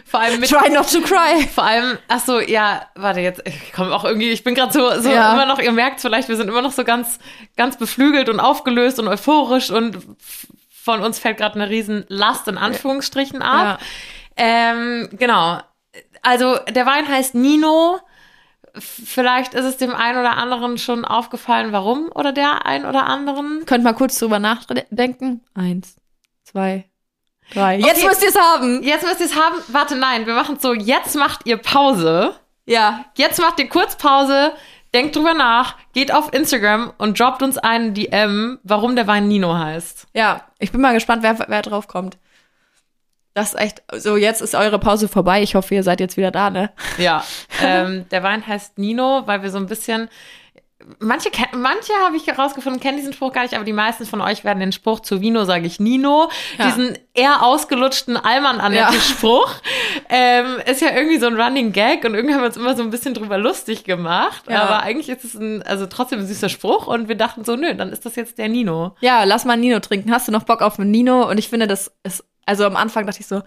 Vor 0.06 0.20
allem 0.20 0.40
mit 0.40 0.50
try 0.50 0.70
not 0.70 0.92
to 0.92 1.02
cry. 1.02 1.48
Vor 1.54 1.64
allem, 1.64 1.98
ach 2.08 2.20
so, 2.20 2.40
ja, 2.40 2.86
warte 2.96 3.20
jetzt, 3.22 3.42
ich 3.48 3.74
komme 3.74 3.94
auch 3.94 4.04
irgendwie, 4.06 4.30
ich 4.32 4.44
bin 4.44 4.54
gerade 4.56 4.72
so, 4.72 5.02
so 5.02 5.10
Ja. 5.10 5.34
immer 5.34 5.46
noch, 5.46 5.60
ihr 5.60 5.72
merkt 5.72 6.02
vielleicht, 6.02 6.30
wir 6.30 6.36
sind 6.38 6.48
immer 6.48 6.62
noch 6.62 6.72
so 6.72 6.84
ganz, 6.84 7.20
ganz 7.58 7.78
beflügelt 7.78 8.30
und 8.30 8.40
aufgelöst 8.40 9.00
und 9.00 9.08
euphorisch 9.08 9.72
und 9.72 9.98
von 10.70 11.02
uns 11.02 11.18
fällt 11.18 11.38
gerade 11.38 11.56
eine 11.56 11.70
riesen 11.70 12.06
Last 12.10 12.48
in 12.48 12.58
Anführungsstrichen 12.58 13.42
ab. 13.42 13.80
Ähm, 14.36 15.10
genau. 15.14 15.60
Also 16.22 16.58
der 16.70 16.86
Wein 16.86 17.08
heißt 17.08 17.36
Nino. 17.36 18.00
Vielleicht 18.76 19.54
ist 19.54 19.66
es 19.66 19.78
dem 19.78 19.94
einen 19.94 20.18
oder 20.18 20.36
anderen 20.38 20.78
schon 20.80 21.06
aufgefallen, 21.06 21.72
warum 21.72 22.10
oder 22.14 22.32
der 22.34 22.66
ein 22.66 22.86
oder 22.86 23.06
anderen. 23.06 23.66
Könnt 23.66 23.84
mal 23.84 23.94
kurz 23.94 24.18
drüber 24.18 24.40
nachdenken. 24.40 25.42
Eins, 25.54 25.96
zwei, 26.44 26.86
drei. 27.54 27.78
Jetzt 27.78 27.98
Okay. 27.98 28.08
müsst 28.08 28.24
ihr 28.24 28.30
es 28.30 28.40
haben. 28.40 28.84
Jetzt 28.84 29.04
müsst 29.04 29.20
ihr 29.20 29.26
es 29.28 29.36
haben. 29.36 29.56
Warte, 29.70 29.96
nein, 29.96 30.26
wir 30.26 30.34
machen 30.34 30.56
es 30.56 30.62
so. 30.62 30.74
Jetzt 30.74 31.16
macht 31.16 31.42
ihr 31.46 31.58
Pause. 31.58 32.36
Ja. 32.66 33.06
Jetzt 33.18 33.40
macht 33.40 33.60
ihr 33.60 33.68
kurz 33.70 33.98
Pause, 33.98 34.54
denkt 34.94 35.16
drüber 35.16 35.34
nach, 35.34 35.76
geht 35.94 36.14
auf 36.14 36.32
Instagram 36.34 36.94
und 36.98 37.20
droppt 37.20 37.42
uns 37.44 37.58
einen 37.58 37.94
DM, 37.94 38.60
warum 38.64 38.96
der 38.96 39.08
Wein 39.08 39.28
Nino 39.28 39.54
heißt. 39.58 40.08
Ja, 40.14 40.42
ich 40.60 40.72
bin 40.72 40.80
mal 40.82 40.94
gespannt, 40.94 41.24
wer, 41.24 41.38
wer 41.48 41.62
drauf 41.62 41.88
kommt. 41.88 42.18
Das 43.34 43.54
ist 43.56 43.60
echt, 43.60 43.82
so 43.96 44.16
jetzt 44.16 44.42
ist 44.42 44.54
eure 44.54 44.78
Pause 44.78 45.08
vorbei. 45.08 45.42
Ich 45.42 45.56
hoffe, 45.56 45.74
ihr 45.74 45.82
seid 45.84 46.00
jetzt 46.00 46.18
wieder 46.18 46.30
da, 46.30 46.52
ne? 46.52 46.72
Ja, 47.00 47.24
ähm, 47.64 48.06
der 48.12 48.22
Wein 48.22 48.46
heißt 48.46 48.78
Nino, 48.78 49.24
weil 49.26 49.42
wir 49.42 49.50
so 49.50 49.58
ein 49.58 49.66
bisschen, 49.66 50.08
manche, 51.00 51.30
manche 51.54 51.94
habe 52.06 52.16
ich 52.18 52.28
herausgefunden, 52.28 52.82
kennen 52.82 52.98
diesen 52.98 53.14
Spruch 53.14 53.32
gar 53.34 53.44
nicht, 53.44 53.54
aber 53.56 53.64
die 53.64 53.74
meisten 53.74 54.06
von 54.06 54.22
euch 54.22 54.44
werden 54.44 54.60
den 54.60 54.72
Spruch 54.72 55.00
zu 55.02 55.22
Vino 55.22 55.44
sage 55.46 55.66
ich 55.68 55.80
Nino, 55.80 56.30
Ja. 56.58 56.66
diesen 56.66 56.98
eher 57.14 57.44
ausgelutschten 57.44 58.18
Alman 58.18 58.60
Annette 58.60 58.94
Ja. 58.96 59.00
Spruch, 59.02 59.50
ähm, 60.10 60.58
ist 60.66 60.82
ja 60.82 60.90
irgendwie 60.96 61.20
so 61.20 61.28
ein 61.28 61.40
Running 61.40 61.72
Gag 61.72 62.04
und 62.06 62.14
irgendwie 62.16 62.34
haben 62.34 62.42
wir 62.42 62.48
uns 62.48 62.58
immer 62.58 62.76
so 62.76 62.84
ein 62.84 62.90
bisschen 62.90 63.14
drüber 63.14 63.38
lustig 63.38 63.84
gemacht, 63.84 64.44
Ja. 64.50 64.64
aber 64.64 64.84
eigentlich 64.84 65.10
ist 65.10 65.24
es 65.24 65.36
ein, 65.36 65.62
also 65.64 65.86
trotzdem 65.86 66.20
ein 66.20 66.28
süßer 66.28 66.50
Spruch 66.50 66.88
und 66.88 67.08
wir 67.08 67.16
dachten 67.16 67.44
so, 67.44 67.56
nö, 67.56 67.74
dann 67.76 67.90
ist 67.92 68.06
das 68.06 68.16
jetzt 68.16 68.38
der 68.38 68.50
Nino. 68.50 68.96
Ja, 69.02 69.24
lass 69.24 69.46
mal 69.46 69.58
Nino 69.58 69.80
trinken. 69.80 70.12
Hast 70.12 70.28
du 70.28 70.32
noch 70.32 70.44
Bock 70.44 70.62
auf 70.62 70.80
einen 70.80 70.92
Nino? 70.92 71.30
Und 71.30 71.38
ich 71.38 71.50
finde, 71.50 71.68
das 71.68 71.92
ist, 72.04 72.24
also 72.46 72.66
am 72.66 72.76
Anfang 72.76 73.06
dachte 73.06 73.22
ich 73.22 73.28
so, 73.28 73.42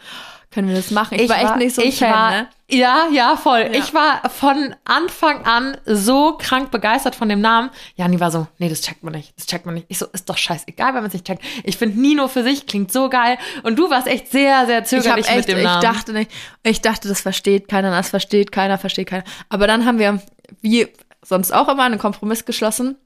können 0.50 0.68
wir 0.68 0.76
das 0.76 0.90
machen? 0.90 1.18
Ich, 1.18 1.28
war 1.28 1.38
echt 1.38 1.56
nicht 1.56 1.74
so 1.74 1.82
ein 1.82 1.88
ich 1.88 1.98
Fan, 1.98 2.12
war, 2.12 2.30
ne? 2.30 2.48
Ja, 2.70 3.08
ja, 3.12 3.36
voll. 3.36 3.60
Ja. 3.60 3.70
Ich 3.72 3.92
war 3.92 4.28
von 4.30 4.74
Anfang 4.84 5.44
an 5.44 5.76
so 5.84 6.36
krank 6.38 6.70
begeistert 6.70 7.14
von 7.14 7.28
dem 7.28 7.40
Namen. 7.40 7.70
Jani 7.96 8.20
war 8.20 8.30
so, 8.30 8.46
nee, 8.58 8.68
das 8.68 8.80
checkt 8.80 9.02
man 9.02 9.12
nicht, 9.12 9.36
das 9.36 9.46
checkt 9.46 9.66
man 9.66 9.74
nicht. 9.74 9.86
Ich 9.88 9.98
so, 9.98 10.06
ist 10.06 10.28
doch 10.30 10.38
scheißegal, 10.38 10.88
wenn 10.88 11.02
man 11.02 11.06
es 11.06 11.12
nicht 11.12 11.26
checkt. 11.26 11.42
Ich 11.64 11.76
finde 11.76 12.00
Nino 12.00 12.28
für 12.28 12.42
sich 12.42 12.66
klingt 12.66 12.92
so 12.92 13.08
geil. 13.10 13.38
Und 13.64 13.76
du 13.76 13.90
warst 13.90 14.06
echt 14.06 14.30
sehr, 14.30 14.66
sehr 14.66 14.80
Ich 14.80 14.86
zögerlich 14.86 15.28
echt, 15.28 15.36
mit 15.36 15.48
dem 15.48 15.58
ich 15.58 15.64
Namen. 15.64 15.82
dachte 15.82 16.12
nicht, 16.12 16.30
ich 16.62 16.80
dachte, 16.80 17.08
das 17.08 17.20
versteht 17.20 17.68
keiner, 17.68 17.90
das 17.90 18.10
versteht 18.10 18.52
keiner, 18.52 18.78
versteht 18.78 19.08
keiner. 19.08 19.24
Aber 19.48 19.66
dann 19.66 19.84
haben 19.84 19.98
wir, 19.98 20.22
wie 20.60 20.88
sonst 21.22 21.52
auch 21.52 21.68
immer, 21.68 21.82
einen 21.82 21.98
Kompromiss 21.98 22.44
geschlossen. 22.44 22.96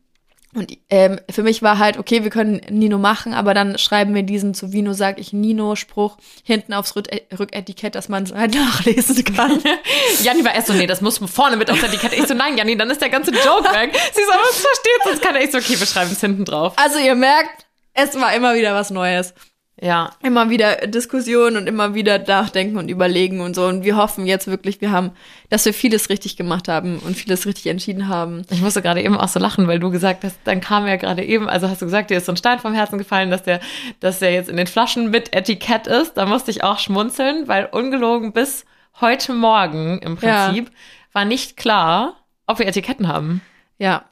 Und 0.52 0.76
ähm, 0.90 1.20
für 1.30 1.44
mich 1.44 1.62
war 1.62 1.78
halt, 1.78 1.96
okay, 1.96 2.24
wir 2.24 2.30
können 2.30 2.60
Nino 2.70 2.98
machen, 2.98 3.34
aber 3.34 3.54
dann 3.54 3.78
schreiben 3.78 4.14
wir 4.16 4.24
diesen 4.24 4.52
zu 4.52 4.72
Vino, 4.72 4.92
sag 4.94 5.20
ich 5.20 5.32
Nino-Spruch 5.32 6.16
hinten 6.42 6.74
aufs 6.74 6.96
Rück- 6.96 7.38
Rücketikett, 7.38 7.94
dass 7.94 8.08
man 8.08 8.24
es 8.24 8.34
halt 8.34 8.54
nachlesen 8.56 9.22
kann. 9.24 9.62
Janni 10.24 10.44
war 10.44 10.52
erst 10.54 10.66
so, 10.66 10.72
nee, 10.72 10.88
das 10.88 11.00
muss 11.02 11.18
vorne 11.18 11.56
mit 11.56 11.70
auf 11.70 11.78
der 11.78 11.88
Etikette. 11.88 12.16
Ich 12.16 12.26
so, 12.26 12.34
nein, 12.34 12.58
Janni, 12.58 12.76
dann 12.76 12.90
ist 12.90 13.00
der 13.00 13.10
ganze 13.10 13.30
Joke 13.30 13.64
weg. 13.72 13.94
Sie 14.12 14.22
so, 14.24 14.32
aber 14.32 14.42
das 14.42 14.56
versteht 14.56 15.00
sonst 15.04 15.22
keiner. 15.22 15.40
Ich 15.40 15.52
so, 15.52 15.58
okay, 15.58 15.78
wir 15.78 15.86
schreiben 15.86 16.10
es 16.10 16.20
hinten 16.20 16.44
drauf. 16.44 16.72
Also 16.76 16.98
ihr 16.98 17.14
merkt, 17.14 17.66
es 17.94 18.14
war 18.20 18.34
immer 18.34 18.54
wieder 18.56 18.74
was 18.74 18.90
Neues. 18.90 19.34
Ja, 19.82 20.10
Immer 20.22 20.50
wieder 20.50 20.86
Diskussionen 20.86 21.56
und 21.56 21.66
immer 21.66 21.94
wieder 21.94 22.18
nachdenken 22.18 22.76
und 22.76 22.90
überlegen 22.90 23.40
und 23.40 23.54
so. 23.54 23.64
Und 23.64 23.82
wir 23.82 23.96
hoffen 23.96 24.26
jetzt 24.26 24.46
wirklich, 24.46 24.82
wir 24.82 24.90
haben, 24.90 25.12
dass 25.48 25.64
wir 25.64 25.72
vieles 25.72 26.10
richtig 26.10 26.36
gemacht 26.36 26.68
haben 26.68 26.98
und 26.98 27.16
vieles 27.16 27.46
richtig 27.46 27.66
entschieden 27.68 28.06
haben. 28.08 28.42
Ich 28.50 28.60
musste 28.60 28.82
gerade 28.82 29.02
eben 29.02 29.16
auch 29.16 29.28
so 29.28 29.40
lachen, 29.40 29.68
weil 29.68 29.78
du 29.78 29.90
gesagt 29.90 30.22
hast, 30.24 30.36
dann 30.44 30.60
kam 30.60 30.86
ja 30.86 30.96
gerade 30.96 31.24
eben, 31.24 31.48
also 31.48 31.68
hast 31.68 31.80
du 31.80 31.86
gesagt, 31.86 32.10
dir 32.10 32.18
ist 32.18 32.26
so 32.26 32.32
ein 32.32 32.36
Stein 32.36 32.58
vom 32.58 32.74
Herzen 32.74 32.98
gefallen, 32.98 33.30
dass 33.30 33.42
der, 33.42 33.60
dass 34.00 34.18
der 34.18 34.32
jetzt 34.32 34.50
in 34.50 34.58
den 34.58 34.66
Flaschen 34.66 35.10
mit 35.10 35.34
Etikett 35.34 35.86
ist. 35.86 36.14
Da 36.14 36.26
musste 36.26 36.50
ich 36.50 36.62
auch 36.62 36.78
schmunzeln, 36.78 37.48
weil 37.48 37.64
ungelogen 37.64 38.32
bis 38.34 38.66
heute 39.00 39.32
Morgen 39.32 39.98
im 40.00 40.18
Ja. 40.20 40.48
Prinzip 40.48 40.70
war 41.14 41.24
nicht 41.24 41.56
klar, 41.56 42.16
ob 42.46 42.58
wir 42.58 42.66
Etiketten 42.66 43.08
haben. 43.08 43.40
Ja. 43.78 44.04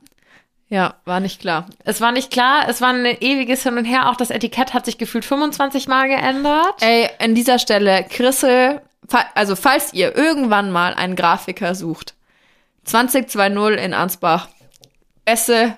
Ja, 0.71 0.95
war 1.07 1.21
nicht 1.21 1.41
klar. 1.41 1.67
Es 1.85 2.01
war 2.01 2.13
nicht 2.13 2.31
klar, 2.31 2.67
es 2.69 2.81
war 2.81 2.91
ein 2.91 3.07
ewiges 3.07 3.63
Hin 3.63 3.79
und 3.79 3.87
Her. 3.87 4.11
Auch 4.11 4.17
das 4.17 4.31
Etikett 4.31 4.75
hat 4.75 4.85
sich 4.85 4.99
gefühlt 4.99 5.25
25 5.25 5.89
Mal 5.89 6.09
geändert. 6.09 6.83
Ey, 6.83 7.09
an 7.19 7.35
dieser 7.35 7.59
Stelle, 7.59 8.05
Chrissel, 8.05 8.83
also 9.35 9.57
falls 9.57 9.95
ihr 9.95 10.15
irgendwann 10.15 10.71
mal 10.71 10.93
einen 10.93 11.17
Grafiker 11.17 11.75
sucht, 11.75 12.15
2020 12.85 13.83
in 13.83 13.95
Ansbach, 13.95 14.49
Beste, 15.25 15.77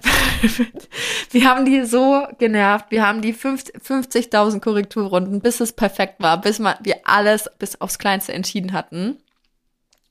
wir 1.30 1.48
haben 1.48 1.64
die 1.64 1.84
so 1.84 2.24
genervt, 2.38 2.86
wir 2.90 3.04
haben 3.04 3.20
die 3.20 3.32
50 3.32 3.82
50.000 3.82 4.60
Korrekturrunden, 4.60 5.40
bis 5.40 5.60
es 5.60 5.72
perfekt 5.72 6.16
war, 6.18 6.40
bis 6.40 6.60
wir 6.60 7.00
alles 7.04 7.50
bis 7.58 7.80
aufs 7.80 7.98
Kleinste 7.98 8.32
entschieden 8.32 8.72
hatten. 8.72 9.18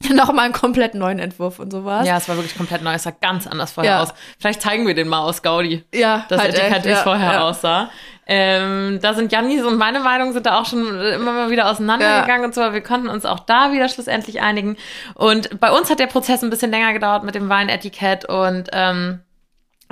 Nochmal 0.13 0.45
einen 0.45 0.53
komplett 0.53 0.93
neuen 0.95 1.19
Entwurf 1.19 1.59
und 1.59 1.71
sowas. 1.71 2.07
Ja, 2.07 2.17
es 2.17 2.29
war 2.29 2.37
wirklich 2.37 2.55
komplett 2.55 2.81
neu. 2.81 2.93
Es 2.93 3.03
sah 3.03 3.11
ganz 3.11 3.45
anders 3.47 3.73
vorher 3.73 3.93
Ja. 3.93 4.03
aus. 4.03 4.13
Vielleicht 4.39 4.61
zeigen 4.61 4.87
wir 4.87 4.95
den 4.95 5.09
mal 5.09 5.19
aus 5.19 5.41
Gaudi. 5.41 5.83
ja 5.93 6.25
das 6.29 6.41
halt 6.41 6.55
Etikett, 6.55 6.85
wie 6.85 6.89
es 6.89 6.97
ja, 6.99 7.03
vorher 7.03 7.33
ja. 7.33 7.41
aussah. 7.41 7.89
Ähm, 8.31 8.99
da 9.01 9.15
sind 9.15 9.31
Jannis 9.31 9.65
und 9.65 9.77
meine 9.77 9.99
Meinung 9.99 10.33
sind 10.33 10.45
da 10.45 10.59
auch 10.59 10.65
schon 10.65 10.85
immer 11.01 11.31
mal 11.33 11.49
wieder 11.49 11.67
auseinandergegangen 11.69 12.45
und 12.45 12.53
so, 12.53 12.61
aber 12.61 12.75
wir 12.75 12.83
konnten 12.83 13.09
uns 13.09 13.25
auch 13.25 13.39
da 13.39 13.71
wieder 13.71 13.89
schlussendlich 13.89 14.39
einigen. 14.41 14.77
Und 15.15 15.59
bei 15.59 15.71
uns 15.71 15.89
hat 15.89 15.99
der 15.99 16.05
Prozess 16.07 16.43
ein 16.43 16.51
bisschen 16.51 16.69
länger 16.69 16.93
gedauert 16.93 17.23
mit 17.23 17.33
dem 17.33 17.49
Weinetikett 17.49 18.25
und 18.25 18.69
ähm, 18.71 19.21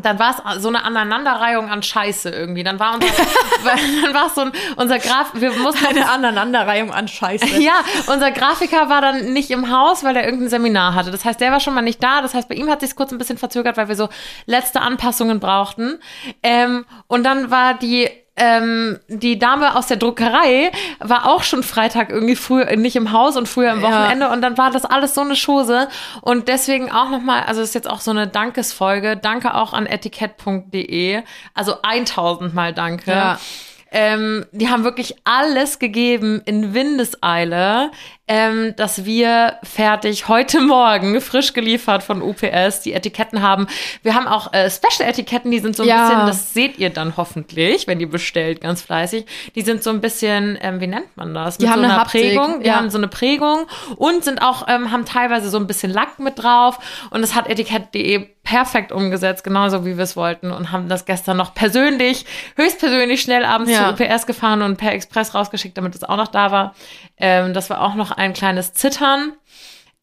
dann 0.04 0.20
war 0.20 0.36
es 0.56 0.62
so 0.62 0.68
eine 0.68 0.84
Aneinanderreihung 0.84 1.70
an 1.70 1.82
Scheiße 1.82 2.30
irgendwie. 2.30 2.64
Dann 2.64 2.80
war 2.80 2.94
unser, 2.94 3.08
dann 3.66 4.14
war 4.14 4.28
es 4.28 4.36
so 4.36 4.42
ein, 4.42 4.52
unser 4.76 5.00
Graf, 5.00 5.32
wir 5.34 5.52
mussten 5.54 5.86
Eine 5.86 6.10
Aneinanderreihung 6.10 6.92
an 6.92 7.08
Scheiße. 7.08 7.60
ja, 7.60 7.82
unser 8.06 8.32
Grafiker 8.32 8.90
war 8.90 9.02
dann 9.02 9.34
nicht 9.34 9.50
im 9.50 9.72
Haus, 9.72 10.04
weil 10.04 10.16
er 10.16 10.26
irgendein 10.26 10.50
Seminar 10.50 10.94
hatte. 10.94 11.10
Das 11.10 11.26
heißt, 11.26 11.42
der 11.42 11.52
war 11.52 11.60
schon 11.60 11.74
mal 11.74 11.82
nicht 11.82 12.02
da. 12.04 12.22
Das 12.22 12.36
heißt, 12.36 12.48
bei 12.48 12.56
ihm 12.56 12.70
hat 12.70 12.82
sich 12.82 12.96
kurz 12.96 13.12
ein 13.12 13.18
bisschen 13.18 13.40
verzögert, 13.40 13.78
weil 13.78 13.88
wir 13.88 13.96
so 13.96 14.10
letzte 14.46 14.82
Anpassungen 14.82 15.40
brauchten. 15.40 16.00
Ähm, 16.44 16.86
und 17.08 17.24
dann 17.24 17.50
war 17.50 17.74
die 17.74 18.10
ähm, 18.38 19.00
die 19.08 19.40
Dame 19.40 19.76
aus 19.76 19.88
der 19.88 19.98
Druckerei 19.98 20.72
war 21.00 21.28
auch 21.28 21.44
schon 21.44 21.64
Freitag 21.64 22.10
irgendwie 22.12 22.36
früh 22.36 22.64
nicht 22.76 22.96
im 22.96 23.12
Haus 23.12 23.36
und 23.36 23.48
früher 23.48 23.72
am 23.72 23.82
Ja. 23.82 23.88
Wochenende 23.90 24.30
und 24.30 24.42
dann 24.42 24.58
war 24.58 24.72
das 24.72 24.86
alles 24.86 25.16
so 25.16 25.22
eine 25.22 25.36
Chose 25.36 25.90
und 26.22 26.48
deswegen 26.48 26.92
auch 26.92 27.10
nochmal, 27.10 27.44
also 27.44 27.62
ist 27.62 27.76
jetzt 27.76 27.90
auch 27.90 28.00
so 28.00 28.12
eine 28.12 28.28
Dankesfolge, 28.28 29.18
danke 29.18 29.56
auch 29.56 29.74
an 29.74 29.88
etikett.de, 29.88 31.24
also 31.54 31.82
1000 31.82 32.54
Mal 32.54 32.74
danke. 32.74 33.12
Ja. 33.12 33.40
Ähm, 33.90 34.46
die 34.52 34.70
haben 34.70 34.84
wirklich 34.84 35.16
alles 35.24 35.80
gegeben 35.80 36.42
in 36.46 36.74
Windeseile, 36.74 37.92
ähm, 38.28 38.74
dass 38.76 39.06
wir 39.06 39.58
fertig 39.64 40.28
heute 40.28 40.60
Morgen 40.62 41.20
frisch 41.22 41.54
geliefert 41.54 42.04
von 42.04 42.22
UPS 42.22 42.82
die 42.82 42.94
Etiketten 42.94 43.42
haben. 43.42 43.68
Wir 44.04 44.16
haben 44.16 44.28
auch 44.28 44.52
äh, 44.54 44.70
Special-Etiketten, 44.70 45.50
die 45.52 45.60
sind 45.60 45.76
so 45.76 45.84
ein 45.84 45.90
Ja. 45.90 46.08
bisschen, 46.10 46.28
das 46.28 46.54
seht 46.54 46.78
ihr 46.78 46.90
dann 46.90 47.16
hoffentlich, 47.18 47.88
wenn 47.88 48.00
ihr 48.00 48.10
bestellt, 48.10 48.62
ganz 48.62 48.82
fleißig. 48.82 49.26
Die 49.56 49.62
sind 49.62 49.84
so 49.84 49.90
ein 49.92 50.02
bisschen, 50.02 50.58
ähm, 50.62 50.82
wie 50.82 50.88
nennt 50.88 51.16
man 51.16 51.34
das? 51.34 51.58
Die 51.58 51.68
haben 51.70 51.80
so 51.80 51.84
eine 51.86 51.94
einer 51.94 52.02
Haptik, 52.02 52.22
Prägung. 52.22 52.62
Die 52.62 52.68
ja. 52.68 52.76
haben 52.76 52.90
so 52.90 52.98
eine 52.98 53.08
Prägung 53.08 53.66
und 53.96 54.24
sind 54.24 54.42
auch, 54.42 54.68
ähm, 54.68 54.92
haben 54.92 55.06
teilweise 55.06 55.50
so 55.50 55.58
ein 55.58 55.68
bisschen 55.68 55.92
Lack 55.92 56.20
mit 56.20 56.38
drauf. 56.42 56.80
Und 57.12 57.22
das 57.22 57.34
hat 57.36 57.48
etikett.de 57.50 58.28
perfekt 58.44 58.94
umgesetzt, 58.94 59.44
genauso 59.44 59.86
wie 59.86 59.98
wir 59.98 60.04
es 60.06 60.16
wollten 60.16 60.52
und 60.52 60.72
haben 60.72 60.88
das 60.88 61.04
gestern 61.04 61.36
noch 61.36 61.54
persönlich, 61.54 62.26
höchstpersönlich 62.56 63.22
schnell 63.22 63.44
abends 63.44 63.70
Ja. 63.72 63.94
zu 63.94 64.02
UPS 64.04 64.26
gefahren 64.26 64.62
und 64.62 64.78
per 64.78 64.94
Express 64.94 65.36
rausgeschickt, 65.36 65.78
damit 65.78 65.96
es 65.96 66.04
auch 66.06 66.16
noch 66.16 66.30
da 66.30 66.50
war. 66.52 66.74
Ähm, 67.18 67.54
das 67.54 67.70
war 67.70 67.82
auch 67.82 67.96
noch 67.96 68.17
ein 68.18 68.34
kleines 68.34 68.74
Zittern. 68.74 69.34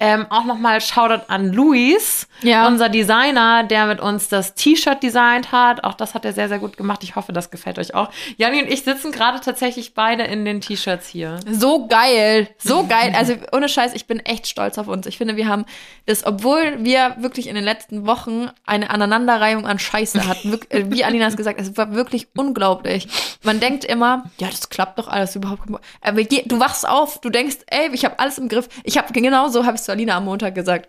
Ähm, 0.00 0.26
auch 0.28 0.44
nochmal 0.44 0.80
Shoutout 0.80 1.22
an 1.28 1.52
Luis, 1.52 2.26
Ja. 2.42 2.66
unser 2.66 2.88
Designer, 2.88 3.62
der 3.62 3.87
mit 3.87 4.00
uns 4.00 4.28
das 4.28 4.54
T-Shirt 4.54 5.00
designt 5.04 5.52
hat. 5.52 5.85
Auch 5.85 5.94
das 5.94 6.14
hat 6.14 6.24
er 6.24 6.33
sehr, 6.33 6.48
sehr 6.48 6.59
gut 6.59 6.76
gemacht. 6.76 7.04
Ich 7.04 7.14
hoffe, 7.14 7.33
das 7.33 7.52
gefällt 7.52 7.78
euch 7.78 7.94
auch. 7.94 8.11
Janni 8.37 8.61
und 8.61 8.68
ich 8.68 8.83
sitzen 8.83 9.12
gerade 9.12 9.38
tatsächlich 9.40 9.94
beide 9.94 10.24
in 10.24 10.44
den 10.44 10.61
T-Shirts 10.61 11.07
hier. 11.07 11.38
So 11.48 11.87
geil, 11.87 12.48
so 12.59 12.85
geil. 12.88 13.14
Also 13.16 13.35
ohne 13.52 13.68
Scheiß, 13.68 13.94
ich 13.94 14.07
bin 14.09 14.18
echt 14.18 14.48
stolz 14.48 14.78
auf 14.78 14.88
uns. 14.88 15.07
Ich 15.07 15.16
finde, 15.16 15.37
wir 15.37 15.46
haben 15.46 15.64
das, 16.07 16.26
obwohl 16.26 16.85
wir 16.85 17.14
wirklich 17.20 17.46
in 17.46 17.54
den 17.54 17.64
letzten 17.64 18.04
Wochen 18.04 18.50
eine 18.66 18.90
Aneinanderreihung 18.90 19.64
an 19.64 19.78
Scheiße 19.78 20.26
hatten, 20.26 20.59
äh, 20.70 20.87
wie 20.88 21.04
Alina 21.04 21.28
es 21.28 21.37
gesagt 21.37 21.61
hat, 21.61 21.66
es 21.66 21.76
war 21.76 21.94
wirklich 21.94 22.26
unglaublich. 22.37 23.07
Man 23.44 23.61
denkt 23.61 23.85
immer, 23.85 24.24
ja, 24.38 24.48
das 24.48 24.68
klappt 24.70 24.98
doch 24.98 25.07
alles 25.07 25.37
überhaupt. 25.37 25.62
Aber 26.00 26.20
je- 26.20 26.42
du 26.46 26.59
wachst 26.59 26.87
auf, 26.87 27.20
du 27.20 27.30
denkst, 27.30 27.59
ey, 27.68 27.90
ich 27.92 28.04
habe 28.04 28.18
alles 28.18 28.38
im 28.38 28.48
Griff. 28.48 28.68
Ich 28.83 28.98
habe 28.98 29.12
genau 29.12 29.46
so 29.48 29.64
habe 29.64 29.76
ich 29.76 29.83
zu 29.84 29.92
Alina 29.92 30.16
am 30.16 30.24
Montag 30.24 30.54
gesagt. 30.54 30.88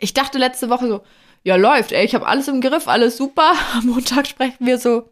Ich 0.00 0.14
dachte 0.14 0.38
letzte 0.38 0.70
Woche 0.70 0.88
so, 0.88 1.02
ja 1.42 1.56
läuft, 1.56 1.92
ey, 1.92 2.04
ich 2.04 2.14
habe 2.14 2.26
alles 2.26 2.48
im 2.48 2.60
Griff, 2.60 2.88
alles 2.88 3.16
super. 3.16 3.52
Am 3.74 3.86
Montag 3.86 4.26
sprechen 4.26 4.66
wir 4.66 4.78
so, 4.78 5.10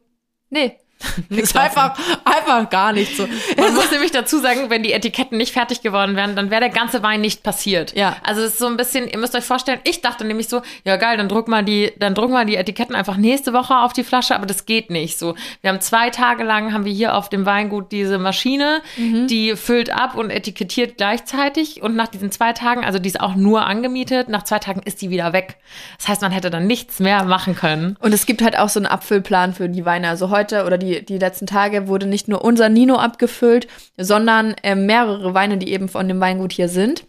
nee. 0.51 0.79
Ist 1.31 1.57
einfach, 1.57 1.99
einfach 2.25 2.71
gar 2.71 2.93
nicht 2.93 3.17
so. 3.17 3.27
Man 3.57 3.75
muss 3.75 3.91
nämlich 3.91 4.11
dazu 4.11 4.39
sagen, 4.39 4.71
wenn 4.71 4.83
die 4.83 4.93
Etiketten 4.93 5.39
nicht 5.39 5.53
fertig 5.53 5.83
geworden 5.83 6.17
wären, 6.17 6.37
dann 6.37 6.51
wäre 6.51 6.61
der 6.61 6.71
ganze 6.71 7.03
Wein 7.03 7.21
nicht 7.21 7.43
passiert. 7.43 7.95
Ja. 7.95 8.17
Also 8.23 8.43
es 8.43 8.53
ist 8.53 8.59
so 8.59 8.67
ein 8.67 8.77
bisschen, 8.77 9.09
ihr 9.09 9.19
müsst 9.19 9.35
euch 9.35 9.45
vorstellen, 9.45 9.81
ich 9.85 10.01
dachte 10.01 10.25
nämlich 10.25 10.49
so, 10.49 10.63
ja 10.85 10.97
geil, 10.97 11.17
dann 11.17 11.29
druck 11.29 11.49
mal 11.49 11.65
die, 11.65 11.93
dann 11.99 12.15
drucken 12.15 12.33
wir 12.33 12.45
die 12.45 12.57
Etiketten 12.57 12.95
einfach 12.95 13.17
nächste 13.17 13.53
Woche 13.53 13.77
auf 13.77 13.93
die 13.93 14.05
Flasche, 14.05 14.35
aber 14.35 14.47
das 14.47 14.67
geht 14.67 14.91
nicht 14.91 15.19
so. 15.19 15.35
Wir 15.61 15.71
haben 15.71 15.81
zwei 15.81 16.11
Tage 16.11 16.45
lang 16.45 16.73
haben 16.73 16.85
wir 16.85 16.93
hier 16.93 17.17
auf 17.17 17.29
dem 17.29 17.47
Weingut 17.47 17.93
diese 17.93 18.19
Maschine, 18.19 18.83
die 18.97 19.57
füllt 19.57 19.91
ab 19.91 20.17
und 20.17 20.31
etikettiert 20.31 20.97
gleichzeitig 20.97 21.83
und 21.83 21.97
nach 21.97 22.09
diesen 22.09 22.31
zwei 22.31 22.53
Tagen, 22.53 22.85
also 22.85 22.99
die 22.99 23.09
ist 23.09 23.21
auch 23.21 23.35
nur 23.35 23.67
angemietet, 23.67 24.29
nach 24.29 24.43
zwei 24.43 24.59
Tagen 24.59 24.83
ist 24.85 25.03
die 25.03 25.11
wieder 25.11 25.33
weg. 25.33 25.57
Das 25.99 26.09
heißt, 26.09 26.23
man 26.23 26.33
hätte 26.33 26.51
dann 26.51 26.67
nichts 26.67 27.01
mehr 27.01 27.25
machen 27.25 27.55
können. 27.55 27.97
Und 28.01 28.13
es 28.13 28.27
gibt 28.27 28.43
halt 28.43 28.59
auch 28.59 28.69
so 28.69 28.79
einen 28.79 28.87
Abfüllplan 28.87 29.55
für 29.55 29.69
die 29.69 29.85
Weine. 29.85 30.09
Also 30.09 30.31
heute 30.31 30.65
oder 30.65 30.79
die, 30.79 30.92
die 31.01 31.19
letzten 31.19 31.47
Tage 31.47 31.89
wurde 31.89 32.07
nicht 32.07 32.29
nur 32.29 32.45
unser 32.45 32.69
Nino 32.69 32.97
abgefüllt, 32.97 33.67
sondern 33.97 34.55
äh, 34.63 34.75
mehrere 34.75 35.33
Weine, 35.35 35.57
die 35.59 35.73
eben 35.73 35.89
von 35.89 36.07
dem 36.09 36.21
Weingut 36.21 36.53
hier 36.53 36.69
sind. 36.69 37.05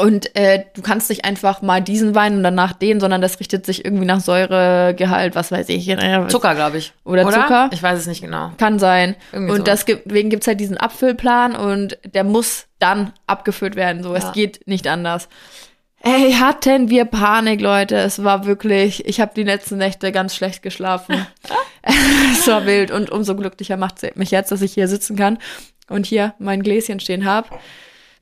Und 0.00 0.34
äh, 0.36 0.64
du 0.74 0.80
kannst 0.80 1.10
nicht 1.10 1.26
einfach 1.26 1.60
mal 1.60 1.82
diesen 1.82 2.14
Wein 2.14 2.38
und 2.38 2.42
danach 2.42 2.72
den, 2.72 2.98
sondern 2.98 3.20
das 3.20 3.38
richtet 3.40 3.66
sich 3.66 3.84
irgendwie 3.84 4.06
nach 4.06 4.20
Säuregehalt, 4.20 5.34
was 5.34 5.52
weiß 5.52 5.68
ich. 5.68 5.84
Zucker, 6.28 6.54
glaube 6.54 6.78
ich. 6.78 6.94
Oder 7.04 7.24
Zucker? 7.28 7.68
Ich 7.72 7.82
weiß 7.82 7.98
es 7.98 8.06
nicht 8.06 8.22
genau. 8.22 8.52
Kann 8.56 8.78
sein. 8.78 9.16
Irgendwie 9.32 9.50
und 9.52 9.58
sowas. 9.58 9.80
das 9.80 9.84
gibt, 9.86 10.06
deswegen 10.06 10.30
gibt's 10.30 10.46
halt 10.46 10.60
diesen 10.60 10.78
Abfüllplan 10.78 11.54
und 11.54 11.98
der 12.06 12.24
muss 12.24 12.68
dann 12.78 13.12
abgefüllt 13.26 13.76
werden. 13.76 14.02
So, 14.02 14.14
Ja. 14.14 14.20
es 14.20 14.32
geht 14.32 14.66
nicht 14.66 14.88
anders. 14.88 15.28
Ey, 16.04 16.32
hatten 16.32 16.90
wir 16.90 17.04
Panik, 17.04 17.60
Leute. 17.60 17.94
Es 17.96 18.24
war 18.24 18.44
wirklich, 18.44 19.06
ich 19.06 19.20
habe 19.20 19.32
die 19.36 19.44
letzten 19.44 19.78
Nächte 19.78 20.10
ganz 20.10 20.34
schlecht 20.34 20.60
geschlafen. 20.60 21.28
es 22.32 22.48
war 22.48 22.66
wild 22.66 22.90
und 22.90 23.10
umso 23.10 23.36
glücklicher 23.36 23.76
macht 23.76 24.02
es 24.02 24.16
mich 24.16 24.32
jetzt, 24.32 24.50
dass 24.50 24.62
ich 24.62 24.74
hier 24.74 24.88
sitzen 24.88 25.14
kann 25.14 25.38
und 25.88 26.04
hier 26.04 26.34
mein 26.40 26.64
Gläschen 26.64 26.98
stehen 26.98 27.24
habe 27.24 27.48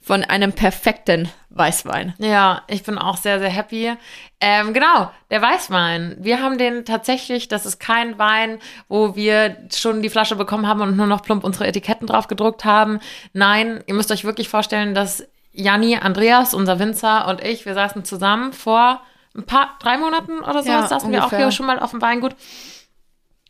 von 0.03 0.25
einem 0.25 0.53
perfekten 0.53 1.31
Weißwein. 1.49 2.13
Ja, 2.19 2.65
ich 2.69 2.83
bin 2.83 2.99
auch 2.99 3.17
sehr, 3.17 3.39
sehr 3.39 3.49
happy. 3.49 3.95
Ähm, 4.43 4.75
genau, 4.75 5.11
der 5.31 5.41
Weißwein. 5.41 6.17
Wir 6.21 6.43
haben 6.43 6.59
den 6.59 6.85
tatsächlich, 6.85 7.49
das 7.49 7.65
ist 7.65 7.81
kein 7.81 8.19
Wein, 8.19 8.59
wo 8.89 9.17
wir 9.17 9.57
schon 9.75 10.03
die 10.03 10.11
Flasche 10.11 10.37
bekommen 10.37 10.67
haben 10.67 10.83
und 10.83 10.99
nur 10.99 11.07
noch 11.07 11.23
plump 11.23 11.45
unsere 11.45 11.67
Etiketten 11.67 12.07
drauf 12.07 12.29
gedruckt 12.29 12.67
haben. 12.67 13.01
Nein, 13.33 13.83
ihr 13.87 13.95
müsst 13.95 14.13
euch 14.13 14.25
wirklich 14.25 14.51
vorstellen, 14.51 14.95
dass 14.95 15.27
Janni, 15.53 15.97
Andreas, 15.97 16.55
unser 16.55 16.79
Winzer 16.79 17.27
und 17.29 17.43
ich, 17.43 17.67
wir 17.67 17.75
saßen 17.75 18.05
zusammen 18.05 18.53
vor 18.53 19.01
ein 19.37 19.45
paar, 19.45 19.77
drei 19.81 19.97
Monaten 19.99 20.41
oder 20.41 20.63
so, 20.63 20.71
Ja, 20.71 20.87
saßen 20.87 21.11
wir 21.11 21.21
auch 21.21 21.25
ungefähr. 21.25 21.39
hier 21.47 21.53
schon 21.53 21.67
mal 21.67 21.79
auf 21.79 21.91
dem 21.91 22.03
Weingut 22.03 22.35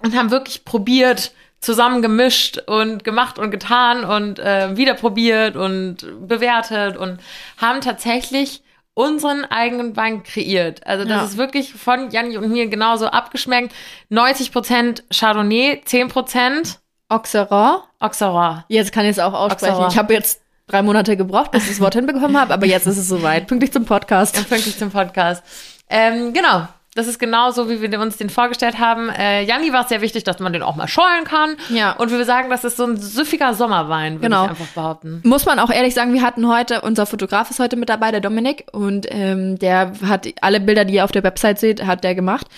und 0.03 0.17
haben 0.17 0.31
wirklich 0.31 0.65
probiert, 0.65 1.33
zusammen 1.61 2.01
gemischt 2.01 2.59
und 2.67 3.05
gemacht 3.05 3.39
und 3.39 3.51
getan 3.51 4.05
und 4.05 4.39
äh, 4.39 4.77
wieder 4.77 4.95
probiert 4.95 5.57
und 5.57 5.99
bewertet 6.27 6.97
und 6.97 7.21
haben 7.61 7.83
tatsächlich 7.83 8.63
unseren 8.95 9.45
eigenen 9.45 9.95
Wein 9.97 10.23
kreiert. 10.23 10.87
Also 10.87 11.05
das 11.05 11.17
Ja. 11.19 11.25
ist 11.25 11.37
wirklich 11.37 11.75
von 11.75 12.11
Janni 12.11 12.37
und 12.39 12.51
mir 12.51 12.67
genauso 12.69 13.07
abgeschmeckt. 13.09 13.75
90% 14.11 15.03
Chardonnay, 15.13 15.83
10% 15.87 16.79
Auxerrois. 17.09 17.83
Auxerrois. 17.99 18.65
Jetzt 18.69 18.93
kann 18.93 19.05
ich 19.05 19.13
es 19.13 19.19
auch 19.19 19.33
aussprechen. 19.35 19.73
Auxerrois. 19.75 19.93
Ich 19.93 19.99
habe 19.99 20.15
jetzt 20.15 20.41
drei 20.71 20.83
Monate 20.83 21.17
gebraucht, 21.17 21.51
bis 21.51 21.65
ich 21.65 21.71
das 21.71 21.81
Wort 21.81 21.95
hinbekommen 21.95 22.39
habe, 22.39 22.55
aber 22.55 22.67
jetzt 22.67 22.87
ist 22.87 22.97
es 22.99 23.09
soweit. 23.09 23.47
Pünktlich 23.47 23.73
zum 23.73 23.85
Podcast. 23.85 24.37
Ja, 24.37 24.43
pünktlich 24.45 24.79
zum 24.79 24.91
Podcast. 24.91 25.43
Ähm, 25.89 26.33
genau. 26.33 26.67
Das 26.97 27.07
ist 27.07 27.21
genauso, 27.21 27.71
wie 27.71 27.81
wir 27.81 28.01
uns 28.01 28.17
den 28.17 28.31
vorgestellt 28.31 28.81
haben. 28.81 29.11
Äh, 29.11 29.45
Janni 29.45 29.73
war 29.73 29.83
es 29.83 29.89
sehr 29.91 30.01
wichtig, 30.01 30.25
dass 30.25 30.41
man 30.41 30.53
den 30.53 30.63
auch 30.65 30.75
mal 30.75 30.89
schorlen 30.89 31.23
kann. 31.23 31.55
Ja. 31.69 31.93
Und 31.93 32.11
wir 32.11 32.25
sagen, 32.25 32.51
das 32.51 32.65
ist 32.65 32.77
so 32.77 32.85
ein 32.85 32.97
süffiger 32.97 33.55
Sommerwein, 33.55 34.15
würde 34.15 34.27
Genau. 34.27 34.45
ich 34.45 34.51
einfach 34.51 34.67
behaupten. 34.67 35.21
Muss 35.25 35.47
man 35.47 35.61
auch 35.61 35.71
ehrlich 35.71 35.95
sagen, 35.95 36.13
wir 36.15 36.23
hatten 36.23 36.49
heute, 36.49 36.81
unser 36.81 37.07
Fotograf 37.07 37.49
ist 37.49 37.61
heute 37.61 37.77
mit 37.77 37.89
dabei, 37.89 38.11
der 38.11 38.21
Dominik, 38.21 38.67
und 38.73 39.07
ähm, 39.09 39.57
der 39.61 39.93
hat 40.05 40.27
alle 40.41 40.59
Bilder, 40.59 40.85
die 40.85 40.95
ihr 40.95 41.05
auf 41.05 41.13
der 41.13 41.23
Website 41.23 41.61
seht, 41.61 41.87
hat 41.87 42.03
der 42.03 42.17
gemacht. 42.17 42.49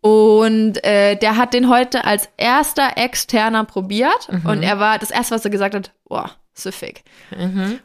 Und 0.00 0.82
äh, 0.82 1.16
der 1.16 1.36
hat 1.36 1.52
den 1.52 1.68
heute 1.68 2.06
als 2.06 2.28
erster 2.38 2.96
externer 2.96 3.64
probiert. 3.64 4.28
Und 4.44 4.62
er 4.62 4.78
war, 4.78 4.98
das 4.98 5.10
erste, 5.10 5.34
was 5.34 5.44
er 5.44 5.50
gesagt 5.50 5.74
hat, 5.74 5.92
boah, 6.08 6.30
süffig. 6.54 7.02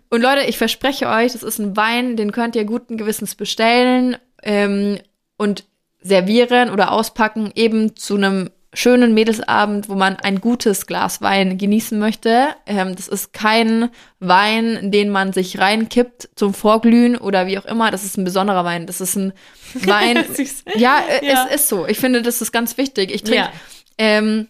Und 0.10 0.22
Leute, 0.22 0.42
ich 0.48 0.58
verspreche 0.58 1.08
euch, 1.10 1.34
das 1.34 1.44
ist 1.44 1.60
ein 1.60 1.76
Wein, 1.76 2.16
den 2.16 2.32
könnt 2.32 2.56
ihr 2.56 2.66
guten 2.66 2.98
Gewissens 2.98 3.36
bestellen 3.36 4.18
ähm, 4.44 5.00
und 5.38 5.64
servieren 6.02 6.70
oder 6.70 6.92
auspacken, 6.92 7.52
eben 7.56 7.96
zu 7.96 8.16
einem 8.16 8.50
schönen 8.72 9.16
Mädelsabend, 9.16 9.90
wo 9.90 9.96
man 9.96 10.18
ein 10.18 10.40
gutes 10.42 10.86
Glas 10.86 11.22
Wein 11.24 11.58
genießen 11.58 11.98
möchte. 11.98 12.50
Ähm, 12.68 12.96
das 12.96 13.08
ist 13.08 13.34
kein 13.34 13.90
Wein, 14.20 14.92
den 14.92 15.10
man 15.10 15.34
sich 15.34 15.58
reinkippt 15.58 16.30
zum 16.36 16.54
Vorglühen 16.54 17.18
oder 17.18 17.48
wie 17.48 17.58
auch 17.58 17.66
immer. 17.66 17.90
Das 17.90 18.06
ist 18.06 18.18
ein 18.18 18.24
besonderer 18.26 18.64
Wein. 18.66 18.86
Das 18.86 19.02
ist 19.02 19.16
ein 19.16 19.34
Wein. 19.74 20.24
Ja, 20.76 21.02
äh, 21.10 21.26
Ja. 21.26 21.48
es 21.50 21.56
ist 21.62 21.70
so. 21.70 21.88
Ich 21.88 21.98
finde, 21.98 22.22
das 22.22 22.44
ist 22.44 22.52
ganz 22.52 22.78
wichtig. 22.78 23.12
Ich 23.12 23.24
trinke 23.24 23.38
Ja. 23.46 23.52
ähm, 23.98 24.48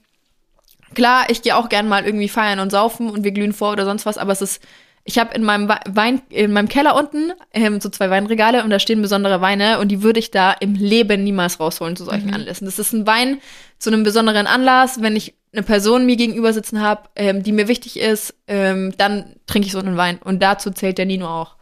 klar, 0.93 1.25
ich 1.30 1.41
gehe 1.41 1.56
auch 1.56 1.69
gern 1.69 1.88
mal 1.88 2.06
irgendwie 2.06 2.30
feiern 2.30 2.60
und 2.60 2.71
saufen 2.71 3.10
und 3.10 3.23
wir 3.23 3.32
glühen 3.32 3.54
vor 3.54 3.71
oder 3.71 3.86
sonst 3.86 4.06
was, 4.06 4.17
aber 4.17 4.32
es 4.32 4.41
ist, 4.41 4.62
ich 5.04 5.17
habe 5.17 5.34
in 5.34 5.43
meinem 5.43 5.67
Wei- 5.67 5.82
Wein, 5.89 6.21
in 6.30 6.52
meinem 6.52 6.67
Keller 6.67 6.95
unten 6.95 7.32
ähm, 7.54 7.82
so 7.82 7.89
zwei 7.89 8.10
Weinregale 8.10 8.63
und 8.63 8.69
da 8.69 8.80
stehen 8.80 9.02
besondere 9.02 9.41
Weine 9.41 9.80
und 9.80 9.89
die 9.89 10.04
würde 10.04 10.19
ich 10.19 10.32
da 10.32 10.52
im 10.52 10.75
Leben 10.75 11.23
niemals 11.23 11.60
rausholen 11.60 11.95
zu 11.95 12.06
solchen 12.06 12.34
Anlässen. 12.34 12.65
Das 12.65 12.80
ist 12.80 12.93
ein 12.93 13.08
Wein 13.08 13.39
zu 13.78 13.89
einem 13.89 14.04
besonderen 14.04 14.45
Anlass, 14.45 15.02
wenn 15.02 15.15
ich 15.15 15.34
eine 15.52 15.63
Person 15.63 16.06
mir 16.06 16.15
gegenüber 16.15 16.54
sitzen 16.54 16.82
habe, 16.82 17.10
ähm, 17.15 17.41
die 17.41 17.54
mir 17.54 17.67
wichtig 17.67 17.99
ist, 17.99 18.36
ähm, 18.47 18.93
dann 18.97 19.36
trinke 19.47 19.65
ich 19.65 19.71
so 19.71 19.80
einen 19.80 19.97
Wein 19.97 20.19
und 20.23 20.43
dazu 20.43 20.69
zählt 20.69 20.97
der 20.99 21.06
Nino 21.06 21.28
auch. 21.28 21.56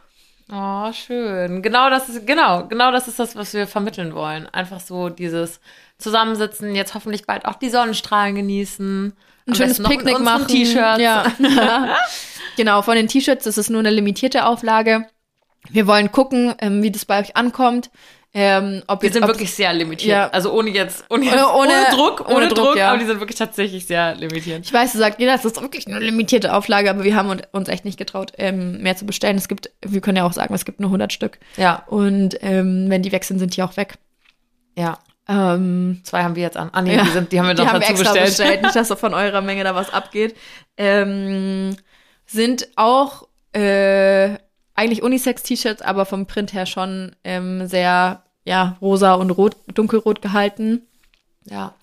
Oh, 0.50 0.92
schön. 0.92 1.60
Genau 1.62 1.90
das 1.90 2.08
ist, 2.08 2.26
genau, 2.26 2.66
genau 2.66 2.90
das 2.90 3.06
ist 3.06 3.18
das, 3.18 3.36
was 3.36 3.52
wir 3.52 3.66
vermitteln 3.66 4.14
wollen. 4.14 4.46
Einfach 4.46 4.80
so 4.80 5.10
dieses 5.10 5.60
Zusammensitzen, 5.98 6.74
jetzt 6.74 6.94
hoffentlich 6.94 7.26
bald 7.26 7.44
auch 7.44 7.56
die 7.56 7.68
Sonnenstrahlen 7.68 8.34
genießen. 8.34 9.12
ein 9.46 9.54
schönes 9.54 9.82
Picknick 9.82 10.20
machen. 10.20 10.46
T-Shirts. 10.46 11.00
Ja. 11.00 11.26
genau, 12.56 12.80
von 12.82 12.96
den 12.96 13.08
T-Shirts, 13.08 13.44
das 13.44 13.58
ist 13.58 13.68
nur 13.68 13.80
eine 13.80 13.90
limitierte 13.90 14.46
Auflage. 14.46 15.06
Wir 15.68 15.86
wollen 15.86 16.12
gucken, 16.12 16.54
ähm, 16.60 16.82
wie 16.82 16.90
das 16.90 17.04
bei 17.04 17.20
euch 17.20 17.36
ankommt. 17.36 17.90
Ähm, 18.34 18.82
ob 18.86 19.00
Die 19.00 19.06
jetzt, 19.06 19.14
sind 19.14 19.22
ob, 19.22 19.30
wirklich 19.30 19.54
sehr 19.54 19.72
limitiert. 19.72 20.10
Ja. 20.10 20.28
Also 20.28 20.52
ohne 20.52 20.68
jetzt, 20.70 21.02
ohne, 21.08 21.24
jetzt, 21.24 21.34
Ohne- 21.34 21.46
ohne, 21.48 21.72
ohne- 21.72 21.96
Druck, 21.96 22.20
ohne, 22.26 22.34
ohne 22.36 22.48
Druck, 22.48 22.56
Druck, 22.58 22.76
ja. 22.76 22.90
aber 22.90 22.98
die 22.98 23.06
sind 23.06 23.20
wirklich 23.20 23.38
tatsächlich 23.38 23.86
sehr 23.86 24.14
limitiert. 24.16 24.66
Ich 24.66 24.72
weiß, 24.72 24.92
du 24.92 24.98
sagst 24.98 25.18
jeder, 25.18 25.32
das 25.32 25.46
ist 25.46 25.60
wirklich 25.62 25.86
eine 25.86 25.98
limitierte 25.98 26.52
Auflage, 26.54 26.90
aber 26.90 27.04
wir 27.04 27.16
haben 27.16 27.30
uns- 27.52 27.68
echt 27.68 27.84
nicht 27.86 27.98
getraut, 27.98 28.32
ähm, 28.36 28.82
mehr 28.82 28.96
zu 28.96 29.06
bestellen. 29.06 29.36
Es 29.38 29.48
gibt, 29.48 29.70
wir 29.84 30.00
können 30.02 30.18
ja 30.18 30.24
auch 30.26 30.32
sagen, 30.34 30.52
es 30.54 30.64
gibt 30.66 30.78
nur 30.78 30.90
100 30.90 31.12
Stück. 31.12 31.38
Ja, 31.56 31.84
Und 31.86 32.36
ähm, 32.42 32.86
wenn 32.88 33.02
die 33.02 33.12
weg 33.12 33.24
sind, 33.24 33.38
sind 33.38 33.56
die 33.56 33.62
auch 33.62 33.76
weg. 33.76 33.94
ja. 34.76 34.98
Ähm, 35.30 36.00
Zwei 36.04 36.22
haben 36.22 36.36
wir 36.36 36.42
jetzt 36.42 36.56
an. 36.56 36.70
Ah, 36.72 36.80
nee, 36.80 36.96
Ja. 36.96 37.02
die, 37.04 37.10
sind, 37.10 37.32
die 37.32 37.38
haben 37.38 37.48
wir 37.48 37.54
die 37.54 37.60
noch 37.62 37.68
haben 37.72 37.80
dazu 37.80 37.92
extra 37.92 38.12
bestellt. 38.12 38.28
bestellt. 38.28 38.62
Nicht, 38.62 38.76
dass 38.76 38.88
so 38.88 38.96
von 38.96 39.12
eurer 39.12 39.42
Menge 39.42 39.62
da 39.62 39.74
was 39.74 39.92
abgeht. 39.92 40.34
Ähm, 40.78 41.76
sind 42.24 42.68
auch 42.76 43.28
äh, 43.52 44.36
eigentlich 44.78 45.02
Unisex-T-Shirts, 45.02 45.82
aber 45.82 46.06
vom 46.06 46.26
Print 46.26 46.52
her 46.52 46.64
schon 46.64 47.16
ähm, 47.24 47.66
sehr 47.66 48.22
ja 48.44 48.76
rosa 48.80 49.14
und 49.14 49.30
rot, 49.30 49.56
dunkelrot 49.74 50.22
gehalten. 50.22 50.82
Ja. 51.44 51.74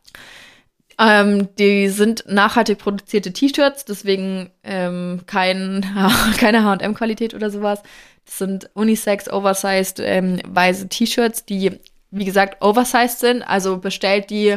Ähm, 0.98 1.50
die 1.60 1.90
sind 1.90 2.24
nachhaltig 2.26 2.78
produzierte 2.78 3.34
T-Shirts, 3.34 3.84
deswegen 3.84 4.50
ähm, 4.64 5.24
kein, 5.28 5.86
keine 6.38 6.64
H&M-Qualität 6.64 7.34
oder 7.34 7.50
sowas. 7.50 7.84
Das 8.26 8.38
sind 8.38 8.70
Unisex, 8.74 9.30
oversized, 9.30 10.00
ähm, 10.00 10.40
weiße 10.48 10.88
T-Shirts, 10.88 11.46
die, 11.46 11.80
wie 12.12 12.26
gesagt, 12.26 12.64
oversized 12.64 13.20
sind. 13.20 13.42
Also 13.44 13.78
bestellt 13.78 14.30
die, 14.30 14.56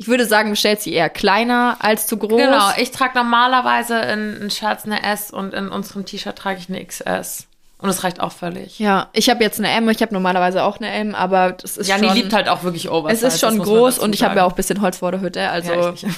ich 0.00 0.06
würde 0.06 0.26
sagen, 0.26 0.50
bestellt 0.50 0.80
sie 0.80 0.92
eher 0.92 1.10
kleiner 1.10 1.76
als 1.80 2.06
zu 2.06 2.16
groß. 2.16 2.40
Genau, 2.40 2.70
ich 2.76 2.92
trage 2.92 3.18
normalerweise 3.18 3.98
in, 3.98 4.42
in 4.42 4.50
Shirts 4.50 4.84
eine 4.84 5.02
S 5.02 5.32
und 5.32 5.52
in 5.52 5.68
unserem 5.68 6.06
T-Shirt 6.06 6.36
trage 6.36 6.60
ich 6.60 6.68
eine 6.68 6.84
XS. 6.84 7.48
Und 7.80 7.88
es 7.90 8.02
reicht 8.02 8.20
auch 8.20 8.32
völlig. 8.32 8.78
Ja, 8.78 9.08
ich 9.12 9.28
habe 9.28 9.42
jetzt 9.42 9.58
eine 9.58 9.70
M, 9.70 9.88
ich 9.88 10.00
habe 10.00 10.12
normalerweise 10.12 10.62
auch 10.64 10.78
eine 10.78 10.90
M, 10.90 11.14
aber 11.14 11.52
das 11.52 11.76
ist 11.76 11.88
Janni 11.88 12.06
schon, 12.08 12.16
liebt 12.16 12.32
halt 12.32 12.48
auch 12.48 12.62
wirklich 12.62 12.86
es 12.86 12.90
Oversize. 12.90 13.26
ist 13.26 13.40
schon 13.40 13.58
groß 13.58 13.98
und 13.98 14.14
ich 14.14 14.22
habe 14.22 14.36
ja 14.36 14.44
auch 14.44 14.50
ein 14.50 14.56
bisschen 14.56 14.80
Holz 14.80 14.98
vor 14.98 15.10
der 15.12 15.20
Hütte, 15.20 15.48
also 15.48 15.72
Ja. 15.72 15.94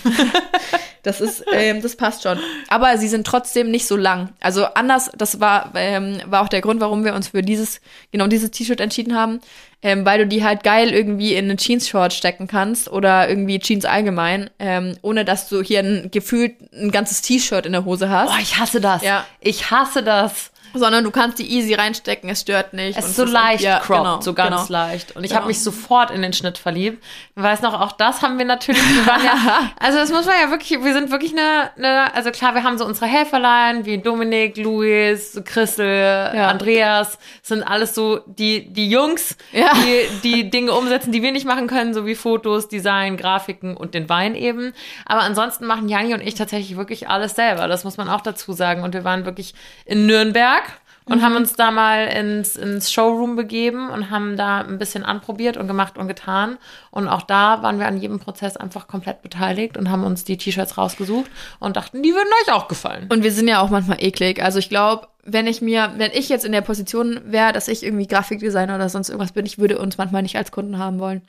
Das 1.03 1.21
ist, 1.21 1.45
ähm, 1.53 1.83
das 1.83 1.97
passt 1.97 2.23
schon. 2.23 2.39
Aber 2.69 2.99
sie 2.99 3.09
sind 3.09 3.27
trotzdem 3.27 3.71
nicht 3.71 3.87
so 3.87 3.97
lang. 3.97 4.31
Also 4.41 4.65
anders, 4.67 5.11
das 5.17 5.41
war, 5.41 5.73
ähm, 5.75 6.21
war 6.27 6.43
auch 6.43 6.49
der 6.49 6.61
Grund, 6.61 6.81
warum 6.81 7.05
wir 7.05 7.15
uns 7.15 7.29
für 7.29 7.43
dieses, 7.43 7.81
genau 8.13 8.27
dieses 8.27 8.51
T-Shirt 8.51 8.81
entschieden 8.81 9.17
haben, 9.17 9.41
ähm, 9.83 10.05
weil 10.05 10.19
du 10.19 10.27
die 10.27 10.45
halt 10.45 10.63
geil 10.63 10.91
irgendwie 10.91 11.35
in 11.35 11.47
eine 11.47 11.57
Jeans-Short 11.57 12.13
stecken 12.13 12.47
kannst 12.47 12.91
oder 12.91 13.29
irgendwie 13.29 13.59
Jeans 13.59 13.85
allgemein, 13.87 14.51
ähm, 14.59 14.97
ohne 15.03 15.25
dass 15.25 15.49
du 15.49 15.63
hier 15.63 15.81
ein, 15.81 16.11
gefühlt 16.11 16.55
ein 16.73 16.91
ganzes 16.91 17.23
T-Shirt 17.23 17.65
in 17.65 17.73
der 17.73 17.85
Hose 17.85 18.11
hast. 18.11 18.31
Boah, 18.31 18.39
ich 18.41 18.59
hasse 18.59 18.81
das. 18.81 19.03
Ja. 19.03 19.25
Ich 19.41 19.71
hasse 19.71 20.03
das. 20.03 20.50
Sondern 20.75 21.05
du 21.05 21.11
kannst 21.11 21.39
die 21.39 21.51
easy 21.51 21.75
reinstecken, 21.75 22.29
es 22.31 22.41
stört 22.43 22.73
nicht. 22.75 22.99
Es 22.99 23.07
ist 23.07 23.17
so 23.17 23.25
leicht 23.25 23.63
ja, 23.63 23.79
cropped, 23.81 24.03
genau, 24.05 24.21
so 24.21 24.35
ganz 24.35 24.67
genau. 24.69 24.79
leicht. 24.81 25.17
Und 25.17 25.25
ich 25.25 25.31
Genau. 25.31 25.41
habe 25.41 25.49
mich 25.49 25.63
sofort 25.63 26.11
in 26.11 26.23
den 26.23 26.33
Schnitt 26.33 26.59
verliebt. 26.59 27.03
Weiß 27.35 27.63
noch, 27.63 27.81
auch 27.81 27.93
das 27.93 28.23
haben 28.23 28.39
wir 28.39 28.45
natürlich. 28.45 28.83
Wir 28.83 29.05
ja, 29.25 29.71
also 29.79 29.99
das 29.99 30.11
muss 30.11 30.27
man 30.27 30.35
ja 30.43 30.51
wirklich, 30.51 30.71
wir 30.83 30.93
sind 30.93 31.11
wirklich 31.11 31.33
eine, 31.33 31.71
eine, 31.77 32.15
also 32.15 32.31
klar, 32.31 32.55
wir 32.55 32.63
haben 32.65 32.79
so 32.79 32.85
unsere 32.85 33.07
Helferlein, 33.07 33.85
wie 33.87 33.99
Dominik, 33.99 34.57
Luis, 34.57 35.41
Christel, 35.45 36.31
Ja. 36.35 36.49
Andreas, 36.49 37.19
sind 37.43 37.63
alles 37.63 37.95
so 37.95 38.21
die, 38.27 38.73
die 38.73 38.89
Jungs, 38.91 39.37
Ja. 39.53 39.73
die 39.75 40.01
die 40.23 40.51
Dinge 40.51 40.73
umsetzen, 40.73 41.13
die 41.13 41.23
wir 41.23 41.33
nicht 41.33 41.47
machen 41.47 41.67
können, 41.67 41.95
so 41.95 42.07
wie 42.07 42.15
Fotos, 42.15 42.69
Design, 42.69 43.17
Grafiken 43.17 43.77
und 43.77 43.95
den 43.95 44.09
Wein 44.09 44.35
eben. 44.35 44.73
Aber 45.07 45.23
ansonsten 45.23 45.67
machen 45.67 45.89
Jani 45.89 46.15
und 46.15 46.21
ich 46.21 46.35
tatsächlich 46.35 46.77
wirklich 46.77 47.09
alles 47.09 47.35
selber. 47.35 47.69
Das 47.69 47.85
muss 47.85 47.97
man 47.97 48.09
auch 48.09 48.21
dazu 48.21 48.53
sagen. 48.53 48.83
Und 48.83 48.95
wir 48.95 49.05
waren 49.05 49.25
wirklich 49.25 49.55
in 49.85 50.07
Nürnberg 50.07 50.60
und 51.07 51.19
Mhm. 51.19 51.23
haben 51.23 51.37
uns 51.37 51.55
da 51.55 51.71
mal 51.71 52.07
ins, 52.07 52.57
ins 52.57 52.93
Showroom 52.93 53.37
begeben 53.37 53.91
und 53.91 54.11
haben 54.11 54.37
da 54.37 54.61
ein 54.61 54.79
bisschen 54.79 55.05
anprobiert 55.05 55.57
und 55.57 55.67
gemacht 55.67 55.99
und 55.99 56.09
getan. 56.09 56.59
Und 56.91 57.09
auch 57.09 57.23
da 57.23 57.63
waren 57.63 57.79
wir 57.79 57.87
an 57.87 57.99
jedem 57.99 58.21
Prozess 58.21 58.57
einfach 58.57 58.87
komplett 58.87 59.23
beteiligt 59.23 59.77
und 59.77 59.91
haben 59.91 60.05
uns 60.05 60.25
die 60.25 60.37
T-Shirts 60.37 60.79
rausgesucht 60.79 61.31
und 61.59 61.77
dachten, 61.77 62.03
die 62.03 62.11
würden 62.13 62.29
euch 62.45 62.53
auch 62.53 62.69
gefallen. 62.69 63.07
Und 63.11 63.23
wir 63.25 63.33
sind 63.33 63.49
ja 63.49 63.61
auch 63.61 63.71
manchmal 63.71 64.03
eklig. 64.03 64.43
Also 64.43 64.59
ich 64.59 64.69
glaube, 64.69 65.09
wenn 65.25 65.47
ich 65.47 65.61
mir, 65.61 65.93
wenn 65.97 66.13
ich 66.13 66.29
jetzt 66.29 66.45
in 66.45 66.53
der 66.53 66.61
Position 66.63 67.21
wäre, 67.25 67.53
dass 67.53 67.69
ich 67.69 67.83
irgendwie 67.83 68.07
Grafikdesigner 68.07 68.75
oder 68.77 68.89
sonst 68.89 69.09
irgendwas 69.09 69.33
bin, 69.33 69.45
ich 69.47 69.59
würde 69.59 69.79
uns 69.79 69.99
manchmal 69.99 70.23
nicht 70.23 70.37
als 70.37 70.51
Kunden 70.53 70.79
haben 70.79 70.99
wollen. 70.99 71.23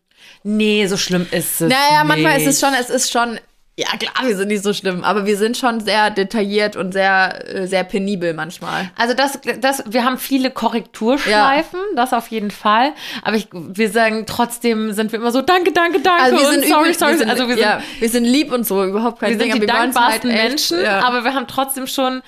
Nee, 0.44 0.86
so 0.88 0.98
schlimm 0.98 1.26
ist 1.32 1.62
es. 1.62 1.70
Naja, 1.70 2.04
manchmal 2.06 2.38
nicht. 2.38 2.48
ist 2.48 2.56
es 2.56 2.60
schon, 2.60 2.74
es 2.80 2.90
ist 2.90 3.12
schon, 3.12 3.40
Ja, 3.78 3.88
klar, 3.98 4.28
wir 4.28 4.36
sind 4.36 4.50
nicht 4.50 4.64
so 4.64 4.74
schlimm, 4.74 5.06
aber 5.06 5.26
wir 5.26 5.38
sind 5.38 5.56
schon 5.56 5.80
sehr 5.80 6.10
detailliert 6.10 6.76
und 6.76 6.92
sehr, 6.92 7.56
äh, 7.56 7.68
sehr 7.68 7.86
penibel 7.86 8.34
manchmal. 8.34 8.92
Also 8.98 9.14
das, 9.14 9.40
das, 9.62 9.84
wir 9.88 10.04
haben 10.04 10.18
viele 10.18 10.52
Korrekturschleifen, 10.52 11.80
ja. 11.80 11.96
das 11.96 12.12
auf 12.12 12.28
jeden 12.28 12.52
Fall. 12.52 12.92
Aber 13.24 13.38
ich, 13.38 13.48
wir 13.54 13.90
sagen 13.90 14.26
trotzdem 14.28 14.92
sind 14.92 15.14
wir 15.14 15.20
immer 15.20 15.32
so, 15.32 15.42
danke, 15.42 15.72
danke, 15.72 16.02
danke. 16.02 16.22
Also 16.22 16.38
wir 16.38 16.52
sind 16.52 16.66
sorry, 16.66 16.90
übel, 16.90 16.94
sorry. 16.96 17.12
Wir 17.14 17.18
sind, 17.20 17.30
also 17.30 17.48
wir 17.48 17.56
sind, 17.56 17.64
ja, 17.64 17.82
wir 17.98 18.10
sind 18.10 18.26
lieb 18.26 18.52
und 18.52 18.68
so, 18.68 18.84
überhaupt 18.84 19.22
kein 19.22 19.32
Wir 19.32 19.38
Ding. 19.38 19.54
sind 19.54 19.64
die 19.64 19.68
dankbarsten 19.68 20.32
halt 20.32 20.50
Menschen, 20.50 20.78
echt, 20.78 20.88
ja. 20.88 21.00
aber 21.06 21.24
wir 21.24 21.34
haben 21.34 21.48
trotzdem 21.48 21.88
schon, 21.88 22.22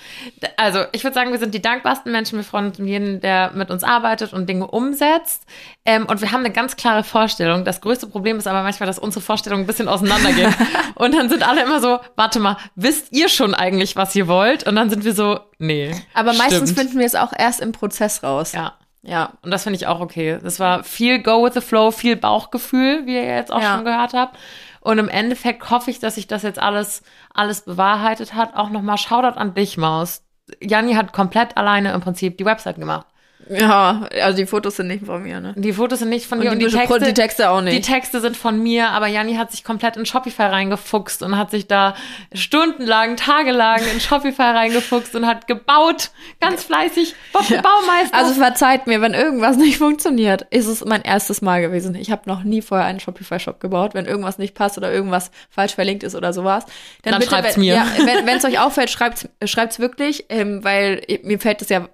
also 0.56 0.80
ich 0.92 1.04
würde 1.04 1.14
sagen, 1.14 1.30
wir 1.30 1.38
sind 1.38 1.52
die 1.52 1.62
dankbarsten 1.62 2.10
Menschen. 2.10 2.38
Wir 2.38 2.44
freuen 2.44 2.68
uns 2.68 2.78
um 2.78 2.86
jeden, 2.86 3.20
der 3.20 3.52
mit 3.52 3.70
uns 3.70 3.84
arbeitet 3.84 4.32
und 4.32 4.48
Dinge 4.48 4.66
umsetzt. 4.66 5.44
Ähm, 5.86 6.06
und 6.06 6.22
wir 6.22 6.32
haben 6.32 6.40
eine 6.40 6.50
ganz 6.50 6.76
klare 6.76 7.04
Vorstellung. 7.04 7.64
Das 7.64 7.82
größte 7.82 8.06
Problem 8.06 8.38
ist 8.38 8.46
aber 8.46 8.62
manchmal, 8.62 8.86
dass 8.86 8.98
unsere 8.98 9.20
Vorstellungen 9.20 9.64
ein 9.64 9.66
bisschen 9.66 9.88
auseinandergehen. 9.88 10.54
und 10.94 11.14
dann 11.14 11.28
sind 11.28 11.46
alle 11.46 11.62
immer 11.62 11.80
so, 11.80 12.00
warte 12.16 12.40
mal, 12.40 12.56
wisst 12.74 13.08
ihr 13.12 13.28
schon 13.28 13.54
eigentlich, 13.54 13.94
was 13.94 14.14
ihr 14.16 14.26
wollt? 14.26 14.66
Und 14.66 14.76
dann 14.76 14.88
sind 14.88 15.04
wir 15.04 15.14
so, 15.14 15.40
nee. 15.58 15.94
Aber 16.14 16.32
stimmt. 16.32 16.50
meistens 16.50 16.72
finden 16.72 16.98
wir 16.98 17.06
es 17.06 17.14
auch 17.14 17.32
erst 17.36 17.60
im 17.60 17.72
Prozess 17.72 18.22
raus. 18.22 18.52
Ja. 18.52 18.74
Ja, 19.06 19.34
und 19.42 19.50
das 19.50 19.64
finde 19.64 19.76
ich 19.76 19.86
auch 19.86 20.00
okay. 20.00 20.38
Das 20.42 20.58
war 20.58 20.82
viel 20.82 21.22
Go 21.22 21.44
with 21.44 21.52
the 21.52 21.60
Flow, 21.60 21.90
viel 21.90 22.16
Bauchgefühl, 22.16 23.04
wie 23.04 23.16
ihr 23.16 23.36
jetzt 23.36 23.52
auch 23.52 23.60
ja. 23.60 23.74
schon 23.74 23.84
gehört 23.84 24.14
habt. 24.14 24.38
Und 24.80 24.98
im 24.98 25.08
Endeffekt 25.08 25.68
hoffe 25.70 25.90
ich, 25.90 25.98
dass 25.98 26.14
sich 26.14 26.26
das 26.26 26.42
jetzt 26.42 26.58
alles, 26.58 27.02
alles 27.34 27.66
bewahrheitet 27.66 28.34
hat. 28.34 28.56
Auch 28.56 28.70
nochmal 28.70 28.96
Shoutout 28.96 29.38
an 29.38 29.52
dich, 29.52 29.76
Maus. 29.76 30.22
Janni 30.60 30.94
hat 30.94 31.12
komplett 31.12 31.58
alleine 31.58 31.92
im 31.92 32.00
Prinzip 32.00 32.38
die 32.38 32.46
Website 32.46 32.76
gemacht. 32.76 33.06
Ja, 33.48 34.08
also 34.22 34.36
die 34.36 34.46
Fotos 34.46 34.76
sind 34.76 34.86
nicht 34.88 35.04
von 35.04 35.22
mir, 35.22 35.40
ne? 35.40 35.54
Die 35.56 35.72
Fotos 35.72 35.98
sind 35.98 36.08
nicht 36.08 36.26
von 36.26 36.40
dir 36.40 36.50
und 36.50 36.58
die, 36.58 36.64
und 36.64 36.72
die 36.72 36.78
Texte, 36.78 37.00
die 37.00 37.14
Texte 37.14 37.50
auch 37.50 37.60
nicht. 37.60 37.76
Die 37.76 37.92
Texte 37.92 38.20
sind 38.20 38.36
von 38.36 38.62
mir, 38.62 38.88
aber 38.90 39.06
Janni 39.06 39.34
hat 39.34 39.50
sich 39.50 39.64
komplett 39.64 39.96
in 39.96 40.06
Shopify 40.06 40.44
reingefuchst 40.44 41.22
und 41.22 41.36
hat 41.36 41.50
sich 41.50 41.66
da 41.66 41.94
stundenlang, 42.32 43.16
tagelang 43.16 43.80
in 43.92 44.00
Shopify 44.00 44.42
reingefuchst 44.42 45.14
und 45.14 45.26
hat 45.26 45.46
gebaut, 45.46 46.10
ganz 46.40 46.64
fleißig, 46.64 47.14
Bob 47.32 47.48
ja. 47.50 47.60
Baumeister. 47.60 48.16
Also 48.16 48.34
verzeiht 48.34 48.86
mir, 48.86 49.00
wenn 49.00 49.14
irgendwas 49.14 49.56
nicht 49.56 49.78
funktioniert, 49.78 50.42
ist 50.50 50.66
es 50.66 50.84
mein 50.84 51.02
erstes 51.02 51.42
Mal 51.42 51.60
gewesen. 51.60 51.94
Ich 51.94 52.10
habe 52.10 52.22
noch 52.26 52.44
nie 52.44 52.62
vorher 52.62 52.86
einen 52.86 53.00
Shopify-Shop 53.00 53.60
gebaut. 53.60 53.94
Wenn 53.94 54.06
irgendwas 54.06 54.38
nicht 54.38 54.54
passt 54.54 54.78
oder 54.78 54.92
irgendwas 54.92 55.30
falsch 55.50 55.74
verlinkt 55.74 56.02
ist 56.02 56.14
oder 56.14 56.32
sowas, 56.32 56.64
dann, 57.02 57.12
dann 57.12 57.20
bitte, 57.20 57.30
schreibt's 57.32 57.56
mir. 57.56 57.74
Ja, 57.74 57.86
wenn 58.24 58.36
es 58.36 58.44
euch 58.44 58.58
auffällt, 58.58 58.90
schreibt's, 58.90 59.28
schreibt's 59.44 59.78
wirklich, 59.78 60.26
ähm, 60.30 60.64
weil 60.64 61.02
mir 61.22 61.38
fällt 61.38 61.60
es 61.60 61.68
ja 61.68 61.88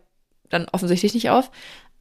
dann 0.50 0.66
offensichtlich 0.70 1.14
nicht 1.14 1.30
auf. 1.30 1.50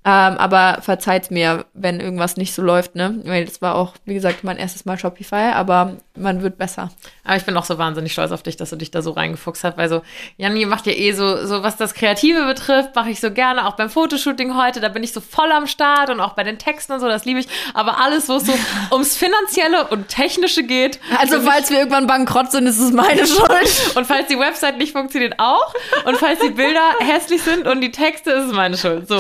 Ähm, 0.06 0.38
aber 0.38 0.80
verzeiht 0.82 1.30
mir, 1.30 1.66
wenn 1.74 2.00
irgendwas 2.00 2.38
nicht 2.38 2.54
so 2.54 2.62
läuft, 2.62 2.96
ne? 2.96 3.20
Weil 3.26 3.44
das 3.44 3.62
war 3.62 3.76
auch, 3.76 3.96
wie 4.06 4.14
gesagt, 4.14 4.46
mein 4.46 4.56
erstes 4.56 4.86
Mal 4.86 4.98
Shopify, 4.98 5.52
aber 5.54 5.98
man 6.16 6.42
wird 6.42 6.58
besser. 6.58 6.90
Aber 7.26 7.36
ich 7.36 7.44
bin 7.44 7.58
auch 7.58 7.66
so 7.66 7.78
wahnsinnig 7.78 8.14
stolz 8.14 8.32
auf 8.32 8.42
dich, 8.42 8.56
dass 8.56 8.70
du 8.70 8.78
dich 8.78 8.92
da 8.92 9.02
so 9.02 9.12
reingefuchst 9.12 9.66
hast, 9.66 9.78
weil 9.78 9.90
so, 9.90 10.02
Janni 10.38 10.66
macht 10.66 10.86
ja 10.86 10.94
eh 10.94 11.12
so, 11.12 11.46
so 11.46 11.64
was 11.64 11.76
das 11.76 11.94
Kreative 11.94 12.46
betrifft, 12.46 12.96
mache 12.96 13.10
ich 13.10 13.20
so 13.20 13.32
gerne, 13.32 13.68
auch 13.68 13.76
beim 13.76 13.90
Fotoshooting 13.90 14.56
heute, 14.56 14.80
da 14.80 14.88
bin 14.88 15.04
ich 15.04 15.12
so 15.12 15.20
voll 15.20 15.52
am 15.52 15.68
Start 15.68 16.10
und 16.10 16.22
auch 16.22 16.32
bei 16.32 16.46
den 16.46 16.58
Texten 16.60 16.94
und 16.94 17.02
so, 17.02 17.08
das 17.10 17.26
liebe 17.26 17.42
ich. 17.42 17.48
Aber 17.74 18.00
alles, 18.00 18.30
wo 18.30 18.38
es 18.38 18.46
so 18.46 18.54
ums 18.92 19.18
Finanzielle 19.18 19.88
und 19.88 20.08
Technische 20.08 20.64
geht. 20.64 21.02
Also, 21.18 21.42
falls 21.42 21.70
wir 21.72 21.80
irgendwann 21.80 22.08
bankrott 22.08 22.52
sind, 22.52 22.68
ist 22.68 22.80
es 22.80 22.94
meine 22.94 23.28
Schuld. 23.28 23.96
und 23.96 24.08
falls 24.08 24.28
die 24.28 24.40
Website 24.40 24.78
nicht 24.78 24.94
funktioniert, 24.94 25.36
auch. 25.40 25.74
Und 26.06 26.16
falls 26.16 26.40
die 26.40 26.52
Bilder 26.52 26.94
hässlich 27.00 27.42
sind 27.42 27.68
und 27.68 27.82
die 27.82 27.92
Texte, 27.92 28.32
ist 28.32 28.46
es 28.46 28.54
meine 28.54 28.78
Schuld. 28.78 29.10
So. 29.10 29.20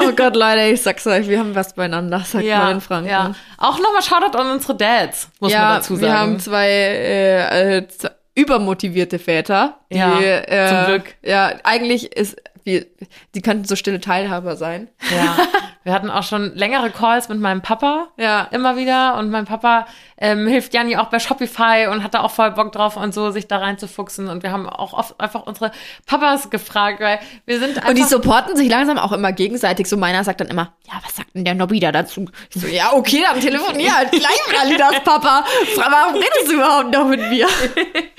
Oh 0.00 0.12
Gott, 0.12 0.36
Leute, 0.36 0.72
ich 0.72 0.82
sag's 0.82 1.06
euch, 1.06 1.28
wir 1.28 1.38
haben 1.38 1.54
was 1.54 1.74
beieinander, 1.74 2.20
sagt 2.20 2.44
ja, 2.44 2.58
man 2.60 2.74
in 2.74 2.80
Franken. 2.80 3.10
Ja. 3.10 3.34
Auch 3.58 3.78
nochmal 3.78 4.02
Shoutout 4.02 4.36
an 4.36 4.50
unsere 4.50 4.76
Dads, 4.76 5.28
muss 5.40 5.52
ja, 5.52 5.60
man 5.60 5.74
dazu 5.76 5.96
sagen. 5.96 6.06
wir 6.06 6.18
haben 6.18 6.40
zwei, 6.40 6.68
äh, 6.68 7.78
äh, 7.78 7.86
übermotivierte 8.34 9.18
Väter. 9.18 9.78
Die, 9.92 9.98
ja, 9.98 10.20
äh, 10.20 10.68
zum 10.68 10.86
Glück. 10.86 11.14
Ja, 11.22 11.52
eigentlich 11.64 12.12
ist 12.16 12.36
wir, 12.64 12.86
die 13.34 13.42
könnten 13.42 13.64
so 13.64 13.76
stille 13.76 14.00
Teilhaber 14.00 14.56
sein. 14.56 14.88
Ja, 15.10 15.36
wir 15.84 15.92
hatten 15.92 16.10
auch 16.10 16.22
schon 16.22 16.54
längere 16.54 16.90
Calls 16.90 17.28
mit 17.28 17.40
meinem 17.40 17.62
Papa. 17.62 18.08
Ja. 18.16 18.48
Immer 18.50 18.76
wieder. 18.76 19.16
Und 19.18 19.30
mein 19.30 19.44
Papa 19.44 19.86
ähm, 20.18 20.46
hilft 20.46 20.72
Janni 20.72 20.96
auch 20.96 21.06
bei 21.06 21.18
Shopify 21.18 21.88
und 21.90 22.04
hat 22.04 22.14
da 22.14 22.20
auch 22.20 22.30
voll 22.30 22.52
Bock 22.52 22.70
drauf 22.70 22.96
und 22.96 23.12
so, 23.12 23.30
sich 23.30 23.48
da 23.48 23.58
reinzufuchsen. 23.58 24.28
Und 24.28 24.44
wir 24.44 24.52
haben 24.52 24.68
auch 24.68 24.92
oft 24.92 25.20
einfach 25.20 25.46
unsere 25.46 25.72
Papas 26.06 26.50
gefragt, 26.50 27.00
weil 27.00 27.18
wir 27.46 27.58
sind 27.58 27.76
einfach 27.76 27.88
Und 27.88 27.98
die 27.98 28.04
supporten 28.04 28.56
sich 28.56 28.68
langsam 28.68 28.98
auch 28.98 29.12
immer 29.12 29.32
gegenseitig. 29.32 29.88
So 29.88 29.96
meiner 29.96 30.22
sagt 30.22 30.40
dann 30.40 30.48
immer, 30.48 30.72
ja, 30.86 31.00
was 31.04 31.16
sagt 31.16 31.34
denn 31.34 31.44
der 31.44 31.54
Nobby 31.54 31.80
da 31.80 31.90
dazu? 31.90 32.26
Ich 32.54 32.62
so, 32.62 32.68
ja, 32.68 32.92
okay, 32.92 33.22
dann 33.22 33.40
telefonier 33.40 33.96
halt 33.96 34.12
gleich 34.12 34.40
mit 34.48 34.60
Alidas 34.60 35.00
Papa. 35.04 35.44
Warum 35.76 36.14
redest 36.14 36.46
du 36.46 36.52
überhaupt 36.52 36.92
noch 36.92 37.06
mit 37.06 37.20
mir? 37.28 37.48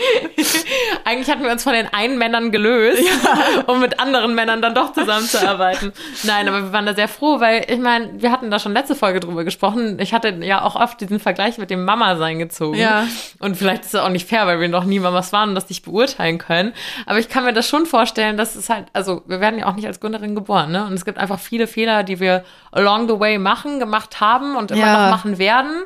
Eigentlich 1.05 1.29
hatten 1.29 1.43
wir 1.43 1.51
uns 1.51 1.63
von 1.63 1.73
den 1.73 1.87
einen 1.93 2.17
Männern 2.17 2.51
gelöst, 2.51 3.01
ja. 3.01 3.63
um 3.67 3.79
mit 3.79 3.99
anderen 3.99 4.35
Männern 4.35 4.61
dann 4.61 4.75
doch 4.75 4.91
zusammenzuarbeiten. 4.93 5.93
Nein, 6.23 6.47
aber 6.47 6.63
wir 6.63 6.73
waren 6.73 6.85
da 6.85 6.93
sehr 6.93 7.07
froh, 7.07 7.39
weil 7.39 7.52
ich 7.61 7.79
meine, 7.79 8.21
wir 8.21 8.31
hatten 8.31 8.51
da 8.51 8.59
schon 8.59 8.73
letzte 8.73 8.95
Folge 8.95 9.19
drüber 9.19 9.43
gesprochen. 9.43 9.99
Ich 9.99 10.13
hatte 10.13 10.29
ja 10.41 10.61
auch 10.61 10.75
oft 10.75 10.99
diesen 11.01 11.19
Vergleich 11.19 11.57
mit 11.57 11.69
dem 11.69 11.85
Mama 11.85 12.15
sein 12.17 12.39
gezogen. 12.39 12.77
Ja. 12.77 13.07
Und 13.39 13.57
vielleicht 13.57 13.83
ist 13.83 13.93
das 13.93 14.01
auch 14.01 14.09
nicht 14.09 14.27
fair, 14.27 14.47
weil 14.47 14.59
wir 14.59 14.69
noch 14.69 14.85
nie 14.85 14.99
Mamas 14.99 15.33
waren 15.33 15.49
und 15.49 15.55
das 15.55 15.69
nicht 15.69 15.83
beurteilen 15.83 16.37
können. 16.37 16.73
Aber 17.05 17.19
ich 17.19 17.29
kann 17.29 17.45
mir 17.45 17.53
das 17.53 17.67
schon 17.67 17.85
vorstellen, 17.85 18.37
dass 18.37 18.55
es 18.55 18.69
halt, 18.69 18.85
also 18.93 19.23
wir 19.27 19.39
werden 19.39 19.59
ja 19.59 19.67
auch 19.67 19.75
nicht 19.75 19.87
als 19.87 19.99
Gründerin 19.99 20.35
geboren, 20.35 20.71
ne? 20.71 20.85
Und 20.85 20.93
es 20.93 21.05
gibt 21.05 21.17
einfach 21.17 21.39
viele 21.39 21.67
Fehler, 21.67 22.03
die 22.03 22.19
wir 22.19 22.43
along 22.71 23.07
the 23.07 23.19
way 23.19 23.37
machen, 23.37 23.79
gemacht 23.79 24.19
haben 24.19 24.55
und 24.55 24.71
immer 24.71 24.81
ja. 24.81 25.03
noch 25.03 25.09
machen 25.09 25.37
werden. 25.37 25.83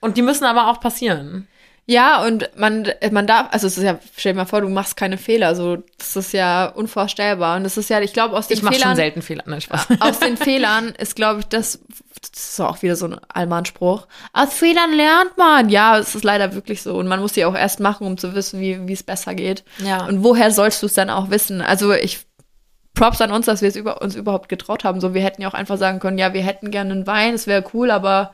Und 0.00 0.16
die 0.16 0.22
müssen 0.22 0.44
aber 0.44 0.68
auch 0.68 0.80
passieren. 0.80 1.48
Ja, 1.86 2.24
und 2.24 2.48
man, 2.56 2.88
man 3.10 3.26
darf, 3.26 3.48
also 3.50 3.66
es 3.66 3.76
ist 3.76 3.84
ja, 3.84 3.98
stell 4.16 4.32
dir 4.32 4.38
mal 4.38 4.46
vor, 4.46 4.62
du 4.62 4.68
machst 4.68 4.96
keine 4.96 5.18
Fehler, 5.18 5.54
so, 5.54 5.78
das 5.98 6.16
ist 6.16 6.32
ja 6.32 6.66
unvorstellbar. 6.66 7.56
Und 7.56 7.64
das 7.64 7.76
ist 7.76 7.90
ja, 7.90 8.00
ich 8.00 8.14
glaube, 8.14 8.36
aus 8.36 8.48
den 8.48 8.54
ich 8.54 8.60
Fehlern. 8.60 8.74
Ich 8.74 8.80
mache 8.80 8.88
schon 8.88 8.96
selten 8.96 9.22
Fehler, 9.22 9.42
nein, 9.46 9.60
Spaß. 9.60 9.88
Aus 10.00 10.18
den 10.18 10.36
Fehlern 10.38 10.94
ist, 10.98 11.14
glaube 11.14 11.40
ich, 11.40 11.46
das, 11.46 11.80
das 12.32 12.42
ist 12.42 12.60
auch 12.60 12.80
wieder 12.80 12.96
so 12.96 13.06
ein 13.06 13.20
Allmann-Spruch. 13.28 14.06
Aus 14.32 14.54
Fehlern 14.54 14.94
lernt 14.94 15.36
man. 15.36 15.68
Ja, 15.68 15.98
es 15.98 16.14
ist 16.14 16.24
leider 16.24 16.54
wirklich 16.54 16.82
so. 16.82 16.96
Und 16.96 17.06
man 17.06 17.20
muss 17.20 17.34
sie 17.34 17.44
auch 17.44 17.54
erst 17.54 17.80
machen, 17.80 18.06
um 18.06 18.16
zu 18.16 18.34
wissen, 18.34 18.60
wie, 18.60 18.88
wie 18.88 18.92
es 18.92 19.02
besser 19.02 19.34
geht. 19.34 19.62
Ja. 19.84 20.06
Und 20.06 20.24
woher 20.24 20.50
sollst 20.50 20.82
du 20.82 20.86
es 20.86 20.94
dann 20.94 21.10
auch 21.10 21.28
wissen? 21.28 21.60
Also 21.60 21.92
ich, 21.92 22.20
Props 22.94 23.20
an 23.20 23.32
uns, 23.32 23.44
dass 23.44 23.60
wir 23.60 23.68
es 23.68 23.76
über, 23.76 24.00
uns 24.00 24.14
überhaupt 24.14 24.48
getraut 24.48 24.84
haben. 24.84 25.00
So, 25.00 25.12
wir 25.12 25.22
hätten 25.22 25.42
ja 25.42 25.48
auch 25.48 25.54
einfach 25.54 25.76
sagen 25.76 25.98
können, 25.98 26.16
ja, 26.16 26.32
wir 26.32 26.42
hätten 26.42 26.70
gerne 26.70 26.92
einen 26.92 27.06
Wein, 27.06 27.34
es 27.34 27.46
wäre 27.46 27.64
cool, 27.74 27.90
aber 27.90 28.32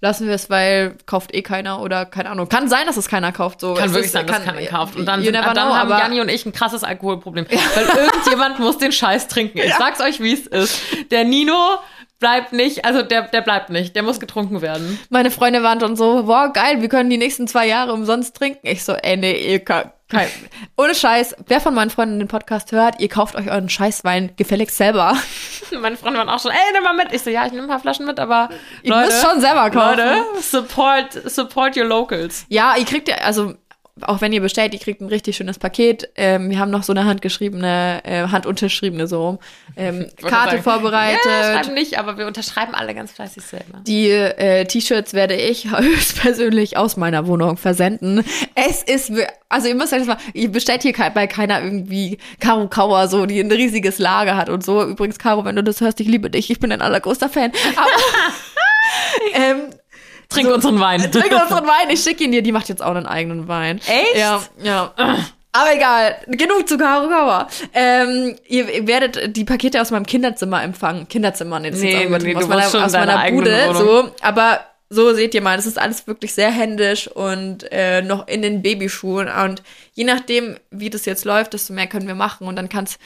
lassen 0.00 0.26
wir 0.26 0.34
es, 0.34 0.48
weil 0.48 0.96
kauft 1.06 1.34
eh 1.34 1.42
keiner 1.42 1.80
oder 1.80 2.06
keine 2.06 2.30
Ahnung. 2.30 2.48
Kann 2.48 2.68
sein, 2.68 2.86
dass 2.86 2.96
es 2.96 3.08
keiner 3.08 3.32
kauft. 3.32 3.60
So. 3.60 3.74
Kann 3.74 3.86
es 3.86 3.92
wirklich 3.92 4.06
ist, 4.06 4.12
sein, 4.12 4.26
dass 4.26 4.44
keiner 4.44 4.62
kauft. 4.66 4.96
Und 4.96 5.06
dann, 5.06 5.22
sind, 5.22 5.34
dann 5.34 5.52
know, 5.52 5.74
haben 5.74 5.90
Janni 5.90 6.20
und 6.20 6.28
ich 6.28 6.46
ein 6.46 6.52
krasses 6.52 6.84
Alkoholproblem. 6.84 7.46
Weil 7.74 8.06
irgendjemand 8.06 8.58
muss 8.58 8.78
den 8.78 8.92
Scheiß 8.92 9.28
trinken. 9.28 9.58
Ich 9.58 9.74
sag's 9.74 10.00
euch, 10.00 10.20
wie 10.20 10.32
es 10.32 10.46
ist. 10.46 10.80
Der 11.10 11.24
Nino 11.24 11.78
bleibt 12.20 12.52
nicht, 12.52 12.84
also 12.84 13.02
der, 13.02 13.22
der 13.22 13.40
bleibt 13.40 13.70
nicht, 13.70 13.96
der 13.96 14.02
muss 14.02 14.20
getrunken 14.20 14.62
werden. 14.62 15.00
Meine 15.08 15.30
Freunde 15.30 15.62
waren 15.62 15.78
dann 15.78 15.96
so, 15.96 16.26
wow, 16.28 16.52
geil, 16.52 16.80
wir 16.80 16.88
können 16.88 17.10
die 17.10 17.18
nächsten 17.18 17.48
zwei 17.48 17.66
Jahre 17.66 17.92
umsonst 17.92 18.36
trinken. 18.36 18.66
Ich 18.66 18.84
so, 18.84 18.92
ey, 18.92 19.16
nee, 19.16 19.52
ihr 19.52 19.60
könnt, 19.60 19.90
kein, 20.10 20.28
ohne 20.76 20.94
Scheiß, 20.94 21.36
wer 21.46 21.60
von 21.60 21.74
meinen 21.74 21.90
Freunden 21.90 22.18
den 22.18 22.28
Podcast 22.28 22.72
hört, 22.72 23.00
ihr 23.00 23.08
kauft 23.08 23.36
euch 23.36 23.50
euren 23.50 23.68
Scheißwein 23.68 24.34
gefälligst 24.36 24.76
selber. 24.76 25.16
Meine 25.80 25.96
Freunde 25.96 26.18
waren 26.18 26.28
auch 26.28 26.40
schon, 26.40 26.50
ey, 26.50 26.58
nimm 26.74 26.82
mal 26.82 26.94
mit. 26.94 27.12
Ich 27.12 27.22
so, 27.22 27.30
ja, 27.30 27.46
ich 27.46 27.52
nehme 27.52 27.64
ein 27.64 27.68
paar 27.68 27.80
Flaschen 27.80 28.06
mit, 28.06 28.20
aber 28.20 28.50
ihr 28.82 28.90
Leute, 28.90 29.06
müsst 29.06 29.24
schon 29.24 29.40
selber 29.40 29.70
kaufen. 29.70 29.98
Leute, 29.98 30.42
support, 30.42 31.12
support 31.30 31.76
your 31.76 31.84
locals. 31.84 32.44
Ja, 32.48 32.76
ihr 32.76 32.84
kriegt 32.84 33.08
ja, 33.08 33.16
also 33.16 33.54
auch 34.02 34.20
wenn 34.20 34.32
ihr 34.32 34.40
bestellt, 34.40 34.72
ihr 34.74 34.80
kriegt 34.80 35.00
ein 35.00 35.08
richtig 35.08 35.36
schönes 35.36 35.58
Paket. 35.58 36.08
Ähm, 36.16 36.50
wir 36.50 36.58
haben 36.58 36.70
noch 36.70 36.82
so 36.82 36.92
eine 36.92 37.04
handgeschriebene, 37.04 38.00
äh, 38.04 38.28
handunterschriebene 38.28 39.06
so 39.06 39.38
ähm, 39.76 40.06
Karte 40.22 40.52
sagen, 40.52 40.62
vorbereitet. 40.62 41.20
Ja, 41.24 41.54
schreiben 41.54 41.74
nicht, 41.74 41.98
aber 41.98 42.18
wir 42.18 42.26
unterschreiben 42.26 42.74
alle 42.74 42.94
ganz 42.94 43.12
fleißig 43.12 43.42
selber. 43.42 43.80
Die 43.86 44.10
äh, 44.10 44.64
T-Shirts 44.64 45.14
werde 45.14 45.34
ich 45.34 45.70
höchstpersönlich 45.70 46.76
aus 46.76 46.96
meiner 46.96 47.26
Wohnung 47.26 47.56
versenden. 47.56 48.24
Es 48.54 48.82
ist, 48.82 49.12
also 49.48 49.68
ihr 49.68 49.74
müsst 49.74 49.92
euch 49.92 50.00
das 50.00 50.08
mal, 50.08 50.18
ihr 50.34 50.50
bestellt 50.50 50.82
hier 50.82 50.94
bei 51.14 51.26
keiner 51.26 51.62
irgendwie 51.62 52.18
Caro 52.40 52.68
Kauer 52.68 53.08
so, 53.08 53.26
die 53.26 53.40
ein 53.40 53.50
riesiges 53.50 53.98
Lager 53.98 54.36
hat 54.36 54.48
und 54.48 54.64
so. 54.64 54.84
Übrigens, 54.84 55.18
Caro, 55.18 55.44
wenn 55.44 55.56
du 55.56 55.62
das 55.62 55.80
hörst, 55.80 56.00
ich 56.00 56.08
liebe 56.08 56.30
dich, 56.30 56.50
ich 56.50 56.60
bin 56.60 56.72
ein 56.72 56.82
allergrößter 56.82 57.28
Fan. 57.28 57.52
Aber, 57.76 57.88
ähm, 59.34 59.74
Trink 60.30 60.48
so, 60.48 60.54
unseren 60.54 60.80
Wein. 60.80 61.00
Trink 61.12 61.32
unseren 61.32 61.66
Wein. 61.66 61.90
Ich 61.90 62.02
schicke 62.02 62.24
ihn 62.24 62.32
dir. 62.32 62.42
Die 62.42 62.52
macht 62.52 62.68
jetzt 62.68 62.82
auch 62.82 62.94
einen 62.94 63.06
eigenen 63.06 63.48
Wein. 63.48 63.78
Echt? 63.86 64.16
Ja, 64.16 64.42
ja. 64.62 64.92
Aber 65.52 65.74
egal, 65.74 66.16
genug 66.28 66.68
zu 66.68 66.78
Karo 66.78 67.08
Kauer. 67.08 67.48
Ähm, 67.74 68.36
ihr, 68.46 68.86
werdet 68.86 69.36
die 69.36 69.44
Pakete 69.44 69.80
aus 69.80 69.90
meinem 69.90 70.06
Kinderzimmer 70.06 70.62
empfangen. 70.62 71.08
Kinderzimmer, 71.08 71.58
nee, 71.58 71.70
das 71.70 71.80
nee, 71.80 72.06
nee, 72.06 72.36
aus 72.36 72.46
meiner, 72.46 72.84
aus 72.84 72.92
meiner 72.92 73.30
Bude. 73.30 73.74
So, 73.74 74.10
aber 74.22 74.60
so 74.88 75.12
seht 75.12 75.34
ihr 75.34 75.42
mal, 75.42 75.56
das 75.56 75.66
ist 75.66 75.78
alles 75.78 76.06
wirklich 76.06 76.34
sehr 76.34 76.52
händisch 76.52 77.08
und 77.08 77.64
äh, 77.72 78.00
noch 78.02 78.28
in 78.28 78.42
den 78.42 78.62
Babyschuhen. 78.62 79.28
Und 79.28 79.62
je 79.94 80.04
nachdem, 80.04 80.56
wie 80.70 80.90
das 80.90 81.04
jetzt 81.04 81.24
läuft, 81.24 81.52
desto 81.52 81.72
mehr 81.72 81.88
können 81.88 82.06
wir 82.06 82.14
machen. 82.14 82.46
Und 82.46 82.54
dann 82.54 82.68
kann 82.68 82.84
es 82.84 82.98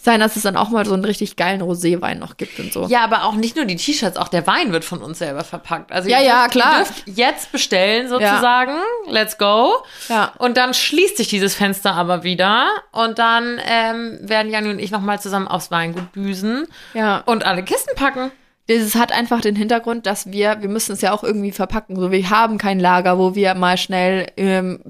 sein, 0.00 0.20
dass 0.20 0.36
es 0.36 0.42
dann 0.42 0.56
auch 0.56 0.68
mal 0.70 0.86
so 0.86 0.94
einen 0.94 1.04
richtig 1.04 1.36
geilen 1.36 1.60
Roséwein 1.60 2.14
noch 2.16 2.36
gibt 2.36 2.58
und 2.60 2.72
so. 2.72 2.86
Ja, 2.86 3.00
aber 3.02 3.24
auch 3.24 3.34
nicht 3.34 3.56
nur 3.56 3.64
die 3.64 3.76
T-Shirts, 3.76 4.16
auch 4.16 4.28
der 4.28 4.46
Wein 4.46 4.72
wird 4.72 4.84
von 4.84 5.02
uns 5.02 5.18
selber 5.18 5.42
verpackt. 5.44 5.90
Also 5.90 6.08
Ja, 6.08 6.18
ihr 6.20 6.26
ja, 6.26 6.40
dürft, 6.42 6.52
klar. 6.52 6.86
Jetzt 7.06 7.50
bestellen 7.52 8.08
sozusagen. 8.08 8.76
Let's 9.08 9.38
go. 9.38 9.74
Ja. 10.08 10.32
Und 10.38 10.56
dann 10.56 10.72
schließt 10.72 11.16
sich 11.16 11.28
dieses 11.28 11.54
Fenster 11.54 11.94
aber 11.94 12.22
wieder 12.22 12.66
und 12.92 13.18
dann 13.18 13.60
ähm, 13.66 14.18
werden 14.22 14.52
Janni 14.52 14.70
und 14.70 14.78
ich 14.78 14.90
nochmal 14.92 15.20
zusammen 15.20 15.48
aufs 15.48 15.70
Weingut 15.70 16.14
düsen 16.14 16.66
Ja. 16.94 17.22
und 17.26 17.44
alle 17.44 17.64
Kisten 17.64 17.94
packen. 17.96 18.30
Das 18.68 18.94
hat 18.96 19.12
einfach 19.12 19.40
den 19.40 19.56
Hintergrund, 19.56 20.04
dass 20.06 20.30
wir, 20.30 20.58
wir 20.60 20.68
müssen 20.68 20.92
es 20.92 21.00
ja 21.00 21.12
auch 21.12 21.24
irgendwie 21.24 21.52
verpacken. 21.52 21.96
So, 21.96 22.12
wir 22.12 22.30
haben 22.30 22.58
kein 22.58 22.78
Lager, 22.78 23.18
wo 23.18 23.34
wir 23.34 23.54
mal 23.54 23.78
schnell 23.78 24.26
ähm, 24.36 24.80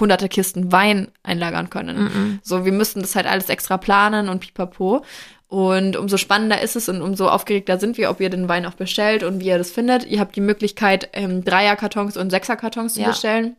hunderte 0.00 0.28
Kisten 0.28 0.72
Wein 0.72 1.08
einlagern 1.22 1.70
können. 1.70 2.40
So, 2.42 2.64
wir 2.64 2.72
müssen 2.72 3.00
das 3.02 3.14
halt 3.16 3.26
alles 3.26 3.48
extra 3.48 3.76
planen 3.78 4.28
und 4.28 4.40
pipapo. 4.40 5.04
Und 5.48 5.96
umso 5.96 6.16
spannender 6.16 6.60
ist 6.60 6.74
es 6.74 6.88
und 6.88 7.00
umso 7.02 7.28
aufgeregter 7.28 7.78
sind 7.78 7.96
wir, 7.98 8.10
ob 8.10 8.20
ihr 8.20 8.30
den 8.30 8.48
Wein 8.48 8.66
auch 8.66 8.74
bestellt 8.74 9.22
und 9.22 9.38
wie 9.40 9.46
ihr 9.46 9.58
das 9.58 9.70
findet. 9.70 10.04
Ihr 10.04 10.18
habt 10.18 10.34
die 10.34 10.40
Möglichkeit, 10.40 11.08
ähm, 11.12 11.44
Dreierkartons 11.44 12.16
und 12.16 12.30
Sechserkartons 12.30 12.94
zu 12.94 13.00
Ja. 13.02 13.08
bestellen. 13.08 13.54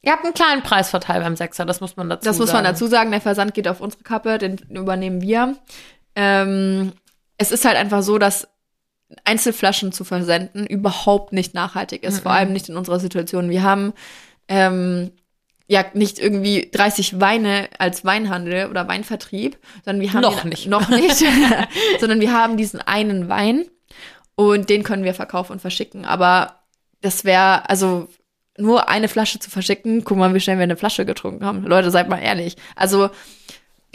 Ihr 0.00 0.12
habt 0.12 0.24
einen 0.24 0.32
kleinen 0.32 0.62
Preisvorteil 0.62 1.20
beim 1.20 1.34
Sechser, 1.34 1.66
das 1.66 1.80
muss 1.80 1.96
man 1.96 2.08
dazu 2.08 2.24
Das 2.24 2.36
sagen. 2.36 2.46
muss 2.46 2.52
man 2.52 2.62
dazu 2.64 2.86
sagen. 2.86 3.10
Der 3.10 3.20
Versand 3.20 3.52
geht 3.52 3.66
auf 3.66 3.80
unsere 3.80 4.04
Kappe, 4.04 4.38
den 4.38 4.58
übernehmen 4.70 5.20
wir. 5.20 5.56
Ähm, 6.14 6.92
es 7.36 7.50
ist 7.50 7.64
halt 7.64 7.76
einfach 7.76 8.02
so, 8.02 8.18
dass 8.18 8.46
Einzelflaschen 9.24 9.90
zu 9.90 10.04
versenden 10.04 10.66
überhaupt 10.66 11.32
nicht 11.32 11.52
nachhaltig 11.54 12.04
ist, 12.04 12.20
vor 12.20 12.32
allem 12.32 12.52
nicht 12.52 12.68
in 12.68 12.76
unserer 12.76 13.00
Situation. 13.00 13.50
Wir 13.50 13.62
haben 13.64 13.92
ähm, 14.48 15.10
ja 15.68 15.84
nicht 15.92 16.18
irgendwie 16.18 16.70
30 16.72 17.20
Weine 17.20 17.68
als 17.78 18.04
Weinhandel 18.04 18.68
oder 18.68 18.88
Weinvertrieb, 18.88 19.58
sondern 19.84 20.02
wir 20.02 20.12
haben 20.12 20.22
Noch 20.22 20.40
den, 20.40 20.48
nicht. 20.48 20.66
noch 20.68 20.88
nicht, 20.88 21.24
sondern 22.00 22.20
wir 22.20 22.32
haben 22.32 22.56
diesen 22.56 22.80
einen 22.80 23.28
Wein 23.28 23.66
und 24.34 24.70
den 24.70 24.82
können 24.82 25.04
wir 25.04 25.14
verkaufen 25.14 25.52
und 25.52 25.60
verschicken. 25.60 26.04
Aber 26.04 26.56
das 27.02 27.24
wäre 27.24 27.68
also 27.68 28.08
nur 28.56 28.88
eine 28.88 29.08
Flasche 29.08 29.38
zu 29.38 29.50
verschicken. 29.50 30.04
Guck 30.04 30.16
mal, 30.16 30.34
wie 30.34 30.40
schnell 30.40 30.56
wir 30.56 30.64
eine 30.64 30.76
Flasche 30.76 31.04
getrunken 31.04 31.44
haben. 31.44 31.64
Leute, 31.64 31.90
seid 31.90 32.08
mal 32.08 32.18
ehrlich. 32.18 32.56
Also 32.74 33.10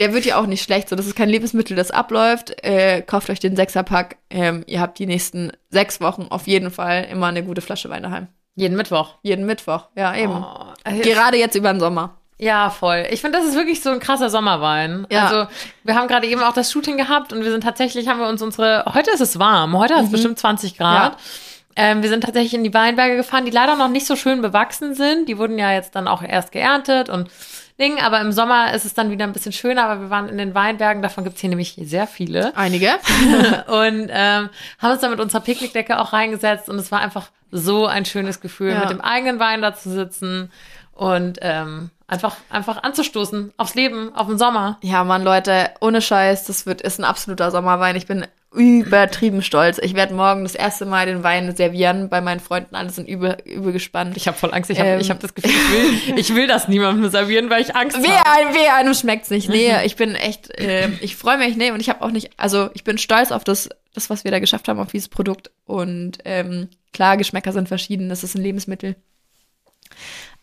der 0.00 0.12
wird 0.14 0.24
ja 0.24 0.38
auch 0.38 0.46
nicht 0.46 0.62
schlecht. 0.62 0.88
So, 0.88 0.96
das 0.96 1.06
ist 1.06 1.16
kein 1.16 1.28
Lebensmittel, 1.28 1.76
das 1.76 1.90
abläuft. 1.90 2.64
Äh, 2.64 3.02
kauft 3.02 3.30
euch 3.30 3.40
den 3.40 3.56
Sechserpack. 3.56 4.16
Ähm, 4.30 4.64
ihr 4.66 4.80
habt 4.80 4.98
die 4.98 5.06
nächsten 5.06 5.52
sechs 5.70 6.00
Wochen 6.00 6.26
auf 6.30 6.46
jeden 6.46 6.70
Fall 6.70 7.06
immer 7.10 7.26
eine 7.26 7.44
gute 7.44 7.60
Flasche 7.60 7.90
Wein 7.90 8.02
daheim. 8.04 8.28
Jeden 8.56 8.76
Mittwoch. 8.76 9.16
Jeden 9.22 9.46
Mittwoch. 9.46 9.88
Ja, 9.96 10.14
eben. 10.16 10.32
Oh, 10.32 10.63
Gerade 10.84 11.38
jetzt 11.38 11.54
über 11.54 11.72
den 11.72 11.80
Sommer. 11.80 12.16
Ja, 12.38 12.68
voll. 12.70 13.06
Ich 13.10 13.20
finde, 13.20 13.38
das 13.38 13.46
ist 13.46 13.54
wirklich 13.54 13.80
so 13.82 13.90
ein 13.90 14.00
krasser 14.00 14.28
Sommerwein. 14.28 15.06
Ja. 15.10 15.26
Also, 15.26 15.46
wir 15.84 15.94
haben 15.94 16.08
gerade 16.08 16.26
eben 16.26 16.42
auch 16.42 16.52
das 16.52 16.72
Shooting 16.72 16.96
gehabt 16.96 17.32
und 17.32 17.44
wir 17.44 17.50
sind 17.50 17.62
tatsächlich, 17.62 18.08
haben 18.08 18.18
wir 18.18 18.28
uns 18.28 18.42
unsere, 18.42 18.84
heute 18.92 19.12
ist 19.12 19.20
es 19.20 19.38
warm, 19.38 19.78
heute 19.78 19.94
hat 19.94 20.04
es 20.04 20.10
bestimmt 20.10 20.38
20 20.38 20.76
Grad. 20.76 21.12
Ja. 21.12 21.18
Ähm, 21.76 22.02
wir 22.02 22.08
sind 22.08 22.22
tatsächlich 22.22 22.54
in 22.54 22.64
die 22.64 22.74
Weinberge 22.74 23.16
gefahren, 23.16 23.44
die 23.44 23.50
leider 23.50 23.76
noch 23.76 23.88
nicht 23.88 24.06
so 24.06 24.14
schön 24.16 24.42
bewachsen 24.42 24.94
sind. 24.94 25.28
Die 25.28 25.38
wurden 25.38 25.58
ja 25.58 25.72
jetzt 25.72 25.94
dann 25.94 26.06
auch 26.06 26.22
erst 26.22 26.52
geerntet 26.52 27.08
und 27.08 27.30
Ding, 27.80 27.98
aber 27.98 28.20
im 28.20 28.30
Sommer 28.30 28.72
ist 28.72 28.84
es 28.84 28.94
dann 28.94 29.10
wieder 29.10 29.24
ein 29.24 29.32
bisschen 29.32 29.50
schöner, 29.52 29.84
aber 29.84 30.02
wir 30.02 30.10
waren 30.10 30.28
in 30.28 30.38
den 30.38 30.54
Weinbergen, 30.54 31.02
davon 31.02 31.24
gibt's 31.24 31.40
hier 31.40 31.50
nämlich 31.50 31.76
sehr 31.82 32.06
viele. 32.06 32.56
Einige. 32.56 32.90
und 33.66 34.08
ähm, 34.12 34.48
haben 34.78 34.90
uns 34.92 35.00
dann 35.00 35.10
mit 35.10 35.18
unserer 35.18 35.40
Picknickdecke 35.40 35.98
auch 35.98 36.12
reingesetzt 36.12 36.68
und 36.68 36.78
es 36.78 36.92
war 36.92 37.00
einfach 37.00 37.30
so 37.50 37.86
ein 37.86 38.04
schönes 38.04 38.40
Gefühl, 38.40 38.72
Ja. 38.72 38.80
mit 38.80 38.90
dem 38.90 39.00
eigenen 39.00 39.40
Wein 39.40 39.60
da 39.62 39.74
zu 39.74 39.90
sitzen 39.90 40.52
und 40.94 41.38
ähm, 41.42 41.90
einfach, 42.06 42.36
einfach 42.50 42.82
anzustoßen 42.82 43.52
aufs 43.56 43.74
Leben, 43.74 44.14
auf 44.14 44.28
den 44.28 44.38
Sommer. 44.38 44.78
Ja, 44.82 45.04
Mann, 45.04 45.22
Leute, 45.22 45.70
ohne 45.80 46.00
Scheiß, 46.00 46.44
das 46.44 46.66
wird, 46.66 46.80
ist 46.80 46.98
ein 46.98 47.04
absoluter 47.04 47.50
Sommerwein. 47.50 47.96
Ich 47.96 48.06
bin 48.06 48.26
übertrieben 48.54 49.42
stolz. 49.42 49.78
Ich 49.82 49.94
werde 49.94 50.14
morgen 50.14 50.44
das 50.44 50.54
erste 50.54 50.86
Mal 50.86 51.06
den 51.06 51.24
Wein 51.24 51.56
servieren 51.56 52.08
bei 52.08 52.20
meinen 52.20 52.38
Freunden. 52.38 52.76
Alle 52.76 52.90
sind 52.90 53.08
übel, 53.08 53.36
übel 53.44 53.72
gespannt. 53.72 54.16
Ich 54.16 54.28
habe 54.28 54.38
voll 54.38 54.54
Angst, 54.54 54.70
ich 54.70 54.78
habe 54.78 54.90
Ähm. 54.90 55.00
ich 55.00 55.10
hab 55.10 55.18
das 55.18 55.34
Gefühl, 55.34 55.50
ich 55.50 56.08
will, 56.08 56.18
ich 56.18 56.34
will 56.36 56.46
das 56.46 56.68
niemandem 56.68 57.10
servieren, 57.10 57.50
weil 57.50 57.62
ich 57.62 57.74
Angst 57.74 57.96
habe. 57.96 58.06
wer 58.06 58.76
einem 58.76 58.94
schmeckt's 58.94 59.30
nicht. 59.30 59.48
Nee, 59.48 59.72
ich 59.84 59.96
bin 59.96 60.14
echt, 60.14 60.50
ähm, 60.56 60.96
ich 61.00 61.16
freue 61.16 61.38
mich, 61.38 61.56
nee, 61.56 61.72
und 61.72 61.80
ich 61.80 61.88
habe 61.88 62.02
auch 62.02 62.12
nicht, 62.12 62.30
also 62.36 62.70
ich 62.74 62.84
bin 62.84 62.96
stolz 62.98 63.32
auf 63.32 63.42
das, 63.42 63.68
das, 63.92 64.08
was 64.08 64.22
wir 64.22 64.30
da 64.30 64.38
geschafft 64.38 64.68
haben, 64.68 64.78
auf 64.78 64.92
dieses 64.92 65.08
Produkt. 65.08 65.50
Und 65.64 66.18
ähm, 66.24 66.68
klar, 66.92 67.16
Geschmäcker 67.16 67.52
sind 67.52 67.66
verschieden, 67.66 68.08
das 68.08 68.22
ist 68.22 68.36
ein 68.36 68.42
Lebensmittel. 68.42 68.94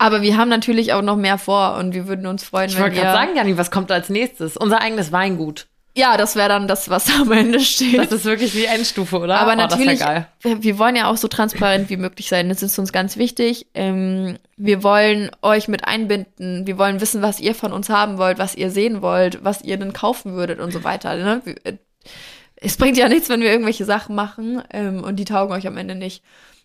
Aber 0.02 0.22
wir 0.24 0.36
haben 0.36 0.50
natürlich 0.50 0.94
auch 0.94 1.02
noch 1.04 1.16
mehr 1.16 1.38
vor 1.38 1.76
und 1.78 1.94
wir 1.94 2.08
würden 2.08 2.26
uns 2.26 2.44
freuen, 2.44 2.70
Ich 2.70 2.76
wenn 2.76 2.84
wollte 2.84 2.96
wir. 2.96 3.04
gerade 3.04 3.18
sagen, 3.18 3.36
Janni, 3.38 3.58
was 3.58 3.70
kommt 3.70 3.92
als 3.92 4.10
nächstes? 4.10 4.58
Unser 4.58 4.82
eigenes 4.82 5.12
Weingut. 5.12 5.68
Ja, 5.96 6.16
das 6.18 6.36
wäre 6.38 6.48
dann 6.50 6.68
das, 6.68 6.90
was 6.90 7.14
am 7.22 7.32
Ende 7.32 7.60
steht. 7.60 7.98
Das 8.00 8.12
ist 8.12 8.26
wirklich 8.26 8.52
die 8.54 8.66
Endstufe, 8.66 9.20
oder? 9.20 9.38
Aber 9.38 9.52
Oh, 9.52 9.56
natürlich, 9.56 10.00
geil. 10.00 10.26
wir 10.42 10.64
wir 10.64 10.80
wollen 10.80 10.96
ja 10.96 11.08
auch 11.10 11.18
so 11.18 11.28
transparent 11.28 11.90
wie 11.90 11.98
möglich 11.98 12.30
sein. 12.30 12.50
Das 12.50 12.64
ist 12.64 12.80
uns 12.80 12.92
ganz 12.94 13.18
wichtig. 13.18 13.68
Ähm, 13.74 14.38
wir 14.58 14.84
wollen 14.84 15.30
euch 15.42 15.68
mit 15.68 15.86
einbinden. 15.88 16.66
Wir 16.66 16.78
wollen 16.78 17.00
wissen, 17.02 17.22
was 17.22 17.40
ihr 17.40 17.54
von 17.54 17.72
uns 17.74 17.90
haben 17.90 18.18
wollt, 18.18 18.40
was 18.40 18.56
ihr 18.56 18.72
sehen 18.72 19.02
wollt, 19.02 19.44
was 19.44 19.62
ihr 19.62 19.78
denn 19.78 19.94
kaufen 19.94 20.34
würdet 20.34 20.60
und 20.60 20.72
so 20.72 20.84
weiter. 20.84 21.16
Ne? 21.18 21.42
Äh, 21.66 21.74
Es 22.56 22.78
bringt 22.78 22.98
ja 22.98 23.10
nichts, 23.10 23.28
wenn 23.30 23.42
wir 23.42 23.52
irgendwelche 23.52 23.86
Sachen 23.86 24.16
machen 24.16 24.64
ähm, 24.72 25.04
und 25.04 25.18
die 25.18 25.26
taugen 25.26 25.54
euch 25.54 25.68
am 25.68 25.78
Ende 25.78 25.96
nicht. 25.96 26.24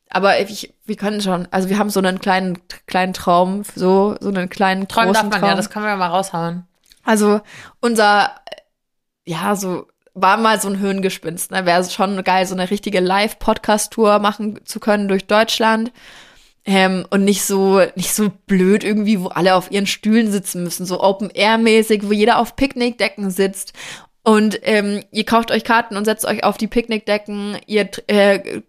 Aber 0.08 0.40
ich, 0.40 0.74
wir 0.84 0.96
können 0.96 1.20
schon, 1.20 1.48
also 1.50 1.68
wir 1.68 1.78
haben 1.78 1.90
so 1.90 2.00
einen 2.00 2.20
kleinen, 2.20 2.58
kleinen 2.86 3.12
Traum, 3.12 3.62
so, 3.74 4.16
so 4.20 4.28
einen 4.28 4.48
kleinen 4.48 4.88
Träumen 4.88 5.12
darf 5.12 5.22
großen 5.22 5.30
man 5.30 5.40
Traum. 5.40 5.50
ja, 5.50 5.56
das 5.56 5.70
können 5.70 5.86
wir 5.86 5.96
mal 5.96 6.08
raushauen. 6.08 6.66
Also 7.04 7.40
unser, 7.80 8.30
ja, 9.24 9.56
so 9.56 9.86
war 10.14 10.38
mal 10.38 10.60
so 10.60 10.68
ein 10.68 10.78
Hirngespinst. 10.78 11.50
Ne? 11.50 11.66
Wäre 11.66 11.84
schon 11.84 12.22
geil, 12.24 12.46
so 12.46 12.54
eine 12.54 12.70
richtige 12.70 13.00
Live-Podcast-Tour 13.00 14.18
machen 14.18 14.60
zu 14.64 14.80
können 14.80 15.08
durch 15.08 15.26
Deutschland. 15.26 15.92
Ähm, 16.64 17.06
und 17.10 17.22
nicht 17.24 17.44
so, 17.44 17.80
nicht 17.94 18.12
so 18.12 18.32
blöd 18.46 18.82
irgendwie, 18.82 19.20
wo 19.20 19.28
alle 19.28 19.54
auf 19.54 19.70
ihren 19.70 19.86
Stühlen 19.86 20.32
sitzen 20.32 20.64
müssen, 20.64 20.84
so 20.84 21.00
Open-Air-mäßig, 21.00 22.08
wo 22.08 22.12
jeder 22.12 22.38
auf 22.38 22.56
Picknickdecken 22.56 23.30
sitzt. 23.30 23.72
Und 24.24 24.58
ähm, 24.62 25.04
ihr 25.12 25.24
kauft 25.24 25.52
euch 25.52 25.62
Karten 25.62 25.96
und 25.96 26.06
setzt 26.06 26.24
euch 26.24 26.42
auf 26.42 26.56
die 26.56 26.66
Picknickdecken, 26.66 27.58
ihr 27.66 27.88
äh, 28.08 28.62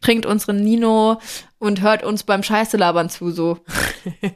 trinkt 0.00 0.26
unseren 0.26 0.56
Nino 0.62 1.20
und 1.58 1.80
hört 1.80 2.04
uns 2.04 2.22
beim 2.22 2.42
Scheiße 2.44 2.76
labern 2.76 3.08
zu, 3.10 3.30
so. 3.32 3.58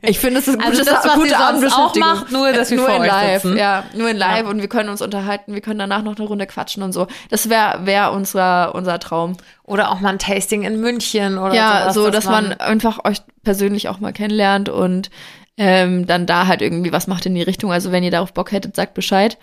Ich 0.02 0.18
finde, 0.18 0.40
es 0.40 0.48
ist 0.48 0.54
eine 0.58 0.64
Also 0.66 0.80
gute, 0.80 0.90
das, 0.90 1.04
was 1.06 1.14
gute 1.14 1.36
auch 1.38 1.94
macht, 1.96 2.32
nur, 2.32 2.52
dass 2.52 2.70
wir 2.70 2.78
nur 2.78 2.90
in 2.94 3.02
live, 3.04 3.42
sitzen. 3.42 3.56
ja, 3.56 3.84
nur 3.94 4.10
in 4.10 4.16
live 4.16 4.44
Ja. 4.44 4.50
und 4.50 4.60
wir 4.60 4.68
können 4.68 4.88
uns 4.88 5.00
unterhalten, 5.02 5.54
wir 5.54 5.60
können 5.60 5.78
danach 5.78 6.02
noch 6.02 6.16
eine 6.16 6.26
Runde 6.26 6.46
quatschen 6.48 6.82
und 6.82 6.92
so. 6.92 7.06
Das 7.30 7.48
wäre 7.48 7.86
wär 7.86 8.12
unser 8.12 8.74
unser 8.74 8.98
Traum. 8.98 9.36
Oder 9.62 9.90
auch 9.92 10.00
mal 10.00 10.08
ein 10.10 10.18
Tasting 10.18 10.64
in 10.64 10.80
München 10.80 11.38
oder 11.38 11.54
ja, 11.54 11.80
sowas, 11.82 11.94
so, 11.94 12.10
dass 12.10 12.24
man 12.24 12.52
einfach 12.54 13.04
euch 13.04 13.18
persönlich 13.44 13.88
auch 13.88 14.00
mal 14.00 14.12
kennenlernt 14.12 14.68
und 14.68 15.10
ähm, 15.56 16.06
dann 16.06 16.26
da 16.26 16.48
halt 16.48 16.60
irgendwie 16.60 16.92
was 16.92 17.06
macht 17.06 17.24
in 17.26 17.34
die 17.36 17.42
Richtung. 17.42 17.70
Also 17.72 17.92
wenn 17.92 18.02
ihr 18.02 18.10
darauf 18.10 18.32
Bock 18.32 18.50
hättet, 18.50 18.74
sagt 18.74 18.94
Bescheid. 18.94 19.38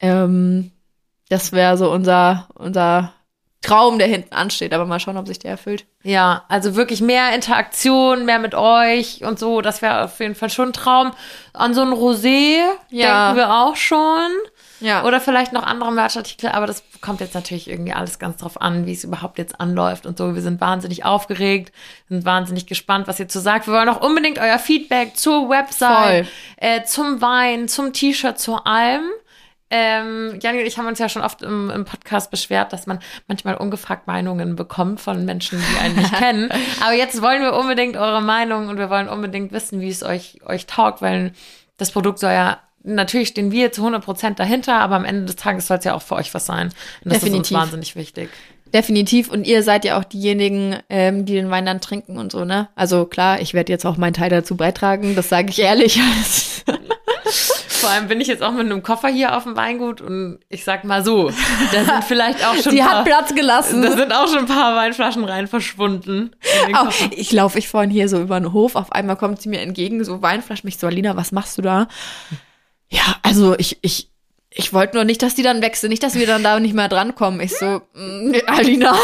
Ähm, 0.00 0.72
das 1.30 1.52
wäre 1.52 1.76
so 1.78 1.90
unser 1.90 2.48
unser 2.54 3.12
Traum, 3.66 3.98
der 3.98 4.08
hinten 4.08 4.32
ansteht. 4.34 4.72
Aber 4.72 4.84
mal 4.86 5.00
schauen, 5.00 5.16
ob 5.16 5.26
sich 5.26 5.38
der 5.38 5.52
erfüllt. 5.52 5.84
Ja, 6.02 6.44
also 6.48 6.76
wirklich 6.76 7.00
mehr 7.00 7.34
Interaktion, 7.34 8.24
mehr 8.24 8.38
mit 8.38 8.54
euch 8.54 9.24
und 9.24 9.38
so. 9.38 9.60
Das 9.60 9.82
wäre 9.82 10.04
auf 10.04 10.18
jeden 10.20 10.34
Fall 10.34 10.50
schon 10.50 10.68
ein 10.68 10.72
Traum. 10.72 11.12
An 11.52 11.74
so 11.74 11.82
ein 11.82 11.92
Rosé 11.92 12.58
Ja. 12.90 13.26
denken 13.32 13.36
wir 13.38 13.54
auch 13.54 13.76
schon. 13.76 14.30
Ja. 14.80 15.04
Oder 15.04 15.20
vielleicht 15.22 15.54
noch 15.54 15.62
andere 15.62 15.90
Merchartikel, 15.90 16.50
aber 16.50 16.66
das 16.66 16.82
kommt 17.00 17.20
jetzt 17.20 17.34
natürlich 17.34 17.68
irgendwie 17.70 17.94
alles 17.94 18.18
ganz 18.18 18.36
drauf 18.36 18.60
an, 18.60 18.84
wie 18.84 18.92
es 18.92 19.04
überhaupt 19.04 19.38
jetzt 19.38 19.58
anläuft 19.58 20.04
und 20.04 20.18
so. 20.18 20.34
Wir 20.34 20.42
sind 20.42 20.60
wahnsinnig 20.60 21.02
aufgeregt, 21.04 21.72
sind 22.10 22.26
wahnsinnig 22.26 22.66
gespannt, 22.66 23.08
was 23.08 23.18
ihr 23.18 23.26
zu 23.28 23.40
sagt. 23.40 23.66
Wir 23.66 23.72
wollen 23.72 23.88
auch 23.88 24.02
unbedingt 24.02 24.38
euer 24.38 24.58
Feedback 24.58 25.16
zur 25.16 25.48
Website, 25.48 26.26
äh, 26.58 26.82
zum 26.84 27.22
Wein, 27.22 27.68
zum 27.68 27.94
T-Shirt, 27.94 28.38
zu 28.38 28.56
allem. 28.66 29.04
Ähm, 29.68 30.38
Janni 30.40 30.60
und 30.60 30.66
ich 30.66 30.78
haben 30.78 30.86
uns 30.86 30.98
ja 30.98 31.08
schon 31.08 31.22
oft 31.22 31.42
im, 31.42 31.70
im 31.70 31.84
Podcast 31.84 32.30
beschwert, 32.30 32.72
dass 32.72 32.86
man 32.86 33.00
manchmal 33.26 33.56
ungefragt 33.56 34.06
Meinungen 34.06 34.54
bekommt 34.54 35.00
von 35.00 35.24
Menschen, 35.24 35.58
die 35.58 35.80
einen 35.80 35.96
nicht 35.96 36.14
kennen. 36.18 36.50
Aber 36.80 36.94
jetzt 36.94 37.20
wollen 37.20 37.42
wir 37.42 37.54
unbedingt 37.54 37.96
eure 37.96 38.22
Meinung 38.22 38.68
und 38.68 38.78
wir 38.78 38.90
wollen 38.90 39.08
unbedingt 39.08 39.52
wissen, 39.52 39.80
wie 39.80 39.88
es 39.88 40.02
euch, 40.02 40.38
euch 40.46 40.66
taugt, 40.66 41.02
weil 41.02 41.32
das 41.78 41.90
Produkt 41.90 42.20
soll 42.20 42.30
ja, 42.30 42.60
natürlich 42.84 43.28
stehen 43.28 43.50
wir 43.50 43.72
zu 43.72 43.82
100 43.82 44.04
Prozent 44.04 44.38
dahinter, 44.38 44.74
aber 44.74 44.94
am 44.94 45.04
Ende 45.04 45.26
des 45.26 45.36
Tages 45.36 45.66
soll 45.66 45.78
es 45.78 45.84
ja 45.84 45.94
auch 45.94 46.02
für 46.02 46.14
euch 46.14 46.32
was 46.32 46.46
sein. 46.46 46.68
Und 46.68 47.12
das 47.12 47.18
ist 47.18 47.24
Definitiv. 47.24 47.50
uns 47.50 47.60
wahnsinnig 47.60 47.96
wichtig. 47.96 48.30
Definitiv. 48.72 49.30
Und 49.30 49.46
ihr 49.46 49.62
seid 49.62 49.84
ja 49.84 49.98
auch 49.98 50.04
diejenigen, 50.04 50.76
ähm, 50.88 51.24
die 51.24 51.34
den 51.34 51.50
Wein 51.50 51.66
dann 51.66 51.80
trinken 51.80 52.18
und 52.18 52.32
so, 52.32 52.44
ne? 52.44 52.68
Also 52.74 53.04
klar, 53.06 53.40
ich 53.40 53.54
werde 53.54 53.72
jetzt 53.72 53.84
auch 53.86 53.96
meinen 53.96 54.14
Teil 54.14 54.30
dazu 54.30 54.56
beitragen, 54.56 55.14
das 55.14 55.28
sage 55.28 55.50
ich 55.50 55.60
ehrlich. 55.60 56.00
Vor 57.80 57.90
allem 57.90 58.08
bin 58.08 58.20
ich 58.20 58.28
jetzt 58.28 58.42
auch 58.42 58.52
mit 58.52 58.60
einem 58.60 58.82
Koffer 58.82 59.08
hier 59.08 59.36
auf 59.36 59.44
dem 59.44 59.56
Weingut 59.56 60.00
und 60.00 60.40
ich 60.48 60.64
sag 60.64 60.84
mal 60.84 61.04
so, 61.04 61.30
da 61.72 61.84
sind 61.84 62.04
vielleicht 62.08 62.44
auch 62.44 62.54
schon 62.54 62.72
Sie 62.72 62.80
ein 62.80 62.86
hat 62.86 62.94
paar, 62.94 63.04
Platz 63.04 63.34
gelassen. 63.34 63.82
da 63.82 63.92
sind 63.96 64.12
auch 64.12 64.28
schon 64.28 64.40
ein 64.40 64.46
paar 64.46 64.74
Weinflaschen 64.76 65.24
rein 65.24 65.46
verschwunden. 65.46 66.34
Koffer. 66.72 67.10
ich 67.12 67.32
laufe 67.32 67.58
ich 67.58 67.68
vorhin 67.68 67.90
hier 67.90 68.08
so 68.08 68.20
über 68.20 68.38
den 68.40 68.52
Hof, 68.52 68.76
auf 68.76 68.92
einmal 68.92 69.16
kommt 69.16 69.40
sie 69.42 69.48
mir 69.48 69.60
entgegen, 69.60 70.04
so 70.04 70.22
Weinflaschen, 70.22 70.66
mich 70.66 70.78
so, 70.78 70.86
Alina, 70.86 71.16
was 71.16 71.32
machst 71.32 71.58
du 71.58 71.62
da? 71.62 71.88
Ja, 72.88 73.16
also 73.22 73.54
ich, 73.58 73.78
ich, 73.82 74.10
ich 74.50 74.72
wollte 74.72 74.96
nur 74.96 75.04
nicht, 75.04 75.22
dass 75.22 75.34
die 75.34 75.42
dann 75.42 75.60
wechseln, 75.60 75.90
nicht, 75.90 76.02
dass 76.02 76.14
wir 76.14 76.26
dann 76.26 76.42
da 76.42 76.58
nicht 76.60 76.74
mehr 76.74 76.88
drankommen. 76.88 77.40
Ich 77.40 77.56
so, 77.56 77.82
mm, 77.94 78.32
Alina. 78.46 78.96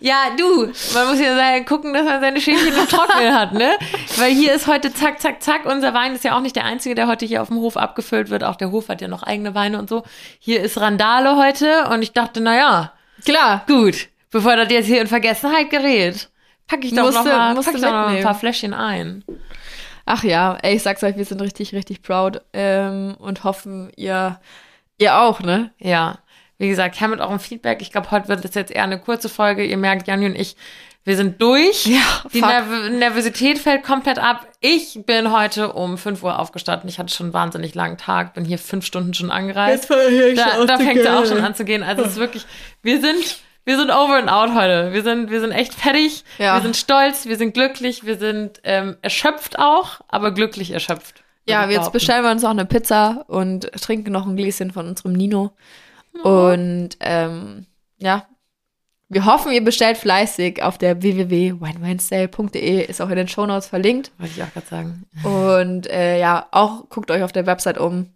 Ja, 0.00 0.30
du, 0.36 0.66
man 0.94 1.08
muss 1.08 1.20
ja 1.20 1.36
sein, 1.36 1.64
gucken, 1.64 1.92
dass 1.94 2.04
man 2.04 2.20
seine 2.20 2.40
Schäfchen 2.40 2.68
im 2.74 2.88
Trocknen 2.88 3.34
hat, 3.34 3.52
ne? 3.52 3.72
Weil 4.16 4.32
hier 4.32 4.52
ist 4.54 4.66
heute 4.66 4.92
zack, 4.92 5.20
zack, 5.20 5.42
zack. 5.42 5.66
Unser 5.66 5.94
Wein 5.94 6.14
ist 6.14 6.24
ja 6.24 6.36
auch 6.36 6.40
nicht 6.40 6.56
der 6.56 6.64
einzige, 6.64 6.94
der 6.94 7.06
heute 7.06 7.26
hier 7.26 7.40
auf 7.42 7.48
dem 7.48 7.58
Hof 7.58 7.76
abgefüllt 7.76 8.28
wird. 8.30 8.42
Auch 8.44 8.56
der 8.56 8.70
Hof 8.72 8.88
hat 8.88 9.00
ja 9.00 9.08
noch 9.08 9.22
eigene 9.22 9.54
Weine 9.54 9.78
und 9.78 9.88
so. 9.88 10.02
Hier 10.40 10.60
ist 10.62 10.78
Randale 10.80 11.36
heute 11.36 11.86
und 11.90 12.02
ich 12.02 12.12
dachte, 12.12 12.40
na 12.40 12.56
ja, 12.56 12.92
Klar. 13.24 13.64
gut, 13.68 14.08
bevor 14.30 14.56
das 14.56 14.70
jetzt 14.72 14.86
hier 14.86 15.00
in 15.00 15.06
Vergessenheit 15.06 15.70
gerät, 15.70 16.28
packe 16.66 16.86
ich 16.86 16.94
doch 16.94 17.04
Musste- 17.04 17.18
noch 17.20 17.26
mal, 17.26 17.54
musste 17.54 17.70
pack 17.72 17.78
ich 17.80 17.84
doch 17.84 17.90
noch 17.92 17.98
ein 17.98 18.04
mitnehmen. 18.06 18.24
paar 18.24 18.34
Fläschchen 18.34 18.74
ein. 18.74 19.24
Ach 20.06 20.24
ja, 20.24 20.58
ey, 20.62 20.74
ich 20.76 20.82
sag's 20.82 21.04
euch, 21.04 21.16
wir 21.16 21.24
sind 21.24 21.40
richtig, 21.40 21.72
richtig 21.72 22.02
proud 22.02 22.40
ähm, 22.52 23.14
und 23.20 23.44
hoffen, 23.44 23.92
ihr, 23.96 24.40
ihr 24.98 25.16
auch, 25.18 25.40
ne? 25.40 25.70
Ja, 25.78 26.18
wie 26.60 26.68
gesagt, 26.68 27.00
her 27.00 27.08
mit 27.08 27.20
eurem 27.20 27.40
Feedback. 27.40 27.80
Ich 27.80 27.90
glaube, 27.90 28.10
heute 28.10 28.28
wird 28.28 28.44
es 28.44 28.54
jetzt 28.54 28.70
eher 28.70 28.84
eine 28.84 29.00
kurze 29.00 29.30
Folge. 29.30 29.64
Ihr 29.64 29.78
merkt, 29.78 30.06
Janni 30.06 30.26
und 30.26 30.38
ich, 30.38 30.56
wir 31.04 31.16
sind 31.16 31.40
durch. 31.40 31.86
Ja, 31.86 32.22
Die. 32.34 32.42
Nerv 32.42 32.90
Nervosität 32.90 33.58
fällt 33.58 33.82
komplett 33.82 34.18
ab. 34.18 34.46
Ich 34.60 35.00
bin 35.06 35.32
heute 35.32 35.72
um 35.72 35.96
5 35.96 36.22
Uhr 36.22 36.38
aufgestanden. 36.38 36.86
Ich 36.90 36.98
hatte 36.98 37.14
schon 37.14 37.28
einen 37.28 37.32
wahnsinnig 37.32 37.74
langen 37.74 37.96
Tag. 37.96 38.34
Bin 38.34 38.44
hier 38.44 38.58
fünf 38.58 38.84
Stunden 38.84 39.14
schon 39.14 39.30
angereist. 39.30 39.88
Da, 39.88 40.66
da 40.66 40.76
fängt 40.76 40.98
es 40.98 41.06
auch 41.06 41.24
schon 41.24 41.42
an 41.42 41.54
zu 41.54 41.64
gehen. 41.64 41.82
Also 41.82 42.02
es 42.02 42.10
ist 42.10 42.16
wirklich, 42.18 42.44
wir 42.82 43.00
sind, 43.00 43.38
wir 43.64 43.78
sind 43.78 43.90
over 43.90 44.18
and 44.18 44.28
out 44.30 44.54
heute. 44.54 44.92
Wir 44.92 45.02
sind, 45.02 45.30
wir 45.30 45.40
sind 45.40 45.52
echt 45.52 45.72
fertig. 45.72 46.24
Ja. 46.36 46.56
Wir 46.56 46.62
sind 46.62 46.76
stolz, 46.76 47.24
wir 47.24 47.38
sind 47.38 47.54
glücklich, 47.54 48.04
wir 48.04 48.18
sind 48.18 48.60
ähm, 48.64 48.98
erschöpft 49.00 49.58
auch, 49.58 50.02
aber 50.08 50.32
glücklich 50.32 50.72
erschöpft. 50.72 51.24
Ja, 51.46 51.68
jetzt 51.70 51.90
bestellen 51.90 52.22
wir 52.22 52.30
uns 52.30 52.44
auch 52.44 52.50
eine 52.50 52.66
Pizza 52.66 53.24
und 53.26 53.72
trinken 53.80 54.12
noch 54.12 54.26
ein 54.26 54.36
Gläschen 54.36 54.72
von 54.72 54.86
unserem 54.86 55.14
Nino. 55.14 55.52
Und 56.22 56.96
ähm, 57.00 57.66
ja, 57.98 58.26
wir 59.08 59.24
hoffen, 59.24 59.52
ihr 59.52 59.64
bestellt 59.64 59.96
fleißig 59.98 60.62
auf 60.62 60.78
der 60.78 61.02
www.winewednesday.de, 61.02 62.84
ist 62.86 63.00
auch 63.00 63.08
in 63.08 63.16
den 63.16 63.28
Shownotes 63.28 63.66
verlinkt. 63.66 64.12
Wollte 64.18 64.34
ich 64.36 64.42
auch 64.42 64.52
gerade 64.52 64.66
sagen. 64.66 65.04
Und 65.24 65.88
äh, 65.88 66.18
ja, 66.20 66.46
auch 66.52 66.88
guckt 66.88 67.10
euch 67.10 67.22
auf 67.22 67.32
der 67.32 67.46
Website 67.46 67.78
um 67.78 68.10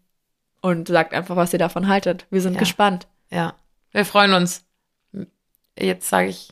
und 0.61 0.88
sagt 0.88 1.12
einfach, 1.12 1.36
was 1.36 1.53
ihr 1.53 1.59
davon 1.59 1.88
haltet. 1.88 2.26
Wir 2.30 2.40
sind 2.40 2.55
Ja. 2.55 2.61
gespannt. 2.61 3.07
Ja, 3.30 3.55
wir 3.90 4.05
freuen 4.05 4.34
uns. 4.34 4.64
Jetzt 5.78 6.09
sage 6.09 6.28
ich 6.28 6.51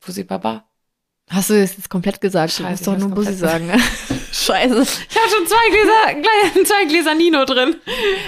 Pussy 0.00 0.24
Papa. 0.24 0.64
Hast 1.30 1.50
du 1.50 1.60
das 1.60 1.76
jetzt 1.76 1.90
komplett 1.90 2.20
gesagt? 2.20 2.58
du 2.58 2.62
Scheiße, 2.62 2.70
musst 2.70 2.80
ich 2.80 2.86
doch 2.86 2.98
nur 2.98 3.10
Bussi 3.14 3.34
sagen. 3.34 3.70
Scheiße. 4.36 4.82
Ich 4.82 5.16
habe 5.16 5.28
schon 5.30 5.46
zwei 5.46 5.70
Gläser, 5.70 6.64
zwei 6.64 6.84
Gläser 6.86 7.14
Nino 7.14 7.44
drin. 7.44 7.76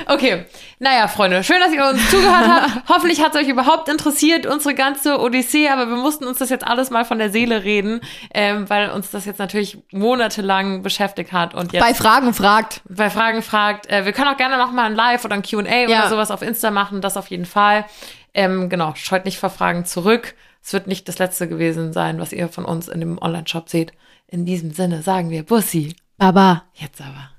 Okay, 0.07 0.45
naja, 0.79 1.09
Freunde, 1.09 1.43
schön, 1.43 1.59
dass 1.59 1.73
ihr 1.73 1.85
uns 1.85 2.11
zugehört 2.11 2.47
habt. 2.49 2.89
Hoffentlich 2.89 3.21
hat 3.23 3.35
es 3.35 3.41
euch 3.43 3.49
überhaupt 3.49 3.89
interessiert, 3.89 4.47
unsere 4.47 4.75
ganze 4.75 5.19
Odyssee, 5.19 5.69
aber 5.69 5.89
wir 5.89 5.97
mussten 5.97 6.25
uns 6.27 6.39
das 6.39 6.49
jetzt 6.49 6.65
alles 6.65 6.91
mal 6.91 7.05
von 7.05 7.19
der 7.19 7.31
Seele 7.31 7.65
reden, 7.65 8.01
ähm, 8.33 8.71
weil 8.71 8.91
uns 8.91 9.11
das 9.11 9.25
jetzt 9.25 9.39
natürlich 9.41 9.79
monatelang 9.91 10.83
beschäftigt 10.83 11.33
hat. 11.33 11.55
Und 11.55 11.73
jetzt 11.73 11.83
Bei 11.83 11.93
Fragen 11.93 12.33
fragt. 12.35 12.83
bei 12.89 13.11
Fragen 13.11 13.43
fragt. 13.43 13.91
Äh, 13.91 14.05
wir 14.05 14.13
können 14.13 14.29
auch 14.29 14.37
gerne 14.37 14.59
noch 14.59 14.71
mal 14.71 14.85
ein 14.85 14.95
Live 14.95 15.25
oder 15.25 15.35
ein 15.35 15.43
Q&A 15.43 15.61
oder 15.63 15.89
Ja. 15.89 16.09
sowas 16.09 16.31
auf 16.31 16.43
Insta 16.43 16.71
machen, 16.71 17.01
das 17.01 17.17
auf 17.17 17.27
jeden 17.29 17.47
Fall. 17.47 17.85
Ähm, 18.33 18.69
genau, 18.69 18.93
scheut 18.95 19.25
nicht 19.25 19.39
vor 19.39 19.51
Fragen 19.51 19.85
zurück. 19.87 20.35
Es 20.63 20.73
wird 20.73 20.87
nicht 20.87 21.09
das 21.09 21.19
letzte 21.19 21.49
gewesen 21.49 21.93
sein, 21.93 22.21
was 22.21 22.33
ihr 22.33 22.49
von 22.49 22.65
uns 22.65 22.87
in 22.87 23.01
dem 23.01 23.19
Online-Shop 23.21 23.69
seht. 23.69 23.93
In 24.29 24.45
diesem 24.45 24.73
Sinne 24.73 25.03
sagen 25.03 25.31
wir 25.31 25.45
Bussi. 25.45 25.95
Baba. 26.19 26.65
Jetzt 26.75 27.01
aber. 27.01 27.31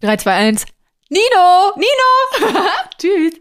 3, 0.00 0.16
2, 0.16 0.32
1. 0.32 0.64
Nino! 1.08 1.72
Nino! 1.76 2.54
Tschüss. 2.98 3.40